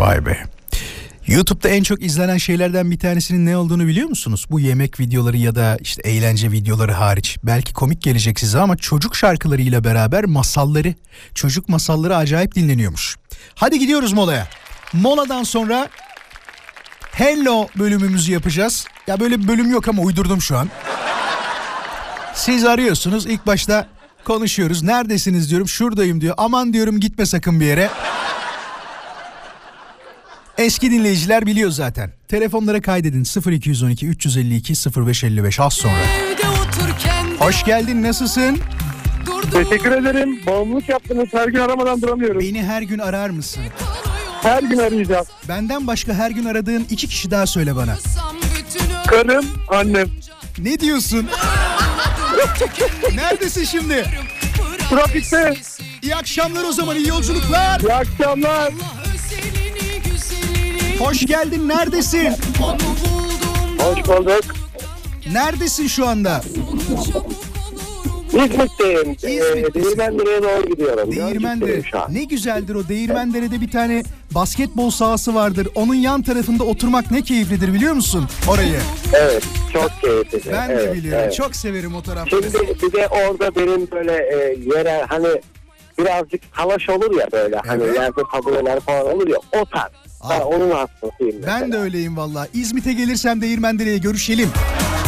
Vay 0.00 0.26
be. 0.26 0.38
YouTube'da 1.26 1.68
en 1.68 1.82
çok 1.82 2.02
izlenen 2.02 2.36
şeylerden 2.36 2.90
bir 2.90 2.98
tanesinin 2.98 3.46
ne 3.46 3.56
olduğunu 3.56 3.86
biliyor 3.86 4.08
musunuz? 4.08 4.46
Bu 4.50 4.60
yemek 4.60 5.00
videoları 5.00 5.36
ya 5.36 5.54
da 5.54 5.78
işte 5.80 6.02
eğlence 6.02 6.52
videoları 6.52 6.92
hariç. 6.92 7.38
Belki 7.44 7.72
komik 7.72 8.02
gelecek 8.02 8.40
size 8.40 8.58
ama 8.58 8.76
çocuk 8.76 9.16
şarkılarıyla 9.16 9.84
beraber 9.84 10.24
masalları, 10.24 10.94
çocuk 11.34 11.68
masalları 11.68 12.16
acayip 12.16 12.54
dinleniyormuş. 12.54 13.16
Hadi 13.54 13.78
gidiyoruz 13.78 14.12
molaya. 14.12 14.48
Moladan 14.92 15.42
sonra 15.42 15.88
Hello 17.12 17.68
bölümümüzü 17.78 18.32
yapacağız. 18.32 18.86
Ya 19.06 19.20
böyle 19.20 19.40
bir 19.42 19.48
bölüm 19.48 19.70
yok 19.70 19.88
ama 19.88 20.02
uydurdum 20.02 20.42
şu 20.42 20.58
an. 20.58 20.70
Siz 22.34 22.64
arıyorsunuz 22.64 23.26
ilk 23.26 23.46
başta 23.46 23.88
konuşuyoruz. 24.24 24.82
Neredesiniz 24.82 25.50
diyorum 25.50 25.68
şuradayım 25.68 26.20
diyor. 26.20 26.34
Aman 26.38 26.72
diyorum 26.72 27.00
gitme 27.00 27.26
sakın 27.26 27.60
bir 27.60 27.66
yere. 27.66 27.90
Eski 30.60 30.90
dinleyiciler 30.90 31.46
biliyor 31.46 31.70
zaten. 31.70 32.12
Telefonlara 32.28 32.80
kaydedin 32.80 33.26
0212 33.50 34.06
352 34.06 34.74
0555 35.06 35.60
az 35.60 35.72
sonra. 35.72 36.02
Hoş 37.38 37.64
geldin 37.64 38.02
nasılsın? 38.02 38.58
Teşekkür 39.52 39.92
ederim. 39.92 40.40
Bağımlılık 40.46 40.88
yaptınız. 40.88 41.28
Her 41.32 41.48
gün 41.48 41.58
aramadan 41.58 42.02
duramıyorum. 42.02 42.40
Beni 42.40 42.62
her 42.62 42.82
gün 42.82 42.98
arar 42.98 43.30
mısın? 43.30 43.62
Her 44.42 44.62
gün 44.62 44.78
arayacağım. 44.78 45.26
Benden 45.48 45.86
başka 45.86 46.14
her 46.14 46.30
gün 46.30 46.44
aradığın 46.44 46.86
iki 46.90 47.08
kişi 47.08 47.30
daha 47.30 47.46
söyle 47.46 47.76
bana. 47.76 47.98
Karım, 49.06 49.46
annem. 49.68 50.08
Ne 50.58 50.80
diyorsun? 50.80 51.28
Neredesin 53.14 53.64
şimdi? 53.64 54.04
Trafikte. 54.90 55.56
İyi 56.02 56.16
akşamlar 56.16 56.64
o 56.64 56.72
zaman 56.72 56.96
iyi 56.96 57.08
yolculuklar. 57.08 57.80
İyi 57.80 57.92
akşamlar. 57.94 58.72
Hoş 61.00 61.26
geldin 61.26 61.68
neredesin? 61.68 62.28
Hoş 63.78 64.08
bulduk. 64.08 64.44
Neredesin 65.32 65.86
şu 65.86 66.08
anda? 66.08 66.40
İzmit'teyim. 68.32 69.10
İzmit'tesin. 69.12 69.74
Değirmendere'ye 69.74 70.42
doğru 70.42 70.66
gidiyorum. 70.70 71.12
Değirmendere. 71.12 71.58
Gölcük'teyim 71.58 71.84
şu 71.84 72.00
an. 72.00 72.14
Ne 72.14 72.24
güzeldir 72.24 72.74
o 72.74 72.88
Değirmendere'de 72.88 73.60
bir 73.60 73.70
tane 73.70 74.02
basketbol 74.34 74.90
sahası 74.90 75.34
vardır. 75.34 75.68
Onun 75.74 75.94
yan 75.94 76.22
tarafında 76.22 76.64
oturmak 76.64 77.10
ne 77.10 77.22
keyiflidir 77.22 77.72
biliyor 77.72 77.92
musun? 77.92 78.28
Orayı. 78.48 78.80
Evet. 79.12 79.42
Çok 79.72 79.90
keyifli. 80.00 80.52
Ben 80.52 80.68
de 80.68 80.72
evet, 80.72 80.94
biliyorum. 80.94 81.22
evet. 81.24 81.34
Çok 81.34 81.56
severim 81.56 81.94
o 81.94 82.02
tarafları. 82.02 82.42
Şimdi 82.42 82.76
bir 82.82 82.92
de 82.92 83.08
orada 83.08 83.54
benim 83.56 83.90
böyle 83.90 84.12
e, 84.12 84.56
yere 84.76 85.04
hani 85.08 85.28
birazcık 85.98 86.54
talaş 86.56 86.88
olur 86.88 87.18
ya 87.20 87.26
böyle 87.32 87.56
hani 87.66 87.82
Evet. 87.84 87.96
yerde 87.96 88.20
tabureler 88.32 88.80
falan 88.80 89.06
olur 89.14 89.28
ya 89.28 89.36
o 89.60 89.64
tarz. 89.64 90.09
Ben 90.30 90.40
Ah. 90.40 90.46
onun 90.46 90.70
hastasıyım 90.70 91.36
mesela. 91.40 91.60
Ben 91.60 91.72
de 91.72 91.78
öyleyim 91.78 92.16
valla. 92.16 92.48
İzmit'e 92.54 92.92
gelirsem 92.92 93.40
Değirmendere'ye 93.40 93.98
görüşelim. 93.98 94.48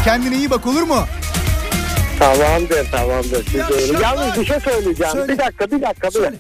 Kendine 0.05 0.37
iyi 0.37 0.51
bak 0.51 0.67
olur 0.67 0.83
mu? 0.83 0.99
Tamamdır 2.19 2.91
tamamdır. 2.91 3.47
Siz 3.51 3.61
akşamlar. 3.61 4.01
Yalnız 4.01 4.41
bir 4.41 4.47
şey 4.47 4.61
söyleyeceğim. 4.61 5.13
Söyle. 5.13 5.33
Bir 5.33 5.39
dakika 5.39 5.67
bir 5.71 5.83
dakika. 5.83 6.09
Bir 6.09 6.15
dakika. 6.23 6.33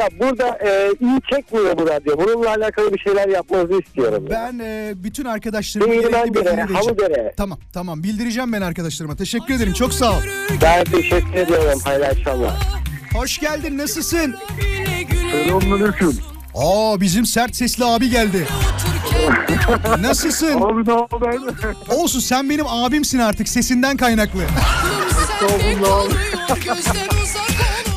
Ya 0.00 0.08
burada 0.20 0.58
e, 0.66 0.90
iyi 1.00 1.20
çekmiyor 1.34 1.78
bu 1.78 1.86
radyo. 1.88 2.16
Bununla 2.18 2.48
alakalı 2.50 2.92
bir 2.94 2.98
şeyler 2.98 3.28
yapmanızı 3.28 3.80
istiyorum. 3.80 4.24
ya. 4.30 4.30
Ben 4.30 4.58
e, 4.64 4.92
bütün 4.96 5.24
arkadaşlarıma 5.24 5.94
gerekli 5.94 6.34
bilgileri 6.34 6.56
vereceğim. 6.56 7.32
Tamam 7.36 7.58
tamam 7.72 8.02
bildireceğim 8.02 8.52
ben 8.52 8.60
arkadaşlarıma. 8.62 9.16
Teşekkür 9.16 9.54
ederim 9.54 9.72
çok 9.72 9.92
sağ 9.94 10.10
ol. 10.10 10.20
Ben 10.62 10.84
teşekkür 10.84 11.34
ediyorum. 11.34 11.80
Hayırlı 11.84 12.06
akşamlar. 12.06 12.52
Hoş 13.14 13.38
geldin 13.38 13.78
nasılsın? 13.78 14.34
Selamünaleyküm. 15.32 16.18
Aa 16.56 17.00
bizim 17.00 17.26
sert 17.26 17.56
sesli 17.56 17.84
abi 17.84 18.10
geldi. 18.10 18.46
Nasılsın? 20.00 20.60
Abi 20.60 20.90
ne 20.90 20.92
haber? 20.92 21.38
Olsun 21.96 22.20
sen 22.20 22.50
benim 22.50 22.66
abimsin 22.66 23.18
artık 23.18 23.48
sesinden 23.48 23.96
kaynaklı. 23.96 24.40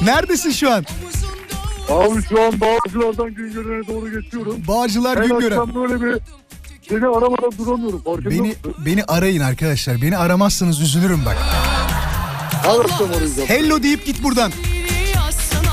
Neredesin 0.03 0.51
şu 0.51 0.72
an? 0.74 0.86
Abi 1.89 2.24
şu 2.30 2.41
an 2.41 2.53
Bağcılar'dan 2.62 3.34
Güngören'e 3.34 3.88
doğru 3.88 4.22
geçiyorum. 4.22 4.55
Bağcılar 4.68 5.18
Güngören. 5.18 5.76
böyle 5.76 6.01
bir 6.01 6.18
seni 6.89 7.05
aramadan 7.07 7.51
duramıyorum. 7.57 8.01
Farkında 8.03 8.30
Beni 8.30 8.55
beni 8.86 9.03
arayın 9.03 9.41
arkadaşlar. 9.41 10.01
Beni 10.01 10.18
aramazsanız 10.18 10.82
üzülürüm 10.82 11.26
bak. 11.26 11.38
Arasam 12.68 13.07
arayacağım. 13.18 13.49
Hello 13.49 13.84
deyip 13.84 14.05
git 14.05 14.24
buradan. 14.24 14.51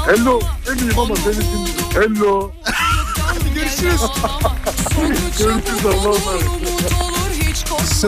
Hello. 0.06 0.40
Eminim 0.70 0.98
ama 0.98 1.16
senin 1.16 1.34
için. 1.34 1.74
Hello. 1.94 2.52
Görüşürüz. 3.82 4.00
Görüşürüz 5.38 5.86
Allah'a 5.86 6.16
emanet. 6.16 6.44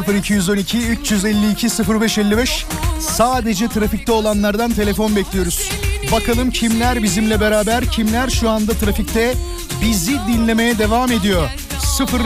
0212 0.09 0.79
352 0.79 1.67
0555 2.01 2.67
Sadece 3.01 3.69
trafikte 3.69 4.13
olanlardan 4.13 4.73
telefon 4.73 5.17
bekliyoruz. 5.17 5.71
Bakalım 6.13 6.51
kimler 6.51 7.03
bizimle 7.03 7.41
beraber, 7.41 7.85
kimler 7.85 8.31
şu 8.31 8.51
anda 8.51 8.73
trafikte 8.73 9.35
bizi 9.83 10.19
dinlemeye 10.29 10.79
devam 10.79 11.13
ediyor. 11.13 11.49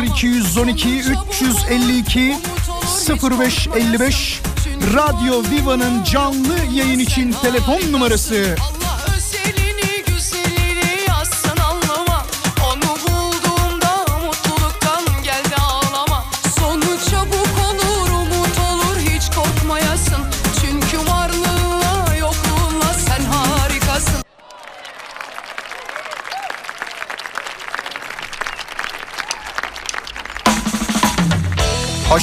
0212 0.05 1.03
352 1.33 2.37
0555 3.09 4.41
Radyo 4.95 5.43
Viva'nın 5.51 6.05
canlı 6.05 6.57
yayın 6.75 6.99
için 6.99 7.35
telefon 7.43 7.93
numarası. 7.93 8.57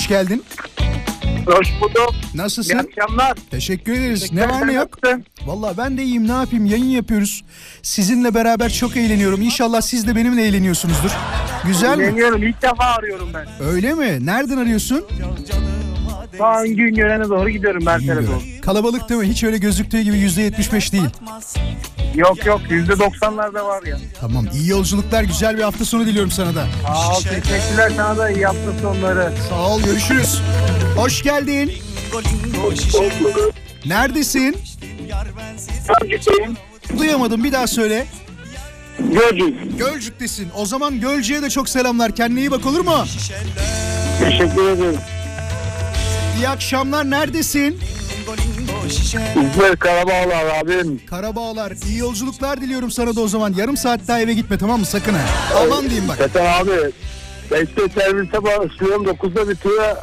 Geldin. 0.09 0.43
Hoş 1.45 1.67
bulduk. 1.81 2.13
Nasılsın? 2.35 2.73
İyi 2.73 2.79
akşamlar. 2.79 3.37
Teşekkür 3.51 3.93
ederiz. 3.93 4.31
Ne 4.33 4.49
var 4.49 4.67
ne 4.67 4.73
yok? 4.73 4.97
Valla 5.45 5.73
ben 5.77 5.97
de 5.97 6.03
iyiyim 6.03 6.27
ne 6.27 6.31
yapayım 6.31 6.65
yayın 6.65 6.85
yapıyoruz. 6.85 7.43
Sizinle 7.81 8.33
beraber 8.33 8.69
çok 8.69 8.97
eğleniyorum. 8.97 9.41
İnşallah 9.41 9.81
siz 9.81 10.07
de 10.07 10.15
benimle 10.15 10.45
eğleniyorsunuzdur. 10.45 11.11
Güzel 11.65 11.97
mi? 11.97 12.03
Deniyorum 12.03 12.43
ilk 12.43 12.61
defa 12.61 12.83
arıyorum 12.83 13.29
ben. 13.33 13.47
Öyle 13.67 13.93
mi? 13.93 14.25
Nereden 14.25 14.57
arıyorsun? 14.57 15.05
Şu 16.37 16.45
an 16.45 16.67
Güngören'e 16.75 17.29
doğru 17.29 17.49
gidiyorum 17.49 17.83
ben 17.85 18.07
doğru. 18.07 18.41
Kalabalık 18.61 19.09
değil 19.09 19.21
mi? 19.21 19.27
Hiç 19.29 19.43
öyle 19.43 19.57
gözüktüğü 19.57 20.01
gibi 20.01 20.17
yüzde 20.17 20.41
yetmiş 20.41 20.73
beş 20.73 20.93
değil. 20.93 21.09
Yok 22.15 22.45
yok 22.45 22.61
%90'larda 22.69 23.65
var 23.65 23.83
ya. 23.83 23.97
Tamam 24.19 24.45
iyi 24.53 24.69
yolculuklar 24.69 25.23
güzel 25.23 25.57
bir 25.57 25.63
hafta 25.63 25.85
sonu 25.85 26.05
diliyorum 26.05 26.31
sana 26.31 26.55
da. 26.55 26.67
Sağ 26.87 27.09
ol 27.17 27.21
teşekkürler 27.21 27.91
sana 27.97 28.17
da 28.17 28.29
iyi 28.29 28.45
hafta 28.45 28.71
sonları. 28.81 29.31
Sağ 29.49 29.67
ol 29.69 29.81
görüşürüz. 29.81 30.41
Hoş 30.97 31.23
geldin. 31.23 31.71
Neredesin? 33.85 34.57
Duyamadım 36.97 37.43
bir 37.43 37.51
daha 37.51 37.67
söyle. 37.67 38.05
Gölcük. 38.99 39.79
Gölcük'tesin. 39.79 40.47
O 40.55 40.65
zaman 40.65 40.99
Gölcük'e 40.99 41.41
de 41.41 41.49
çok 41.49 41.69
selamlar. 41.69 42.15
Kendine 42.15 42.39
iyi 42.39 42.51
bak 42.51 42.65
olur 42.65 42.79
mu? 42.79 43.05
Teşekkür 44.19 44.69
ederim. 44.69 44.97
İyi 46.37 46.49
akşamlar. 46.49 47.09
Neredesin? 47.09 47.79
İzmir 49.35 49.75
Karabağlar 49.75 50.45
abim. 50.61 51.01
Karabağlar. 51.05 51.71
İyi 51.87 51.97
yolculuklar 51.97 52.61
diliyorum 52.61 52.91
sana 52.91 53.15
da 53.15 53.21
o 53.21 53.27
zaman. 53.27 53.53
Yarım 53.53 53.77
saat 53.77 54.07
daha 54.07 54.19
eve 54.19 54.33
gitme 54.33 54.57
tamam 54.57 54.79
mı? 54.79 54.85
Sakın 54.85 55.13
ha. 55.13 55.19
Aman 55.63 55.83
diyeyim 55.83 56.07
bak. 56.07 56.17
Zaten 56.17 56.45
abi 56.61 56.71
5'te 57.51 58.01
servise 58.01 58.43
başlıyorum 58.43 59.05
9'da 59.05 59.49
bitiyor. 59.49 59.95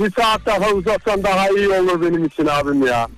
Bir 0.00 0.12
saat 0.12 0.46
daha 0.46 0.70
uzatsan 0.70 1.22
daha 1.22 1.48
iyi 1.48 1.68
olur 1.68 2.02
benim 2.02 2.24
için 2.24 2.46
abim 2.46 2.86
ya. 2.86 3.08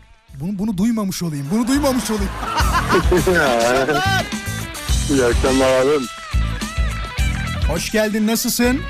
Bunu, 0.41 0.59
bunu 0.59 0.79
duymamış 0.79 1.23
olayım. 1.23 1.47
Bunu 1.55 1.69
duymamış 1.69 2.11
olayım. 2.11 2.31
iyi 5.11 5.25
akşamlar 5.25 5.81
abim. 5.81 6.07
Hoş 7.69 7.91
geldin. 7.93 8.27
Nasılsın? 8.27 8.81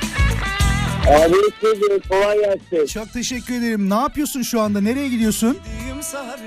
Abi 1.09 1.35
size 1.61 1.99
kolay 2.09 2.39
gelsin. 2.39 2.87
Çok 2.87 3.13
teşekkür 3.13 3.55
ederim. 3.55 3.91
Ne 3.91 3.95
yapıyorsun 3.95 4.43
şu 4.43 4.61
anda? 4.61 4.81
Nereye 4.81 5.09
gidiyorsun? 5.09 5.57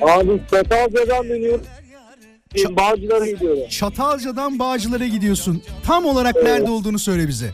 Abi 0.01 0.41
Çatalca'dan 0.51 1.29
dönüyorum. 1.29 1.61
Bağcılar'a 2.69 3.25
gidiyorum. 3.27 3.63
Çatalca'dan 3.69 4.59
Bağcılar'a 4.59 5.07
gidiyorsun. 5.07 5.63
Tam 5.85 6.05
olarak 6.05 6.35
nerede 6.43 6.69
olduğunu 6.71 6.99
söyle 6.99 7.27
bize. 7.27 7.51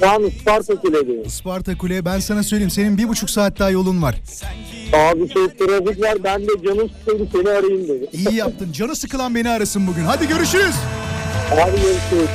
Şu 0.00 0.10
an 0.10 0.22
Isparta 0.24 0.74
Kule'deyim. 0.76 1.22
Isparta 1.22 1.78
Kule. 1.78 2.04
Ben 2.04 2.18
sana 2.18 2.42
söyleyeyim. 2.42 2.70
Senin 2.70 2.98
bir 2.98 3.08
buçuk 3.08 3.30
saat 3.30 3.58
daha 3.58 3.70
yolun 3.70 4.02
var. 4.02 4.14
Abi 4.92 5.28
çok 5.28 5.58
trafik 5.58 6.02
var. 6.04 6.24
Ben 6.24 6.42
de 6.42 6.52
canım 6.64 6.90
sıkıldı 6.98 7.28
seni 7.32 7.48
arayayım 7.48 7.88
dedi. 7.88 8.08
İyi 8.12 8.34
yaptın. 8.34 8.72
Canı 8.72 8.96
sıkılan 8.96 9.34
beni 9.34 9.50
arasın 9.50 9.86
bugün. 9.86 10.04
Hadi 10.04 10.28
görüşürüz. 10.28 10.74
Abi 11.52 11.70
görüşürüz. 11.82 12.28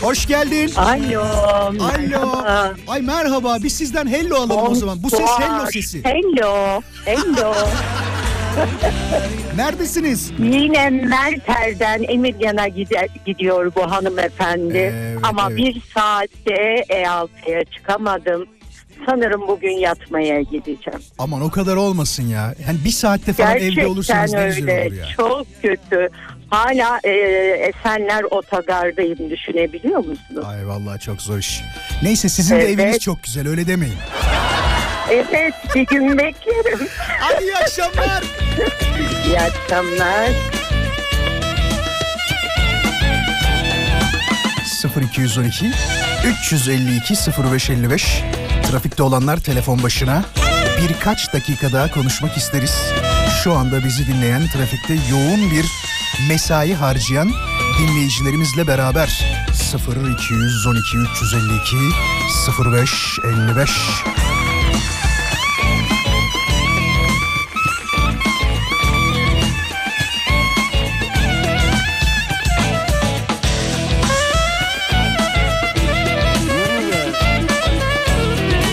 Hoş 0.00 0.26
geldin. 0.26 0.70
Alo. 0.76 1.20
Alo. 1.80 2.42
Ay 2.88 3.02
merhaba. 3.02 3.56
Biz 3.62 3.72
sizden 3.72 4.06
hello 4.06 4.36
alalım 4.36 4.72
o 4.72 4.74
zaman. 4.74 5.02
Bu 5.02 5.10
ses 5.10 5.20
hello 5.38 5.66
sesi. 5.72 6.04
Hello. 6.04 6.80
Hello. 7.04 7.54
Neredesiniz? 9.56 10.32
Yine 10.38 10.90
Merter'den 10.90 12.02
Emirgan'a 12.08 12.68
gider, 12.68 13.08
gidiyor 13.26 13.72
bu 13.76 13.90
hanımefendi. 13.90 14.76
Evet, 14.78 15.18
Ama 15.22 15.46
evet. 15.48 15.58
bir 15.58 15.82
saatte 15.94 16.84
E6'ya 16.88 17.64
çıkamadım. 17.64 18.46
Sanırım 19.06 19.48
bugün 19.48 19.70
yatmaya 19.78 20.40
gideceğim. 20.42 21.00
Aman 21.18 21.40
o 21.42 21.50
kadar 21.50 21.76
olmasın 21.76 22.22
ya. 22.22 22.54
Yani 22.66 22.78
bir 22.84 22.90
saatte 22.90 23.32
falan 23.32 23.56
evde 23.56 23.86
olursanız 23.86 24.32
ne 24.32 24.46
güzel 24.46 24.70
öyle. 24.70 24.86
olur 24.88 24.96
ya. 24.96 25.06
Çok 25.16 25.46
kötü. 25.62 26.08
Hala 26.50 27.00
e, 27.04 27.10
Esenler 27.10 28.22
Otogar'dayım 28.30 29.30
düşünebiliyor 29.30 29.98
musunuz? 29.98 30.44
Ay 30.46 30.66
vallahi 30.66 31.00
çok 31.00 31.22
zor 31.22 31.38
iş. 31.38 31.62
Neyse 32.02 32.28
sizin 32.28 32.56
de 32.56 32.60
Evet. 32.62 32.70
eviniz 32.80 32.98
çok 32.98 33.22
güzel 33.22 33.48
öyle 33.48 33.66
demeyin. 33.66 33.98
Evet 35.10 35.54
bir 35.74 35.86
gün 35.86 36.18
beklerim. 36.18 36.88
Hadi 37.20 37.44
iyi 37.44 37.56
akşamlar. 37.56 38.24
İyi 39.26 39.40
akşamlar. 39.40 40.30
0212 45.02 45.66
352 46.24 47.14
0555 47.42 48.22
Trafikte 48.70 49.02
olanlar 49.02 49.36
telefon 49.36 49.82
başına 49.82 50.24
birkaç 50.88 51.32
dakika 51.32 51.72
daha 51.72 51.90
konuşmak 51.90 52.36
isteriz. 52.36 52.74
Şu 53.44 53.52
anda 53.52 53.84
bizi 53.84 54.06
dinleyen 54.06 54.42
trafikte 54.46 54.94
yoğun 55.10 55.50
bir 55.50 55.66
mesai 56.28 56.74
harcayan 56.74 57.30
dinleyicilerimizle 57.78 58.66
beraber 58.66 59.24
0212 59.86 60.96
352 60.96 61.76
0555 62.64 63.70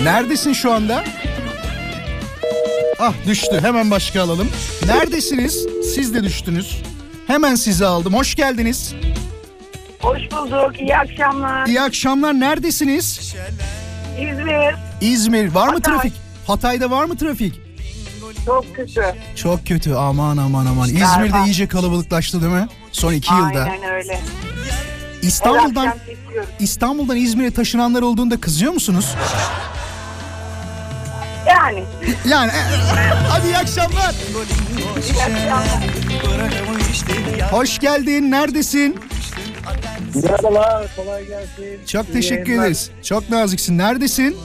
Neredesin 0.04 0.54
şu 0.54 0.72
anda? 0.74 1.04
Ah 3.00 3.14
düştü. 3.28 3.60
Hemen 3.62 3.92
başka 3.92 4.22
alalım. 4.22 4.48
Neredesiniz? 4.86 5.66
Siz 5.96 6.14
de 6.14 6.24
düştünüz. 6.24 6.82
Hemen 7.28 7.56
sizi 7.56 7.86
aldım. 7.86 8.14
Hoş 8.14 8.36
geldiniz. 8.36 8.94
Hoş 10.02 10.20
bulduk. 10.32 10.80
İyi 10.82 10.98
akşamlar. 10.98 11.68
İyi 11.68 11.82
akşamlar. 11.82 12.34
Neredesiniz? 12.34 13.36
İzmir. 14.22 14.76
İzmir. 15.02 15.52
Var 15.54 15.68
mı 15.68 15.74
Hatay. 15.74 15.94
trafik? 15.94 16.14
Hatay'da 16.48 16.92
var 16.92 17.06
mı 17.06 17.18
trafik? 17.18 17.62
Çok 18.46 18.76
kötü. 18.76 19.02
Çok 19.36 19.68
kötü. 19.68 19.94
Aman 19.94 20.38
aman 20.38 20.66
aman. 20.66 20.90
Galiba. 20.90 21.06
İzmir'de 21.26 21.46
iyice 21.46 21.68
kalabalıklaştı 21.68 22.42
değil 22.42 22.54
mi? 22.54 22.68
Son 22.92 23.14
iki 23.14 23.34
yılda. 23.34 23.64
Aynen 23.64 23.92
öyle. 23.94 24.20
İstanbul'dan. 25.22 25.96
İstanbul'dan 26.60 27.18
İzmir'e 27.18 27.52
taşınanlar 27.52 28.02
olduğunda 28.02 28.40
kızıyor 28.42 28.72
musunuz? 28.74 29.16
Yani. 31.48 31.84
Yani 32.30 32.52
e, 32.52 32.62
hadi 33.30 33.48
iyi 33.48 33.58
akşamlar. 33.58 34.16
İyi 35.14 35.24
akşamlar. 35.24 35.68
Hoş 37.52 37.80
geldin. 37.80 38.32
Neredesin? 38.32 38.96
Merhabalar, 40.24 40.88
kolay 40.96 41.28
gelsin. 41.28 41.86
Çok 41.86 42.14
teşekkür 42.14 42.46
yayınlar. 42.48 42.66
ederiz. 42.66 42.90
Çok 43.04 43.30
naziksin. 43.30 43.78
Neredesin? 43.78 44.38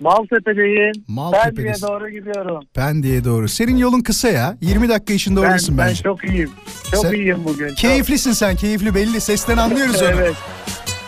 Maltepe'deyim. 0.00 0.92
Maltepe'desin. 1.08 1.56
Pendik'e 1.64 1.82
doğru 1.88 2.08
gidiyorum. 2.10 2.64
Pendik'e 2.74 3.24
doğru. 3.24 3.48
Senin 3.48 3.76
yolun 3.76 4.00
kısa 4.00 4.28
ya. 4.28 4.56
20 4.60 4.88
dakika 4.88 5.12
içinde 5.14 5.40
Ben, 5.42 5.46
oradasın 5.46 5.78
ben 5.78 5.86
bence. 5.88 6.02
çok 6.02 6.24
iyiyim. 6.24 6.50
Çok 6.92 7.02
Sen- 7.06 7.12
iyiyim 7.12 7.44
bugün. 7.44 7.68
çok. 7.68 7.76
Keyiflisin 7.76 8.32
sen. 8.32 8.56
Keyifli 8.56 8.94
belli. 8.94 9.20
Sesten 9.20 9.56
anlıyoruz 9.56 10.02
onu. 10.02 10.08
Evet. 10.10 10.34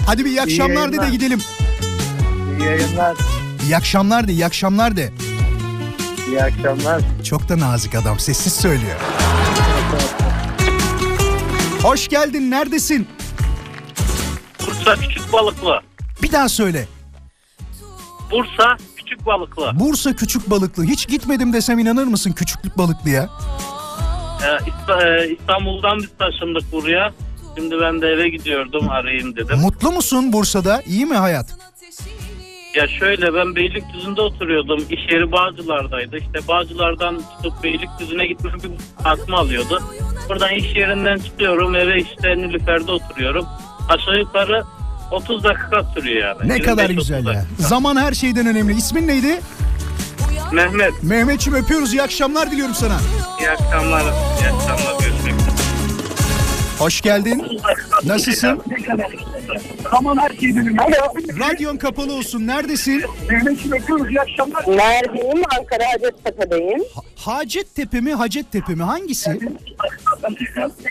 Hadi 0.06 0.24
bir 0.24 0.30
iyi 0.30 0.42
akşamlar 0.42 0.92
de 0.92 1.02
de 1.02 1.10
gidelim. 1.10 1.40
İyi 2.60 2.64
yayınlar. 2.64 3.16
İyi 3.64 3.76
akşamlar 3.76 4.28
de. 4.28 4.32
iyi 4.32 4.46
akşamlar 4.46 4.96
de. 4.96 5.12
İyi 6.28 6.42
akşamlar. 6.42 7.02
Çok 7.24 7.48
da 7.48 7.58
nazik 7.58 7.94
adam. 7.94 8.18
Sessiz 8.18 8.52
söylüyor. 8.52 8.96
Hoş 11.86 12.08
geldin. 12.08 12.50
Neredesin? 12.50 13.08
Bursa 14.66 14.94
Küçük 14.94 15.32
Balıklı. 15.32 15.80
Bir 16.22 16.32
daha 16.32 16.48
söyle. 16.48 16.84
Bursa 18.30 18.76
Küçük 18.96 19.26
Balıklı. 19.26 19.70
Bursa 19.74 20.16
Küçük 20.16 20.50
Balıklı. 20.50 20.84
Hiç 20.84 21.08
gitmedim 21.08 21.52
desem 21.52 21.78
inanır 21.78 22.04
mısın 22.04 22.32
küçüklük 22.32 22.78
balıklıya? 22.78 23.28
Ee, 24.42 25.06
e, 25.08 25.28
İstanbul'dan 25.32 25.98
biz 25.98 26.10
taşındık 26.18 26.72
buraya. 26.72 27.12
Şimdi 27.56 27.80
ben 27.80 28.02
de 28.02 28.06
eve 28.06 28.28
gidiyordum 28.28 28.88
arayayım 28.88 29.36
dedim. 29.36 29.58
Mutlu 29.58 29.92
musun 29.92 30.32
Bursa'da? 30.32 30.82
İyi 30.86 31.06
mi 31.06 31.16
hayat? 31.16 31.46
Ya 32.74 32.88
şöyle 32.88 33.34
ben 33.34 33.56
Beylikdüzü'nde 33.56 34.20
oturuyordum. 34.20 34.78
İş 34.90 35.12
yeri 35.12 35.32
Bağcılar'daydı. 35.32 36.16
İşte 36.16 36.48
Bağcılar'dan 36.48 37.22
çıkıp 37.36 37.62
Beylikdüzü'ne 37.62 38.26
gitmem 38.26 38.54
bir 38.64 39.02
saatimi 39.02 39.36
alıyordu. 39.36 39.82
Buradan 40.28 40.54
iş 40.54 40.76
yerinden 40.76 41.18
çıkıyorum 41.18 41.74
eve 41.74 41.98
işte 42.00 42.36
Nilüfer'de 42.36 42.90
oturuyorum. 42.92 43.46
Aşağı 43.88 44.18
yukarı 44.18 44.64
30 45.10 45.44
dakika 45.44 45.84
sürüyor 45.94 46.36
yani. 46.38 46.48
Ne 46.48 46.60
kadar 46.62 46.90
25-30 46.90 46.94
güzel 46.94 47.18
ya. 47.18 47.24
dakika. 47.26 47.44
Zaman 47.58 47.96
her 47.96 48.12
şeyden 48.12 48.46
önemli. 48.46 48.76
İsmin 48.76 49.06
neydi? 49.08 49.40
Mehmet 50.52 51.02
Mehmetçim 51.02 51.54
öpüyoruz. 51.54 51.92
İyi 51.94 52.02
akşamlar 52.02 52.50
diliyorum 52.50 52.74
sana. 52.74 52.96
iyi 53.40 53.50
akşamlar. 53.50 54.02
İyi 54.02 54.48
akşamlar. 54.50 55.00
Görüşmek 55.00 55.34
üzere. 55.34 55.56
Hoş 56.78 57.00
geldin. 57.00 57.60
Nasılsın? 58.04 58.62
Aman 59.92 60.16
her 60.18 60.30
şeyi 60.40 60.56
benim. 60.56 60.76
Radyon 61.40 61.76
kapalı 61.76 62.12
olsun. 62.14 62.46
Neredesin? 62.46 63.02
Mehmet'im 63.30 63.72
öpüyoruz. 63.72 64.10
İyi 64.10 64.20
akşamlar. 64.20 64.62
Neredeyim? 64.68 65.42
Ankara 65.58 65.84
Hacettepe'deyim. 65.94 66.82
Hacettepe 67.16 68.00
mi 68.00 68.14
Hacettepe 68.14 68.74
mi 68.74 68.82
hangisi? 68.82 69.40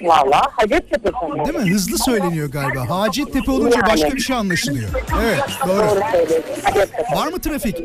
Valla 0.02 0.42
Hacettepe 0.52 1.10
sanırım. 1.22 1.46
Değil 1.46 1.58
mi? 1.66 1.74
Hızlı 1.74 1.98
söyleniyor 1.98 2.52
galiba. 2.52 2.90
Hacettepe 3.00 3.52
olunca 3.52 3.78
Yani. 3.80 3.92
başka 3.92 4.12
bir 4.12 4.20
şey 4.22 4.36
anlaşılıyor. 4.36 4.90
Evet 5.24 5.40
doğru. 5.68 5.78
Doğru. 5.78 6.00
Hacettepe. 6.64 7.16
Var 7.16 7.28
mı 7.28 7.42
trafik? 7.42 7.82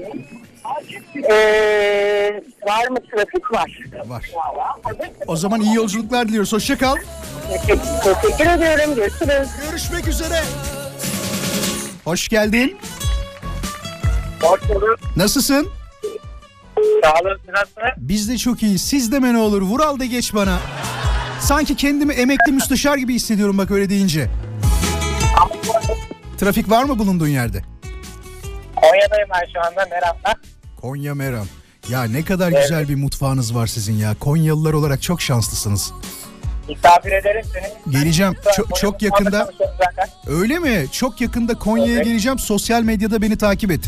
Ee, 1.31 2.43
var 2.67 2.89
mı 2.89 2.99
trafik 3.11 3.53
var? 3.53 3.79
Var. 4.07 4.31
O 5.27 5.37
zaman 5.37 5.61
iyi 5.61 5.75
yolculuklar 5.75 6.29
diliyoruz. 6.29 6.53
Hoşça 6.53 6.79
kal. 6.79 6.97
Teşekkür, 7.51 8.47
ediyorum. 8.47 8.95
Görüşürüz. 8.95 9.49
Görüşmek 9.69 10.09
üzere. 10.09 10.43
Hoş 12.05 12.29
geldin. 12.29 12.77
Hoş 14.43 14.69
bulduk. 14.69 14.99
Nasılsın? 15.17 15.69
Sağ 17.05 17.13
olun. 17.13 17.39
Nasılsın? 17.53 17.83
Biz 17.97 18.29
de 18.29 18.39
çok 18.39 18.63
iyiyiz. 18.63 18.83
Siz 18.83 19.13
deme 19.13 19.35
ne 19.35 19.39
olur. 19.39 19.63
Vural 19.63 19.99
da 19.99 20.05
geç 20.05 20.35
bana. 20.35 20.59
Sanki 21.41 21.77
kendimi 21.77 22.15
emekli 22.15 22.53
müsteşar 22.53 22.97
gibi 22.97 23.15
hissediyorum 23.15 23.59
bak 23.59 23.71
öyle 23.71 23.91
deyince. 23.91 24.29
Trafik 26.39 26.71
var 26.71 26.85
mı 26.85 26.99
bulunduğun 26.99 27.29
yerde? 27.29 27.63
Konya'dayım 28.77 29.29
ben 29.35 29.53
şu 29.55 29.61
anda 29.67 29.87
Meram'da. 29.91 30.35
Konya 30.81 31.15
Meram. 31.15 31.47
Ya 31.89 32.05
ne 32.05 32.25
kadar 32.25 32.51
güzel 32.63 32.89
bir 32.89 32.95
mutfağınız 32.95 33.55
var 33.55 33.67
sizin 33.67 33.93
ya. 33.95 34.15
Konyalılar 34.21 34.73
olarak 34.73 35.03
çok 35.03 35.23
şanslısınız. 35.23 35.93
Misafir 36.69 37.13
ederim 37.13 37.43
seni. 37.53 37.93
Geleceğim. 37.93 38.35
Çok, 38.57 38.77
çok 38.77 39.03
yakında. 39.03 39.51
Öyle 40.27 40.59
mi? 40.59 40.87
Çok 40.93 41.21
yakında 41.21 41.55
Konya'ya 41.55 41.95
Evet. 41.95 42.05
geleceğim. 42.05 42.39
Sosyal 42.39 42.83
medyada 42.83 43.23
beni 43.23 43.39
takip 43.39 43.71
et. 43.71 43.81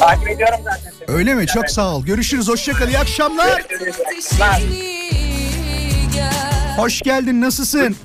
Takip 0.00 0.28
ediyorum 0.30 0.58
zaten 0.64 0.92
seni. 0.98 1.16
Öyle 1.16 1.34
mi? 1.34 1.46
Çok 1.46 1.70
sağ 1.70 1.94
ol. 1.94 2.04
Görüşürüz. 2.04 2.48
Hoşça 2.48 2.72
kal. 2.72 2.88
İyi 2.88 2.98
akşamlar. 2.98 3.64
Lan. 4.40 4.60
Hoş 6.76 7.02
geldin. 7.02 7.40
Nasılsın? 7.40 7.96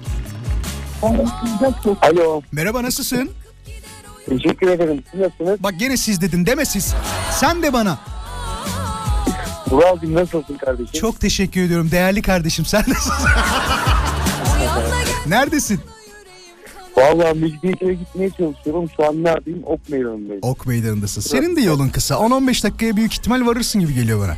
Alo. 2.02 2.42
Merhaba 2.52 2.84
nasılsın? 2.84 3.30
Teşekkür 4.30 4.68
ederim. 4.68 5.04
Siz 5.12 5.20
nasılsınız? 5.20 5.64
Bak 5.64 5.74
gene 5.80 5.98
siz 5.98 6.22
dedin 6.22 6.46
deme 6.46 6.66
siz. 6.66 6.94
Sen 7.40 7.64
de 7.64 7.74
bana. 7.74 7.98
Vural'cığım 9.72 10.14
nasılsın 10.16 10.58
kardeşim? 10.58 11.00
Çok 11.02 11.20
teşekkür 11.20 11.62
ediyorum 11.62 11.92
değerli 11.92 12.22
kardeşim. 12.22 12.66
Sen 12.66 12.84
nasılsın? 12.88 13.30
Neredesin? 15.28 15.80
Vallahi 16.98 17.40
Mecidiyeköy'e 17.40 17.94
gitmeye 17.94 18.30
çalışıyorum. 18.30 18.90
Şu 18.98 19.06
an 19.08 19.24
neredeyim? 19.24 19.62
Ok 19.66 19.90
meydanındayım. 19.90 20.40
Ok 20.42 20.66
meydanındasın. 20.66 21.22
Senin 21.22 21.56
de 21.56 21.62
yolun 21.62 21.90
kısa. 21.90 22.16
10-15 22.16 22.64
dakikaya 22.64 22.96
büyük 22.96 23.14
ihtimal 23.14 23.46
varırsın 23.46 23.82
gibi 23.82 23.94
geliyor 23.96 24.20
bana. 24.20 24.36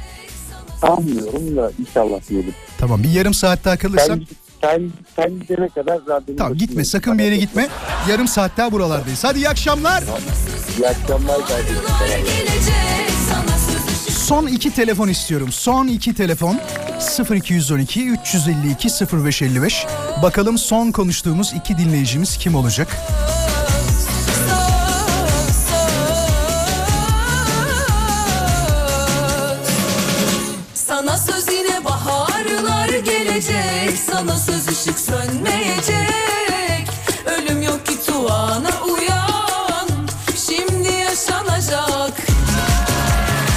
Sanmıyorum 0.88 1.58
da 1.58 1.72
inşallah 1.80 2.30
diyelim. 2.30 2.54
Tamam 2.78 3.04
bir 3.04 3.10
yarım 3.10 3.34
saat 3.34 3.66
daha 3.66 3.78
kalırsan. 3.78 4.22
Sen, 4.62 4.92
sen, 5.16 5.40
gidene 5.40 5.70
kadar 5.70 6.00
radyoda... 6.08 6.38
Tamam 6.38 6.54
gitme 6.58 6.86
sakın 6.86 7.20
bir 7.20 7.24
yere 7.24 7.38
gitme. 7.38 7.68
yarım 8.10 8.28
saat 8.28 8.52
daha 8.58 8.72
buralardayız. 8.72 9.24
Hadi 9.24 9.40
iyi 9.40 9.50
akşamlar. 9.50 10.04
İyi 10.78 10.88
akşamlar 10.88 11.48
kardeşim. 11.48 11.76
Son 14.10 14.48
iki 14.48 14.74
telefon 14.74 15.08
istiyorum. 15.08 15.52
Son 15.52 15.88
iki 15.88 16.14
telefon 16.14 16.60
0212 17.34 18.10
352 18.10 18.90
0555. 18.90 19.86
Bakalım 20.24 20.58
son 20.58 20.92
konuştuğumuz 20.92 21.54
iki 21.54 21.78
dinleyicimiz 21.78 22.38
kim 22.38 22.56
olacak? 22.56 22.88
Gelecek 33.36 33.98
Sana 34.12 34.38
söz 34.38 34.68
ışık 34.68 35.00
sönmeyecek 35.00 36.90
Ölüm 37.26 37.62
yok 37.62 37.86
ki 37.86 37.94
tuana 38.06 38.72
uyan 38.84 39.90
Şimdi 40.48 40.94
yaşanacak 40.94 42.14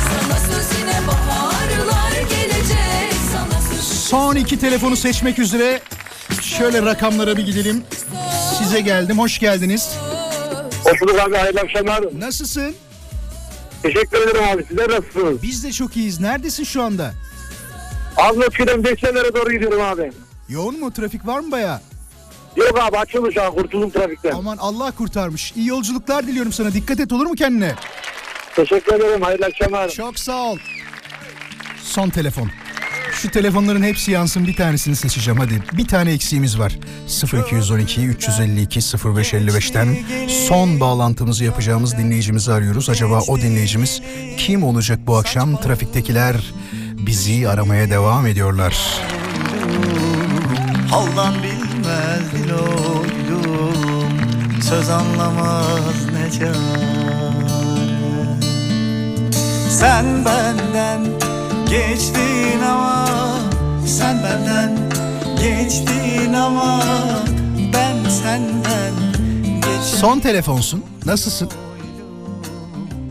Sana 0.08 0.38
söz 0.52 0.78
yine 0.80 1.06
baharlar 1.06 2.12
gelecek 2.12 3.12
Sana 3.32 3.60
söz 3.60 3.82
Son 3.82 4.36
iki 4.36 4.58
telefonu 4.60 4.96
seçmek 4.96 5.38
üzere. 5.38 5.80
Şöyle 6.42 6.82
rakamlara 6.82 7.36
bir 7.36 7.46
gidelim. 7.46 7.84
Size 8.58 8.80
geldim. 8.80 9.18
Hoş 9.18 9.38
geldiniz. 9.38 9.88
Hoş 10.84 11.00
bulduk 11.00 11.20
abi 11.20 11.36
hayırlı 11.36 11.60
akşamlar. 11.60 12.04
Nasılsın? 12.18 12.74
Teşekkür 13.82 14.18
ederim 14.22 14.48
abi 14.52 14.64
sizler 14.68 14.90
nasılsınız? 14.90 15.42
Biz 15.42 15.64
de 15.64 15.72
çok 15.72 15.96
iyiyiz. 15.96 16.20
Neredesin 16.20 16.64
şu 16.64 16.82
anda? 16.82 17.12
Arnavutköy'den 18.18 18.84
Beşlenlere 18.84 19.34
doğru 19.34 19.52
gidiyorum 19.52 19.80
abi. 19.80 20.12
Yoğun 20.48 20.80
mu? 20.80 20.92
Trafik 20.92 21.26
var 21.26 21.40
mı 21.40 21.52
baya? 21.52 21.80
Yok 22.56 22.78
abi 22.80 22.98
açılmış 22.98 23.36
ha 23.36 23.50
kurtuldum 23.50 23.90
trafikten. 23.90 24.32
Aman 24.32 24.56
Allah 24.56 24.90
kurtarmış. 24.90 25.52
İyi 25.56 25.66
yolculuklar 25.66 26.26
diliyorum 26.26 26.52
sana. 26.52 26.72
Dikkat 26.72 27.00
et 27.00 27.12
olur 27.12 27.26
mu 27.26 27.34
kendine? 27.34 27.74
Teşekkür 28.56 28.94
ederim 28.94 29.22
hayırlı 29.22 29.46
akşamlar. 29.46 29.88
Çok 29.88 30.18
sağ 30.18 30.42
ol. 30.42 30.58
Son 31.82 32.10
telefon. 32.10 32.50
Şu 33.12 33.30
telefonların 33.30 33.82
hepsi 33.82 34.10
yansın 34.10 34.46
bir 34.46 34.54
tanesini 34.56 34.96
seçeceğim 34.96 35.40
hadi. 35.40 35.62
Bir 35.72 35.88
tane 35.88 36.12
eksiğimiz 36.12 36.58
var. 36.58 36.78
0212 37.50 38.06
352 38.06 38.80
0555'ten 38.80 39.96
son 40.48 40.80
bağlantımızı 40.80 41.44
yapacağımız 41.44 41.98
dinleyicimizi 41.98 42.52
arıyoruz. 42.52 42.90
Acaba 42.90 43.20
o 43.28 43.38
dinleyicimiz 43.38 44.02
kim 44.38 44.62
olacak 44.64 44.98
bu 45.06 45.16
akşam? 45.16 45.60
Trafiktekiler 45.60 46.34
bizi 46.98 47.48
aramaya 47.48 47.90
devam 47.90 48.26
ediyorlar. 48.26 49.00
Haldan 50.90 51.34
bilmez 51.34 52.32
dil 52.32 52.50
oylum 52.52 54.08
Söz 54.62 54.90
anlamaz 54.90 55.96
ne 56.12 56.30
çare 56.38 56.54
Sen 59.70 60.24
benden 60.24 61.04
geçtin 61.70 62.60
ama 62.70 63.08
Sen 63.86 64.22
benden 64.24 64.76
geçtin 65.40 66.32
ama 66.32 66.82
Ben 67.74 68.10
senden 68.10 68.92
Son 69.82 70.20
telefonsun. 70.20 70.84
Nasılsın? 71.06 71.48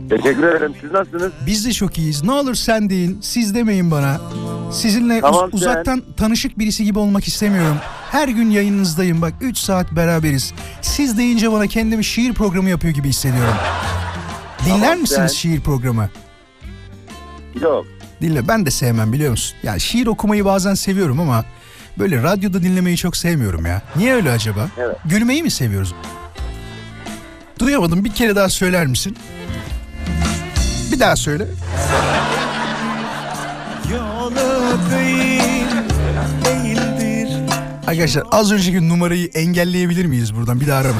Teşekkür 0.10 0.44
ederim. 0.44 0.74
Siz 0.82 0.92
nasılsınız? 0.92 1.32
Biz 1.46 1.66
de 1.66 1.74
çok 1.74 1.98
iyiyiz. 1.98 2.24
Ne 2.24 2.32
olur 2.32 2.56
sen 2.56 2.90
deyin, 2.90 3.20
siz 3.22 3.56
demeyin 3.56 3.92
bana. 3.92 4.22
Sizinle 4.74 5.22
Tamam, 5.22 5.46
uz- 5.48 5.54
uzaktan 5.62 6.04
tanışık 6.18 6.60
birisi 6.60 6.84
gibi 6.84 7.00
olmak 7.00 7.28
istemiyorum. 7.28 7.78
Her 8.12 8.28
gün 8.28 8.50
yayınınızdayım 8.50 9.22
bak 9.22 9.34
3 9.42 9.58
saat 9.58 9.92
beraberiz. 9.92 10.54
Siz 10.82 11.18
deyince 11.18 11.52
bana 11.52 11.68
kendimi 11.68 12.04
şiir 12.04 12.34
programı 12.34 12.70
yapıyor 12.70 12.94
gibi 12.94 13.10
hissediyorum. 13.10 13.56
Dinler 14.66 14.80
Tamam, 14.82 15.00
misiniz 15.00 15.32
sen- 15.32 15.38
şiir 15.38 15.62
programı? 15.62 16.10
Yok. 17.62 17.86
Dinle 18.22 18.48
ben 18.48 18.66
de 18.66 18.72
sevmem 18.72 19.14
biliyor 19.14 19.32
musun? 19.32 19.58
Ya 19.64 19.80
şiir 19.80 20.08
okumayı 20.08 20.46
bazen 20.46 20.74
seviyorum 20.74 21.20
ama 21.20 21.46
böyle 22.00 22.24
radyoda 22.24 22.64
dinlemeyi 22.64 22.98
çok 22.98 23.18
sevmiyorum 23.18 23.66
ya. 23.66 23.82
Niye 23.96 24.14
öyle 24.14 24.32
acaba? 24.32 24.68
Evet. 24.78 24.98
Gülmeyi 25.06 25.44
mi 25.44 25.52
seviyoruz? 25.52 25.94
Duyamadım 27.60 28.06
bir 28.06 28.14
kere 28.14 28.36
daha 28.36 28.50
söyler 28.50 28.88
misin? 28.88 29.18
Bir 30.98 31.02
daha 31.02 31.16
söyle. 31.16 31.48
Arkadaşlar 37.88 38.24
az 38.32 38.52
önceki 38.52 38.90
numarayı 38.90 39.28
engelleyebilir 39.34 40.06
miyiz 40.06 40.36
buradan? 40.36 40.62
Bir 40.62 40.68
daha 40.68 40.84
oylum 40.84 41.00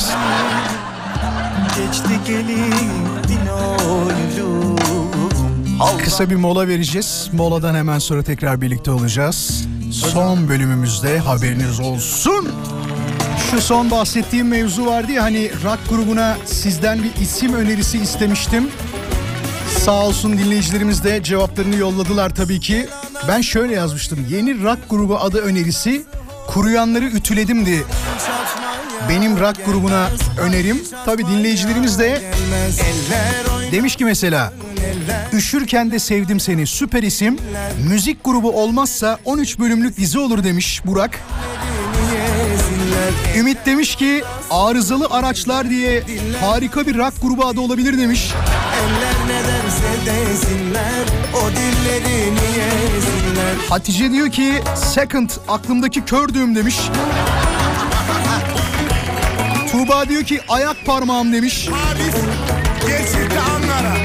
Kısa 6.04 6.30
bir 6.30 6.36
mola 6.36 6.68
vereceğiz. 6.68 7.30
Moladan 7.34 7.76
hemen 7.76 8.00
sonra 8.00 8.24
tekrar 8.24 8.62
birlikte 8.62 8.92
olacağız. 8.92 9.68
Son 9.92 10.50
bölümümüzde 10.50 11.20
haberiniz 11.20 11.80
olsun. 11.80 12.50
Şu 13.52 13.62
son 13.62 13.92
bahsettiğim 13.92 14.48
mevzu 14.48 14.86
vardı 14.86 15.12
ya 15.12 15.24
hani 15.24 15.52
rock 15.64 15.80
grubuna 15.90 16.38
sizden 16.46 17.04
bir 17.04 17.22
isim 17.22 17.54
önerisi 17.54 17.98
istemiştim. 17.98 18.70
Sağ 19.88 20.06
olsun 20.06 20.38
dinleyicilerimiz 20.38 21.04
de 21.04 21.24
cevaplarını 21.24 21.76
yolladılar 21.76 22.36
tabii 22.36 22.60
ki. 22.60 22.88
Ben 23.28 23.42
şöyle 23.42 23.74
yazmıştım. 23.74 24.26
Yeni 24.30 24.64
rock 24.64 24.80
grubu 24.90 25.18
adı 25.20 25.42
önerisi 25.42 26.06
kuruyanları 26.48 27.06
ütüledimdi. 27.06 27.86
Benim 29.10 29.40
rock 29.40 29.66
grubuna 29.66 30.10
önerim. 30.42 30.84
Tabii 31.06 31.28
dinleyicilerimiz 31.28 32.00
de 32.00 32.22
demiş 33.72 33.96
ki 33.96 34.06
mesela 34.06 34.54
Üşürken 35.34 35.92
de 35.92 36.00
sevdim 36.00 36.40
seni 36.40 36.68
süper 36.68 37.04
isim. 37.04 37.38
Müzik 37.90 38.24
grubu 38.24 38.62
olmazsa 38.62 39.20
13 39.26 39.60
bölümlük 39.60 39.98
dizi 39.98 40.20
olur 40.20 40.44
demiş 40.44 40.82
Burak. 40.86 41.20
Ümit 43.38 43.58
demiş 43.66 43.96
ki 43.96 44.24
arızalı 44.50 45.08
araçlar 45.10 45.70
diye 45.70 46.04
harika 46.42 46.88
bir 46.88 46.98
rock 46.98 47.22
grubu 47.22 47.46
adı 47.46 47.60
olabilir 47.60 47.98
demiş. 47.98 48.32
Eller 48.84 49.17
derse 49.84 50.06
desinler 50.06 51.06
O 51.34 51.52
dillerini 51.52 52.48
yesinler 52.58 53.56
Hatice 53.70 54.12
diyor 54.12 54.32
ki 54.32 54.54
second 54.76 55.30
aklımdaki 55.48 56.06
kör 56.06 56.34
düğüm 56.34 56.56
demiş. 56.56 56.80
Tuğba 59.72 60.10
diyor 60.10 60.24
ki 60.24 60.42
ayak 60.50 60.86
parmağım 60.86 61.34
demiş. 61.34 61.70
Geçirdi 62.88 63.40
anlara. 63.40 63.98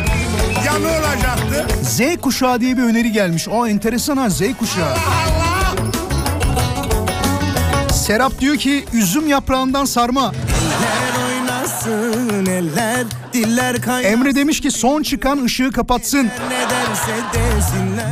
Ya 0.67 0.79
ne 0.79 0.89
olacaktı? 0.89 1.67
Z 1.83 2.01
kuşağı 2.21 2.61
diye 2.61 2.77
bir 2.77 2.83
öneri 2.83 3.13
gelmiş. 3.13 3.49
O 3.49 3.67
enteresan 3.67 4.17
ha 4.17 4.31
Z 4.31 4.41
kuşağı. 4.59 4.97
Serap 7.93 8.41
diyor 8.41 8.57
ki 8.57 8.85
üzüm 8.93 9.29
yaprağından 9.29 9.85
sarma. 9.85 10.33
Eller 12.53 12.63
oynasın 12.63 12.81
eller 12.83 13.07
Diller 13.33 13.83
kaynasın 13.83 14.13
Emre 14.13 14.35
demiş 14.35 14.61
ki 14.61 14.71
son 14.71 15.03
çıkan 15.03 15.45
ışığı 15.45 15.73
kapatsın. 15.73 16.31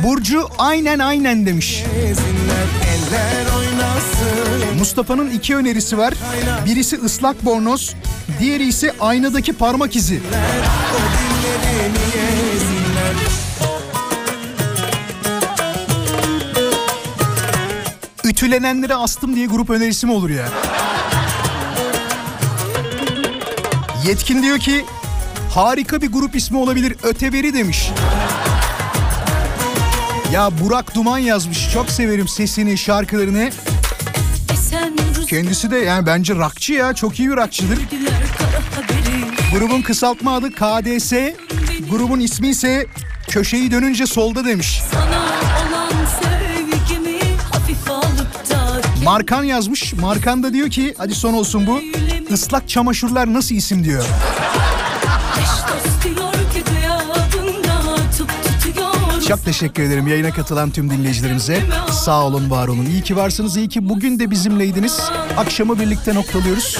Burcu 0.03 0.47
aynen 0.57 0.99
aynen 0.99 1.45
demiş. 1.45 1.83
Mustafa'nın 4.79 5.29
iki 5.29 5.55
önerisi 5.55 5.97
var. 5.97 6.13
Birisi 6.65 6.95
ıslak 6.95 7.45
bornoz, 7.45 7.95
diğeri 8.39 8.67
ise 8.67 8.95
aynadaki 8.99 9.53
parmak 9.53 9.95
izi. 9.95 10.21
Ütülenenlere 18.23 18.95
astım 18.95 19.35
diye 19.35 19.45
grup 19.45 19.69
önerisi 19.69 20.05
mi 20.05 20.11
olur 20.11 20.29
ya? 20.29 20.45
Yetkin 24.07 24.43
diyor 24.43 24.59
ki 24.59 24.85
harika 25.49 26.01
bir 26.01 26.11
grup 26.11 26.35
ismi 26.35 26.57
olabilir 26.57 26.95
Öteberi 27.03 27.53
demiş. 27.53 27.89
Ya 30.33 30.49
Burak 30.59 30.95
Duman 30.95 31.17
yazmış. 31.17 31.71
Çok 31.73 31.89
severim 31.89 32.27
sesini, 32.27 32.77
şarkılarını. 32.77 33.51
Kendisi 35.27 35.71
de 35.71 35.77
yani 35.77 36.05
bence 36.05 36.35
rockçı 36.35 36.73
ya. 36.73 36.93
Çok 36.93 37.19
iyi 37.19 37.29
bir 37.29 37.37
haberi 37.37 37.79
Grubun 39.53 39.81
kısaltma 39.81 40.35
adı 40.35 40.51
KDS. 40.51 41.13
Grubun 41.89 42.19
ismi 42.19 42.47
ise 42.47 42.87
köşeyi 43.27 43.71
dönünce 43.71 44.05
solda 44.05 44.45
demiş. 44.45 44.81
Markan 49.03 49.43
yazmış. 49.43 49.93
Markan 49.93 50.43
da 50.43 50.53
diyor 50.53 50.69
ki 50.69 50.93
hadi 50.97 51.15
son 51.15 51.33
olsun 51.33 51.67
bu. 51.67 51.81
Islak 52.31 52.69
çamaşırlar 52.69 53.33
nasıl 53.33 53.55
isim 53.55 53.83
diyor. 53.83 54.05
Çok 59.27 59.45
teşekkür 59.45 59.83
ederim 59.83 60.07
yayına 60.07 60.31
katılan 60.31 60.69
tüm 60.71 60.89
dinleyicilerimize. 60.89 61.63
Sağ 61.91 62.23
olun, 62.23 62.51
var 62.51 62.67
olun. 62.67 62.85
İyi 62.85 63.01
ki 63.03 63.15
varsınız, 63.15 63.57
iyi 63.57 63.69
ki 63.69 63.89
bugün 63.89 64.19
de 64.19 64.31
bizimleydiniz. 64.31 65.01
Akşamı 65.37 65.79
birlikte 65.79 66.15
noktalıyoruz. 66.15 66.79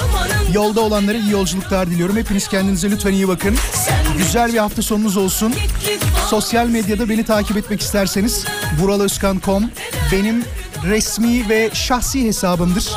Yolda 0.52 0.80
olanlara 0.80 1.18
iyi 1.18 1.30
yolculuklar 1.30 1.90
diliyorum. 1.90 2.16
Hepiniz 2.16 2.48
kendinize 2.48 2.90
lütfen 2.90 3.12
iyi 3.12 3.28
bakın. 3.28 3.56
Güzel 4.18 4.52
bir 4.52 4.58
hafta 4.58 4.82
sonunuz 4.82 5.16
olsun. 5.16 5.54
Sosyal 6.28 6.66
medyada 6.66 7.08
beni 7.08 7.24
takip 7.24 7.56
etmek 7.56 7.80
isterseniz 7.80 8.44
vuralozkan.com 8.80 9.70
benim 10.12 10.44
resmi 10.84 11.48
ve 11.48 11.70
şahsi 11.72 12.26
hesabımdır. 12.26 12.90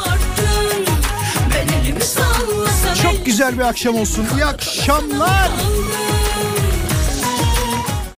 Çok 3.11 3.25
güzel 3.25 3.57
bir 3.59 3.63
akşam 3.63 3.95
olsun. 3.95 4.25
İyi 4.35 4.45
akşamlar. 4.45 5.49